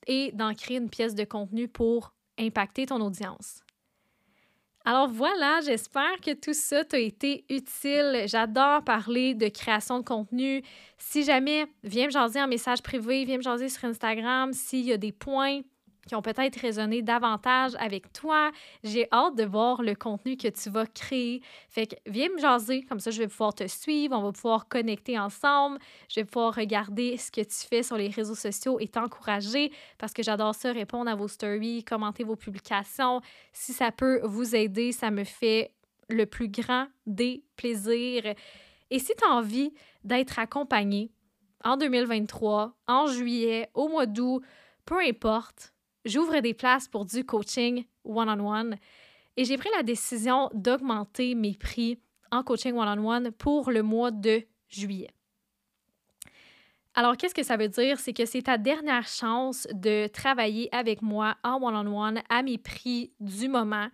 et 0.06 0.32
d'en 0.32 0.54
créer 0.54 0.78
une 0.78 0.90
pièce 0.90 1.14
de 1.14 1.24
contenu 1.24 1.68
pour 1.68 2.12
impacter 2.38 2.86
ton 2.86 3.00
audience. 3.00 3.62
Alors 4.84 5.08
voilà, 5.08 5.58
j'espère 5.64 6.20
que 6.24 6.32
tout 6.32 6.54
ça 6.54 6.84
t'a 6.84 7.00
été 7.00 7.44
utile. 7.50 8.22
J'adore 8.26 8.84
parler 8.84 9.34
de 9.34 9.48
création 9.48 9.98
de 9.98 10.04
contenu. 10.04 10.62
Si 10.96 11.24
jamais, 11.24 11.66
viens 11.82 12.06
me 12.06 12.12
jaser 12.12 12.40
en 12.40 12.46
message 12.46 12.82
privé, 12.82 13.24
viens 13.24 13.38
me 13.38 13.42
jaser 13.42 13.68
sur 13.68 13.84
Instagram 13.84 14.52
s'il 14.52 14.84
y 14.84 14.92
a 14.92 14.96
des 14.96 15.10
points 15.10 15.62
qui 16.06 16.14
ont 16.14 16.22
peut-être 16.22 16.56
résonné 16.60 17.02
davantage 17.02 17.72
avec 17.78 18.12
toi. 18.12 18.50
J'ai 18.84 19.08
hâte 19.12 19.36
de 19.36 19.44
voir 19.44 19.82
le 19.82 19.94
contenu 19.94 20.36
que 20.36 20.48
tu 20.48 20.70
vas 20.70 20.86
créer. 20.86 21.42
Fait 21.68 21.86
que 21.86 21.96
viens 22.06 22.28
me 22.28 22.38
jaser, 22.38 22.82
comme 22.82 23.00
ça 23.00 23.10
je 23.10 23.18
vais 23.18 23.28
pouvoir 23.28 23.54
te 23.54 23.66
suivre, 23.66 24.16
on 24.16 24.22
va 24.22 24.32
pouvoir 24.32 24.68
connecter 24.68 25.18
ensemble, 25.18 25.78
je 26.08 26.20
vais 26.20 26.24
pouvoir 26.24 26.54
regarder 26.54 27.16
ce 27.16 27.30
que 27.30 27.40
tu 27.40 27.66
fais 27.68 27.82
sur 27.82 27.96
les 27.96 28.08
réseaux 28.08 28.34
sociaux 28.34 28.78
et 28.80 28.88
t'encourager 28.88 29.72
parce 29.98 30.12
que 30.12 30.22
j'adore 30.22 30.54
ça, 30.54 30.72
répondre 30.72 31.10
à 31.10 31.14
vos 31.14 31.28
stories, 31.28 31.84
commenter 31.84 32.24
vos 32.24 32.36
publications. 32.36 33.20
Si 33.52 33.72
ça 33.72 33.90
peut 33.90 34.20
vous 34.24 34.54
aider, 34.54 34.92
ça 34.92 35.10
me 35.10 35.24
fait 35.24 35.72
le 36.08 36.26
plus 36.26 36.48
grand 36.48 36.86
des 37.06 37.42
plaisirs. 37.56 38.34
Et 38.90 38.98
si 38.98 39.12
tu 39.16 39.24
as 39.24 39.32
envie 39.32 39.72
d'être 40.04 40.38
accompagné 40.38 41.10
en 41.64 41.76
2023, 41.76 42.76
en 42.86 43.06
juillet, 43.06 43.68
au 43.74 43.88
mois 43.88 44.06
d'août, 44.06 44.42
peu 44.84 45.00
importe, 45.00 45.72
j'ouvre 46.06 46.40
des 46.40 46.54
places 46.54 46.88
pour 46.88 47.04
du 47.04 47.24
coaching 47.24 47.84
one-on-one 48.04 48.76
et 49.36 49.44
j'ai 49.44 49.58
pris 49.58 49.68
la 49.76 49.82
décision 49.82 50.48
d'augmenter 50.54 51.34
mes 51.34 51.54
prix 51.54 52.00
en 52.32 52.42
coaching 52.42 52.74
one-on-one 52.74 53.32
pour 53.32 53.70
le 53.70 53.82
mois 53.82 54.10
de 54.10 54.42
juillet. 54.68 55.10
Alors, 56.94 57.16
qu'est-ce 57.18 57.34
que 57.34 57.42
ça 57.42 57.58
veut 57.58 57.68
dire? 57.68 57.98
C'est 58.00 58.14
que 58.14 58.24
c'est 58.24 58.42
ta 58.42 58.56
dernière 58.56 59.06
chance 59.06 59.68
de 59.70 60.06
travailler 60.06 60.74
avec 60.74 61.02
moi 61.02 61.36
en 61.44 61.62
one-on-one 61.62 62.22
à 62.30 62.42
mes 62.42 62.56
prix 62.56 63.12
du 63.20 63.48
moment. 63.48 63.88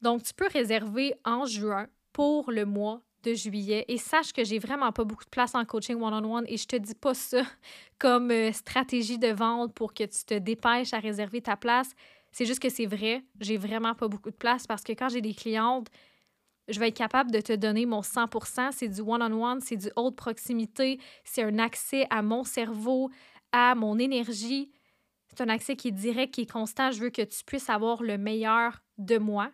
Donc, 0.00 0.24
tu 0.24 0.34
peux 0.34 0.48
réserver 0.48 1.14
en 1.24 1.46
juin 1.46 1.86
pour 2.12 2.50
le 2.50 2.64
mois 2.64 3.00
de 3.22 3.34
juillet. 3.34 3.84
Et 3.88 3.98
sache 3.98 4.32
que 4.32 4.44
j'ai 4.44 4.58
vraiment 4.58 4.92
pas 4.92 5.04
beaucoup 5.04 5.24
de 5.24 5.30
place 5.30 5.54
en 5.54 5.64
coaching 5.64 6.00
one-on-one 6.00 6.44
et 6.48 6.56
je 6.56 6.66
te 6.66 6.76
dis 6.76 6.94
pas 6.94 7.14
ça 7.14 7.42
comme 7.98 8.30
euh, 8.30 8.52
stratégie 8.52 9.18
de 9.18 9.28
vente 9.28 9.74
pour 9.74 9.94
que 9.94 10.04
tu 10.04 10.24
te 10.24 10.34
dépêches 10.34 10.92
à 10.92 10.98
réserver 10.98 11.40
ta 11.40 11.56
place. 11.56 11.90
C'est 12.30 12.46
juste 12.46 12.60
que 12.60 12.70
c'est 12.70 12.86
vrai, 12.86 13.22
j'ai 13.40 13.58
vraiment 13.58 13.94
pas 13.94 14.08
beaucoup 14.08 14.30
de 14.30 14.36
place 14.36 14.66
parce 14.66 14.82
que 14.82 14.92
quand 14.92 15.10
j'ai 15.10 15.20
des 15.20 15.34
clientes, 15.34 15.88
je 16.68 16.78
vais 16.80 16.88
être 16.88 16.96
capable 16.96 17.30
de 17.30 17.40
te 17.40 17.52
donner 17.52 17.86
mon 17.86 18.02
100% 18.02 18.72
C'est 18.72 18.88
du 18.88 19.00
one-on-one, 19.00 19.60
c'est 19.60 19.76
du 19.76 19.90
haute 19.96 20.16
proximité, 20.16 20.98
c'est 21.24 21.42
un 21.42 21.58
accès 21.58 22.06
à 22.10 22.22
mon 22.22 22.44
cerveau, 22.44 23.10
à 23.52 23.74
mon 23.74 23.98
énergie. 23.98 24.70
C'est 25.28 25.42
un 25.42 25.48
accès 25.48 25.76
qui 25.76 25.88
est 25.88 25.92
direct, 25.92 26.34
qui 26.34 26.42
est 26.42 26.50
constant. 26.50 26.90
Je 26.90 27.00
veux 27.00 27.10
que 27.10 27.22
tu 27.22 27.44
puisses 27.44 27.70
avoir 27.70 28.02
le 28.02 28.18
meilleur 28.18 28.82
de 28.98 29.18
moi. 29.18 29.50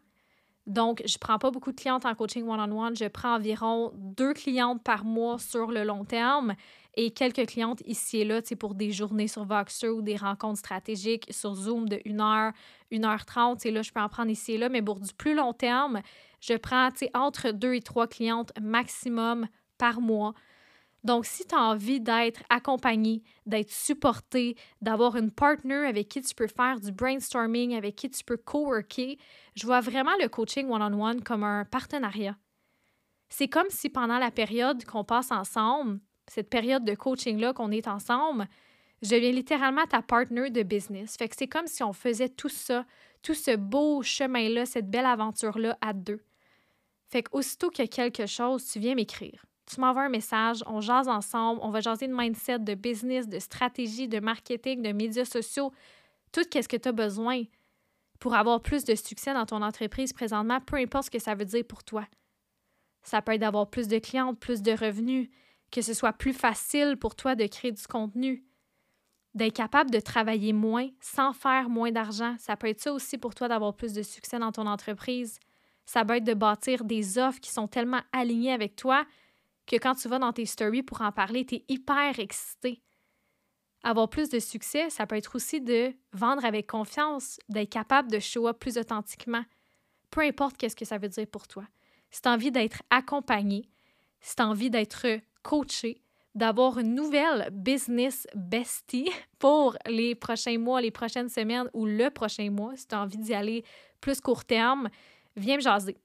Donc, 0.68 1.02
je 1.06 1.14
ne 1.14 1.18
prends 1.18 1.38
pas 1.38 1.50
beaucoup 1.50 1.72
de 1.72 1.80
clientes 1.80 2.04
en 2.04 2.14
coaching 2.14 2.46
one-on-one. 2.46 2.94
Je 2.94 3.06
prends 3.06 3.36
environ 3.36 3.90
deux 3.94 4.34
clientes 4.34 4.82
par 4.82 5.02
mois 5.02 5.38
sur 5.38 5.70
le 5.72 5.82
long 5.82 6.04
terme 6.04 6.54
et 6.94 7.10
quelques 7.10 7.46
clientes 7.46 7.80
ici 7.86 8.18
et 8.18 8.24
là 8.24 8.40
pour 8.58 8.74
des 8.74 8.92
journées 8.92 9.28
sur 9.28 9.44
Voxer 9.44 9.88
ou 9.88 10.02
des 10.02 10.16
rencontres 10.16 10.58
stratégiques 10.58 11.26
sur 11.30 11.54
Zoom 11.54 11.88
de 11.88 11.98
1 12.04 12.20
heure, 12.20 12.52
1 12.92 13.04
heure 13.04 13.24
30. 13.24 13.64
Et 13.64 13.70
là, 13.70 13.80
je 13.80 13.90
peux 13.92 14.00
en 14.00 14.10
prendre 14.10 14.30
ici 14.30 14.52
et 14.52 14.58
là, 14.58 14.68
mais 14.68 14.82
pour 14.82 15.00
du 15.00 15.12
plus 15.14 15.34
long 15.34 15.54
terme, 15.54 16.02
je 16.40 16.54
prends 16.54 16.90
entre 17.14 17.50
deux 17.50 17.72
et 17.72 17.80
trois 17.80 18.06
clientes 18.06 18.52
maximum 18.60 19.46
par 19.78 20.02
mois 20.02 20.34
donc, 21.04 21.26
si 21.26 21.46
tu 21.46 21.54
as 21.54 21.60
envie 21.60 22.00
d'être 22.00 22.42
accompagné, 22.50 23.22
d'être 23.46 23.70
supporté, 23.70 24.56
d'avoir 24.82 25.16
une 25.16 25.30
partner 25.30 25.86
avec 25.86 26.08
qui 26.08 26.20
tu 26.20 26.34
peux 26.34 26.48
faire 26.48 26.80
du 26.80 26.90
brainstorming, 26.90 27.74
avec 27.76 27.94
qui 27.94 28.10
tu 28.10 28.24
peux 28.24 28.36
coworker, 28.36 29.16
je 29.54 29.66
vois 29.66 29.80
vraiment 29.80 30.16
le 30.20 30.28
coaching 30.28 30.68
one-on-one 30.68 31.22
comme 31.22 31.44
un 31.44 31.64
partenariat. 31.64 32.36
C'est 33.28 33.48
comme 33.48 33.70
si 33.70 33.90
pendant 33.90 34.18
la 34.18 34.30
période 34.30 34.84
qu'on 34.84 35.04
passe 35.04 35.30
ensemble, 35.30 36.00
cette 36.26 36.50
période 36.50 36.84
de 36.84 36.94
coaching-là 36.94 37.52
qu'on 37.52 37.70
est 37.70 37.86
ensemble, 37.86 38.48
je 39.02 39.10
deviens 39.10 39.30
littéralement 39.32 39.86
ta 39.86 40.02
partner 40.02 40.50
de 40.50 40.62
business. 40.64 41.16
Fait 41.16 41.28
que 41.28 41.36
c'est 41.38 41.46
comme 41.46 41.68
si 41.68 41.84
on 41.84 41.92
faisait 41.92 42.28
tout 42.28 42.48
ça, 42.48 42.84
tout 43.22 43.34
ce 43.34 43.54
beau 43.54 44.02
chemin-là, 44.02 44.66
cette 44.66 44.90
belle 44.90 45.06
aventure-là 45.06 45.78
à 45.80 45.92
deux. 45.92 46.24
Fait 47.08 47.22
qu'aussitôt 47.22 47.70
qu'il 47.70 47.84
y 47.84 47.88
a 47.88 47.88
quelque 47.88 48.26
chose, 48.26 48.66
tu 48.66 48.80
viens 48.80 48.96
m'écrire 48.96 49.47
tu 49.68 49.80
m'envoies 49.80 50.04
un 50.04 50.08
message, 50.08 50.62
on 50.66 50.80
jase 50.80 51.08
ensemble, 51.08 51.60
on 51.62 51.70
va 51.70 51.80
jaser 51.80 52.08
de 52.08 52.14
mindset, 52.14 52.60
de 52.60 52.74
business, 52.74 53.28
de 53.28 53.38
stratégie, 53.38 54.08
de 54.08 54.20
marketing, 54.20 54.82
de 54.82 54.92
médias 54.92 55.24
sociaux, 55.24 55.72
tout 56.32 56.42
ce 56.42 56.68
que 56.68 56.76
tu 56.76 56.88
as 56.88 56.92
besoin 56.92 57.42
pour 58.18 58.34
avoir 58.34 58.62
plus 58.62 58.84
de 58.84 58.94
succès 58.94 59.34
dans 59.34 59.46
ton 59.46 59.62
entreprise 59.62 60.12
présentement, 60.12 60.60
peu 60.60 60.76
importe 60.76 61.06
ce 61.06 61.10
que 61.10 61.18
ça 61.18 61.34
veut 61.34 61.44
dire 61.44 61.64
pour 61.66 61.84
toi. 61.84 62.06
Ça 63.02 63.22
peut 63.22 63.32
être 63.32 63.40
d'avoir 63.40 63.68
plus 63.68 63.88
de 63.88 63.98
clients, 63.98 64.34
plus 64.34 64.62
de 64.62 64.72
revenus, 64.72 65.28
que 65.70 65.82
ce 65.82 65.94
soit 65.94 66.12
plus 66.12 66.32
facile 66.32 66.96
pour 66.96 67.14
toi 67.14 67.34
de 67.34 67.46
créer 67.46 67.72
du 67.72 67.86
contenu, 67.86 68.44
d'être 69.34 69.54
capable 69.54 69.90
de 69.90 70.00
travailler 70.00 70.52
moins 70.52 70.88
sans 71.00 71.32
faire 71.32 71.68
moins 71.68 71.92
d'argent. 71.92 72.34
Ça 72.38 72.56
peut 72.56 72.68
être 72.68 72.80
ça 72.80 72.92
aussi 72.92 73.18
pour 73.18 73.34
toi 73.34 73.48
d'avoir 73.48 73.74
plus 73.74 73.92
de 73.92 74.02
succès 74.02 74.38
dans 74.38 74.50
ton 74.52 74.66
entreprise. 74.66 75.38
Ça 75.84 76.04
peut 76.04 76.16
être 76.16 76.24
de 76.24 76.34
bâtir 76.34 76.84
des 76.84 77.18
offres 77.18 77.40
qui 77.40 77.50
sont 77.50 77.68
tellement 77.68 78.00
alignées 78.12 78.52
avec 78.52 78.76
toi 78.76 79.06
que 79.68 79.76
quand 79.76 79.94
tu 79.94 80.08
vas 80.08 80.18
dans 80.18 80.32
tes 80.32 80.46
stories 80.46 80.82
pour 80.82 81.02
en 81.02 81.12
parler, 81.12 81.44
tu 81.44 81.56
es 81.56 81.64
hyper 81.68 82.18
excité. 82.18 82.82
Avoir 83.84 84.08
plus 84.08 84.28
de 84.28 84.40
succès, 84.40 84.90
ça 84.90 85.06
peut 85.06 85.14
être 85.14 85.36
aussi 85.36 85.60
de 85.60 85.94
vendre 86.12 86.44
avec 86.44 86.66
confiance, 86.66 87.38
d'être 87.48 87.70
capable 87.70 88.10
de 88.10 88.18
show 88.18 88.52
plus 88.54 88.76
authentiquement. 88.78 89.44
Peu 90.10 90.22
importe 90.22 90.56
qu'est-ce 90.56 90.74
que 90.74 90.86
ça 90.86 90.98
veut 90.98 91.08
dire 91.08 91.26
pour 91.28 91.46
toi. 91.46 91.64
Si 92.10 92.22
tu 92.22 92.28
as 92.28 92.32
envie 92.32 92.50
d'être 92.50 92.82
accompagné, 92.90 93.68
si 94.20 94.34
tu 94.34 94.42
as 94.42 94.48
envie 94.48 94.70
d'être 94.70 95.06
coaché, 95.42 96.02
d'avoir 96.34 96.78
une 96.78 96.94
nouvelle 96.94 97.50
business 97.52 98.26
bestie 98.34 99.10
pour 99.38 99.76
les 99.86 100.14
prochains 100.14 100.58
mois, 100.58 100.80
les 100.80 100.90
prochaines 100.90 101.28
semaines 101.28 101.68
ou 101.74 101.84
le 101.84 102.10
prochain 102.10 102.50
mois, 102.50 102.74
si 102.74 102.86
tu 102.86 102.94
as 102.94 103.02
envie 103.02 103.18
d'y 103.18 103.34
aller 103.34 103.64
plus 104.00 104.20
court 104.20 104.44
terme, 104.44 104.88
viens 105.36 105.56
me 105.56 105.60
jaser. 105.60 105.96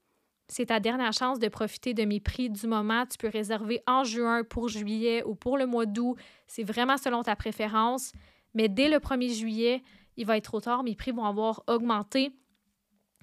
C'est 0.48 0.66
ta 0.66 0.78
dernière 0.78 1.12
chance 1.12 1.38
de 1.38 1.48
profiter 1.48 1.94
de 1.94 2.04
mes 2.04 2.20
prix 2.20 2.50
du 2.50 2.66
moment. 2.66 3.06
Tu 3.06 3.16
peux 3.16 3.28
réserver 3.28 3.82
en 3.86 4.04
juin 4.04 4.44
pour 4.44 4.68
juillet 4.68 5.22
ou 5.24 5.34
pour 5.34 5.56
le 5.56 5.66
mois 5.66 5.86
d'août. 5.86 6.16
C'est 6.46 6.64
vraiment 6.64 6.96
selon 6.96 7.22
ta 7.22 7.34
préférence. 7.34 8.12
Mais 8.52 8.68
dès 8.68 8.88
le 8.88 8.98
1er 8.98 9.32
juillet, 9.32 9.82
il 10.16 10.26
va 10.26 10.36
être 10.36 10.44
trop 10.44 10.60
tard. 10.60 10.84
Mes 10.84 10.94
prix 10.94 11.12
vont 11.12 11.24
avoir 11.24 11.62
augmenté. 11.66 12.32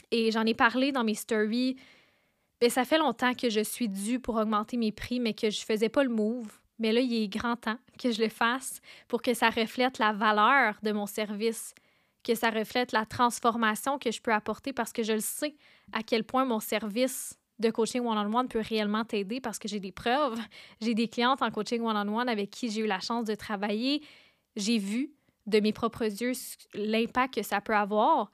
Et 0.10 0.32
j'en 0.32 0.46
ai 0.46 0.54
parlé 0.54 0.92
dans 0.92 1.04
mes 1.04 1.14
stories. 1.14 1.78
Bien, 2.60 2.70
ça 2.70 2.86
fait 2.86 2.98
longtemps 2.98 3.34
que 3.34 3.50
je 3.50 3.62
suis 3.62 3.88
due 3.88 4.20
pour 4.20 4.36
augmenter 4.36 4.78
mes 4.78 4.92
prix, 4.92 5.20
mais 5.20 5.34
que 5.34 5.50
je 5.50 5.62
ne 5.62 5.66
faisais 5.66 5.90
pas 5.90 6.04
le 6.04 6.10
move. 6.10 6.60
Mais 6.80 6.92
là, 6.92 7.00
il 7.00 7.14
est 7.14 7.28
grand 7.28 7.56
temps 7.56 7.78
que 8.00 8.12
je 8.12 8.22
le 8.22 8.30
fasse 8.30 8.82
pour 9.08 9.22
que 9.22 9.34
ça 9.34 9.50
reflète 9.50 10.00
la 10.00 10.14
valeur 10.14 10.80
de 10.82 10.92
mon 10.92 11.06
service 11.06 11.76
que 12.24 12.36
ça 12.36 12.50
reflète 12.50 12.92
la 12.92 13.06
transformation 13.06 13.98
que 13.98 14.12
je 14.12 14.22
peux 14.22 14.34
apporter 14.34 14.74
parce 14.74 14.94
que 14.94 15.04
je 15.04 15.14
le 15.14 15.20
sais 15.20 15.56
à 15.94 16.04
quel 16.04 16.24
point 16.24 16.46
mon 16.46 16.60
service 16.60 17.38
de 17.60 17.70
coaching 17.70 18.02
one-on-one 18.02 18.48
peut 18.48 18.62
réellement 18.62 19.06
t'aider 19.06 19.40
parce 19.40 19.60
que 19.60 19.68
j'ai 19.68 19.80
des 19.80 19.92
preuves. 19.92 20.40
J'ai 20.82 20.94
des 20.94 21.08
clientes 21.08 21.42
en 21.42 21.52
coaching 21.52 21.82
one-on-one 21.82 22.28
avec 22.28 22.50
qui 22.50 22.70
j'ai 22.70 22.82
eu 22.82 22.88
la 22.88 23.00
chance 23.00 23.26
de 23.26 23.36
travailler. 23.36 24.02
J'ai 24.56 24.78
vu 24.78 25.12
de 25.46 25.60
mes 25.60 25.72
propres 25.74 26.04
yeux 26.04 26.34
l'impact 26.74 27.36
que 27.36 27.44
ça 27.44 27.62
peut 27.62 27.76
avoir. 27.76 28.32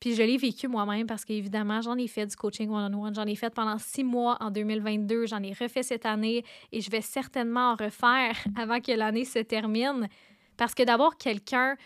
Puis 0.00 0.14
je 0.14 0.22
l'ai 0.22 0.36
vécu 0.36 0.68
moi-même 0.68 1.06
parce 1.06 1.24
qu'évidemment, 1.24 1.80
j'en 1.80 1.96
ai 1.96 2.08
fait 2.08 2.26
du 2.26 2.36
coaching 2.36 2.68
one-on-one. 2.68 3.14
J'en 3.14 3.26
ai 3.26 3.36
fait 3.36 3.54
pendant 3.54 3.78
six 3.78 4.04
mois 4.04 4.36
en 4.40 4.50
2022. 4.50 5.26
J'en 5.26 5.42
ai 5.42 5.52
refait 5.52 5.82
cette 5.82 6.04
année 6.04 6.44
et 6.72 6.80
je 6.80 6.90
vais 6.90 7.00
certainement 7.00 7.72
en 7.72 7.76
refaire 7.76 8.36
avant 8.56 8.80
que 8.80 8.92
l'année 8.92 9.24
se 9.24 9.38
termine. 9.38 10.08
Parce 10.56 10.74
que 10.74 10.82
d'avoir 10.82 11.16
quelqu'un 11.16 11.76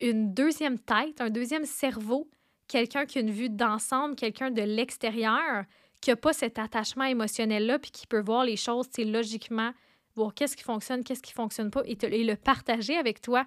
une 0.00 0.32
deuxième 0.32 0.78
tête, 0.78 1.20
un 1.20 1.30
deuxième 1.30 1.64
cerveau, 1.64 2.28
quelqu'un 2.68 3.06
qui 3.06 3.18
a 3.18 3.20
une 3.22 3.30
vue 3.30 3.50
d'ensemble, 3.50 4.14
quelqu'un 4.14 4.50
de 4.50 4.62
l'extérieur, 4.62 5.64
qui 6.00 6.10
n'a 6.10 6.16
pas 6.16 6.32
cet 6.32 6.58
attachement 6.58 7.04
émotionnel-là, 7.04 7.78
puis 7.78 7.90
qui 7.90 8.06
peut 8.06 8.20
voir 8.20 8.44
les 8.44 8.56
choses 8.56 8.86
logiquement, 8.98 9.72
voir 10.14 10.34
qu'est-ce 10.34 10.56
qui 10.56 10.62
fonctionne, 10.62 11.02
qu'est-ce 11.02 11.22
qui 11.22 11.32
fonctionne 11.32 11.70
pas, 11.70 11.82
et, 11.84 11.96
le 12.24 12.34
partager 12.34 12.96
avec 12.96 13.20
toi 13.20 13.44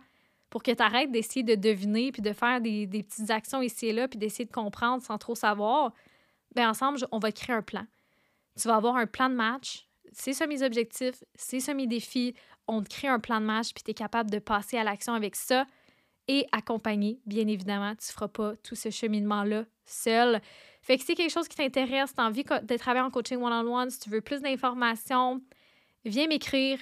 pour 0.50 0.64
que 0.64 0.72
tu 0.72 0.84
arrêtes 0.84 1.12
d'essayer 1.12 1.44
de 1.44 1.56
deviner, 1.56 2.12
puis 2.12 2.22
de 2.22 2.34
faire 2.34 2.60
des, 2.60 2.88
petites 2.88 3.30
actions 3.30 3.62
ici 3.62 3.88
et 3.88 3.93
là, 3.93 4.10
puis 4.10 4.20
d'essayer 4.20 4.45
de 4.45 4.52
comprendre 4.52 5.02
sans 5.02 5.18
trop 5.18 5.36
savoir. 5.36 5.93
Bien, 6.54 6.70
ensemble, 6.70 6.99
on 7.12 7.20
va 7.20 7.32
créer 7.32 7.56
un 7.56 7.62
plan. 7.62 7.86
Tu 8.60 8.68
vas 8.68 8.76
avoir 8.76 8.97
un 8.97 9.08
plan 9.08 9.30
de 9.30 9.36
match. 9.36 9.88
C'est 10.12 10.34
ça 10.34 10.45
mes 10.45 10.62
objectifs, 10.62 11.24
c'est 11.36 11.62
ça 11.62 11.74
mes 11.74 11.88
défis. 11.88 12.36
On 12.68 12.84
te 12.84 12.89
crée 12.89 13.08
un 13.08 13.20
plan 13.20 13.39
de 13.39 13.45
match, 13.45 13.74
puis 13.74 13.82
tu 13.82 13.91
es 13.91 13.93
capable 13.93 14.30
de 14.30 14.39
passer 14.39 14.78
à 14.78 14.84
l'action 14.84 15.14
avec 15.14 15.38
ça 15.38 15.66
et 16.28 16.45
accompagné, 16.51 17.19
bien 17.26 17.47
évidemment. 17.47 17.91
Tu 17.91 18.07
ne 18.07 18.13
feras 18.13 18.28
pas 18.28 18.55
tout 18.57 18.76
ce 18.76 18.89
cheminement-là 18.89 19.65
seul. 19.86 20.41
Fait 20.82 20.95
que 20.95 21.01
si 21.01 21.07
c'est 21.07 21.15
quelque 21.15 21.32
chose 21.32 21.47
qui 21.47 21.57
t'intéresse, 21.57 22.13
tu 22.13 22.22
as 22.22 22.26
envie 22.26 22.43
de 22.43 22.78
travailler 22.78 23.05
en 23.05 23.11
coaching 23.11 23.41
one-on-one, 23.41 23.89
si 23.89 23.99
tu 23.99 24.09
veux 24.09 24.22
plus 24.22 24.41
d'informations, 24.41 25.41
viens 26.05 26.28
m'écrire 26.28 26.80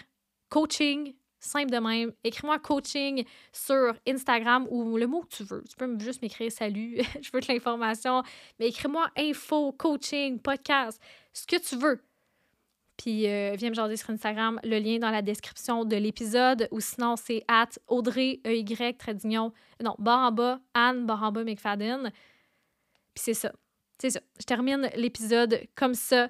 coaching 0.50 1.14
Simple 1.42 1.72
de 1.72 1.78
même. 1.78 2.12
Écris-moi 2.24 2.60
coaching 2.60 3.24
sur 3.54 3.94
Instagram 4.06 4.68
ou 4.70 4.98
le 4.98 5.08
mot 5.08 5.22
que 5.22 5.38
tu 5.38 5.44
veux. 5.44 5.64
Tu 5.70 5.76
peux 5.78 5.98
juste 6.00 6.22
m'écrire 6.22 6.52
salut, 6.52 7.00
je 7.22 7.30
veux 7.34 7.40
de 7.40 7.48
l'information. 7.48 8.24
Mais 8.60 8.68
écris-moi 8.68 9.10
info, 9.18 9.72
coaching, 9.72 10.40
podcast, 10.40 11.02
ce 11.32 11.48
que 11.48 11.56
tu 11.56 11.78
veux. 11.78 12.02
Puis 13.00 13.28
euh, 13.28 13.56
viens 13.58 13.70
me 13.70 13.76
jaser 13.76 13.96
sur 13.96 14.10
Instagram, 14.10 14.60
le 14.62 14.78
lien 14.78 15.00
dans 15.00 15.10
la 15.10 15.22
description 15.22 15.86
de 15.86 15.96
l'épisode. 15.96 16.68
Ou 16.72 16.82
sinon, 16.82 17.16
c'est 17.16 17.46
at 17.48 17.70
Audrey, 17.88 18.42
E-Y, 18.46 18.98
Tradignon, 18.98 19.54
non, 19.82 19.96
barre 20.00 20.28
en 20.28 20.32
bas, 20.34 20.60
Anne, 20.74 21.06
barre 21.06 21.24
en 21.24 21.32
bas, 21.32 21.46
McFadden. 21.46 22.12
Puis 23.14 23.24
c'est 23.24 23.34
ça. 23.34 23.54
C'est 24.00 24.10
ça. 24.10 24.20
Je 24.38 24.44
termine 24.44 24.90
l'épisode 24.98 25.62
comme 25.76 25.94
ça. 25.94 26.30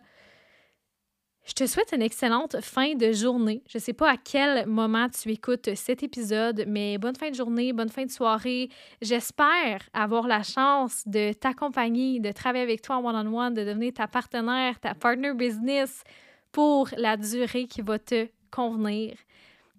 Je 1.44 1.54
te 1.54 1.66
souhaite 1.66 1.92
une 1.92 2.04
excellente 2.04 2.62
fin 2.62 2.94
de 2.94 3.14
journée. 3.14 3.64
Je 3.68 3.80
ne 3.80 3.82
sais 3.82 3.94
pas 3.94 4.12
à 4.12 4.18
quel 4.18 4.68
moment 4.68 5.08
tu 5.10 5.32
écoutes 5.32 5.74
cet 5.74 6.04
épisode, 6.04 6.66
mais 6.68 7.00
bonne 7.00 7.16
fin 7.16 7.32
de 7.32 7.36
journée, 7.36 7.74
bonne 7.74 7.90
fin 7.90 8.06
de 8.06 8.12
soirée. 8.12 8.70
J'espère 9.02 9.90
avoir 9.92 10.28
la 10.28 10.44
chance 10.44 11.02
de 11.08 11.34
t'accompagner, 11.34 12.20
de 12.20 12.32
travailler 12.32 12.64
avec 12.64 12.84
toi 12.84 12.98
en 12.98 13.06
one-on-one, 13.06 13.56
de 13.56 13.64
devenir 13.64 13.94
ta 13.94 14.08
partenaire, 14.08 14.80
ta 14.80 14.94
partner 14.94 15.34
business 15.34 16.04
pour 16.52 16.90
la 16.98 17.18
durée 17.18 17.68
qui 17.68 17.82
va 17.82 18.00
te 18.00 18.28
convenir. 18.52 19.16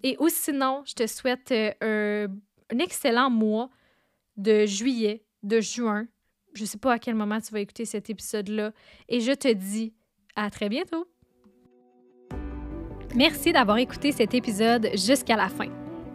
Et 0.03 0.17
ou 0.19 0.29
sinon, 0.29 0.83
je 0.87 0.95
te 0.95 1.07
souhaite 1.07 1.53
euh, 1.53 2.29
un, 2.73 2.79
excellent 2.79 3.31
mois 3.31 3.71
de 4.37 4.65
juillet, 4.67 5.25
de 5.43 5.61
juin. 5.61 6.07
Je 6.55 6.63
ne 6.63 6.67
sais 6.67 6.79
pas 6.79 6.95
à 6.95 6.99
quel 6.99 7.15
moment 7.15 7.41
tu 7.41 7.53
vas 7.53 7.61
écouter 7.61 7.85
cet 7.85 8.11
épisode-là. 8.11 8.73
Et 9.09 9.21
je 9.21 9.33
te 9.33 9.53
dis 9.53 9.93
à 10.37 10.51
très 10.51 10.69
bientôt. 10.69 11.07
Merci 13.15 13.53
d'avoir 13.53 13.79
écouté 13.79 14.13
cet 14.13 14.35
épisode 14.35 14.89
jusqu'à 14.95 15.37
la 15.37 15.49
fin. 15.49 15.69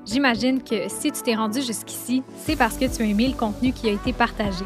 J'imagine 0.06 0.64
que 0.64 0.88
si 0.88 1.12
tu 1.12 1.22
t'es 1.22 1.36
rendu 1.36 1.62
jusqu'ici, 1.62 2.24
c'est 2.38 2.56
parce 2.56 2.78
que 2.78 2.86
tu 2.86 3.02
as 3.02 3.06
aimé 3.06 3.28
le 3.28 3.34
contenu 3.34 3.74
qui 3.74 3.90
a 3.90 3.92
été 3.92 4.14
partagé. 4.14 4.66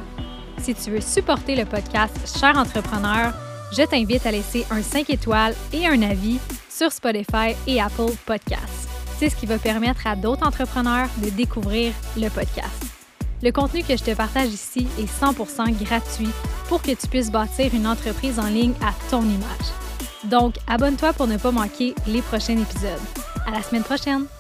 Si 0.59 0.75
tu 0.75 0.91
veux 0.91 1.01
supporter 1.01 1.55
le 1.55 1.65
podcast 1.65 2.37
Cher 2.37 2.57
entrepreneur, 2.57 3.33
je 3.71 3.83
t'invite 3.83 4.25
à 4.25 4.31
laisser 4.31 4.65
un 4.71 4.81
5 4.81 5.09
étoiles 5.09 5.55
et 5.73 5.87
un 5.87 6.01
avis 6.01 6.39
sur 6.69 6.91
Spotify 6.91 7.55
et 7.67 7.81
Apple 7.81 8.13
Podcasts. 8.25 8.89
C'est 9.17 9.29
ce 9.29 9.35
qui 9.35 9.45
va 9.45 9.57
permettre 9.57 10.07
à 10.07 10.15
d'autres 10.15 10.45
entrepreneurs 10.45 11.09
de 11.17 11.29
découvrir 11.29 11.93
le 12.15 12.29
podcast. 12.29 12.85
Le 13.41 13.51
contenu 13.51 13.83
que 13.83 13.95
je 13.95 14.03
te 14.03 14.15
partage 14.15 14.49
ici 14.49 14.87
est 14.97 15.23
100% 15.23 15.71
gratuit 15.83 16.29
pour 16.67 16.81
que 16.81 16.91
tu 16.91 17.07
puisses 17.07 17.31
bâtir 17.31 17.73
une 17.73 17.87
entreprise 17.87 18.39
en 18.39 18.47
ligne 18.47 18.73
à 18.81 18.93
ton 19.09 19.23
image. 19.23 19.69
Donc, 20.25 20.55
abonne-toi 20.67 21.13
pour 21.13 21.27
ne 21.27 21.37
pas 21.37 21.51
manquer 21.51 21.95
les 22.07 22.21
prochains 22.21 22.57
épisodes. 22.57 22.99
À 23.45 23.51
la 23.51 23.61
semaine 23.61 23.83
prochaine! 23.83 24.38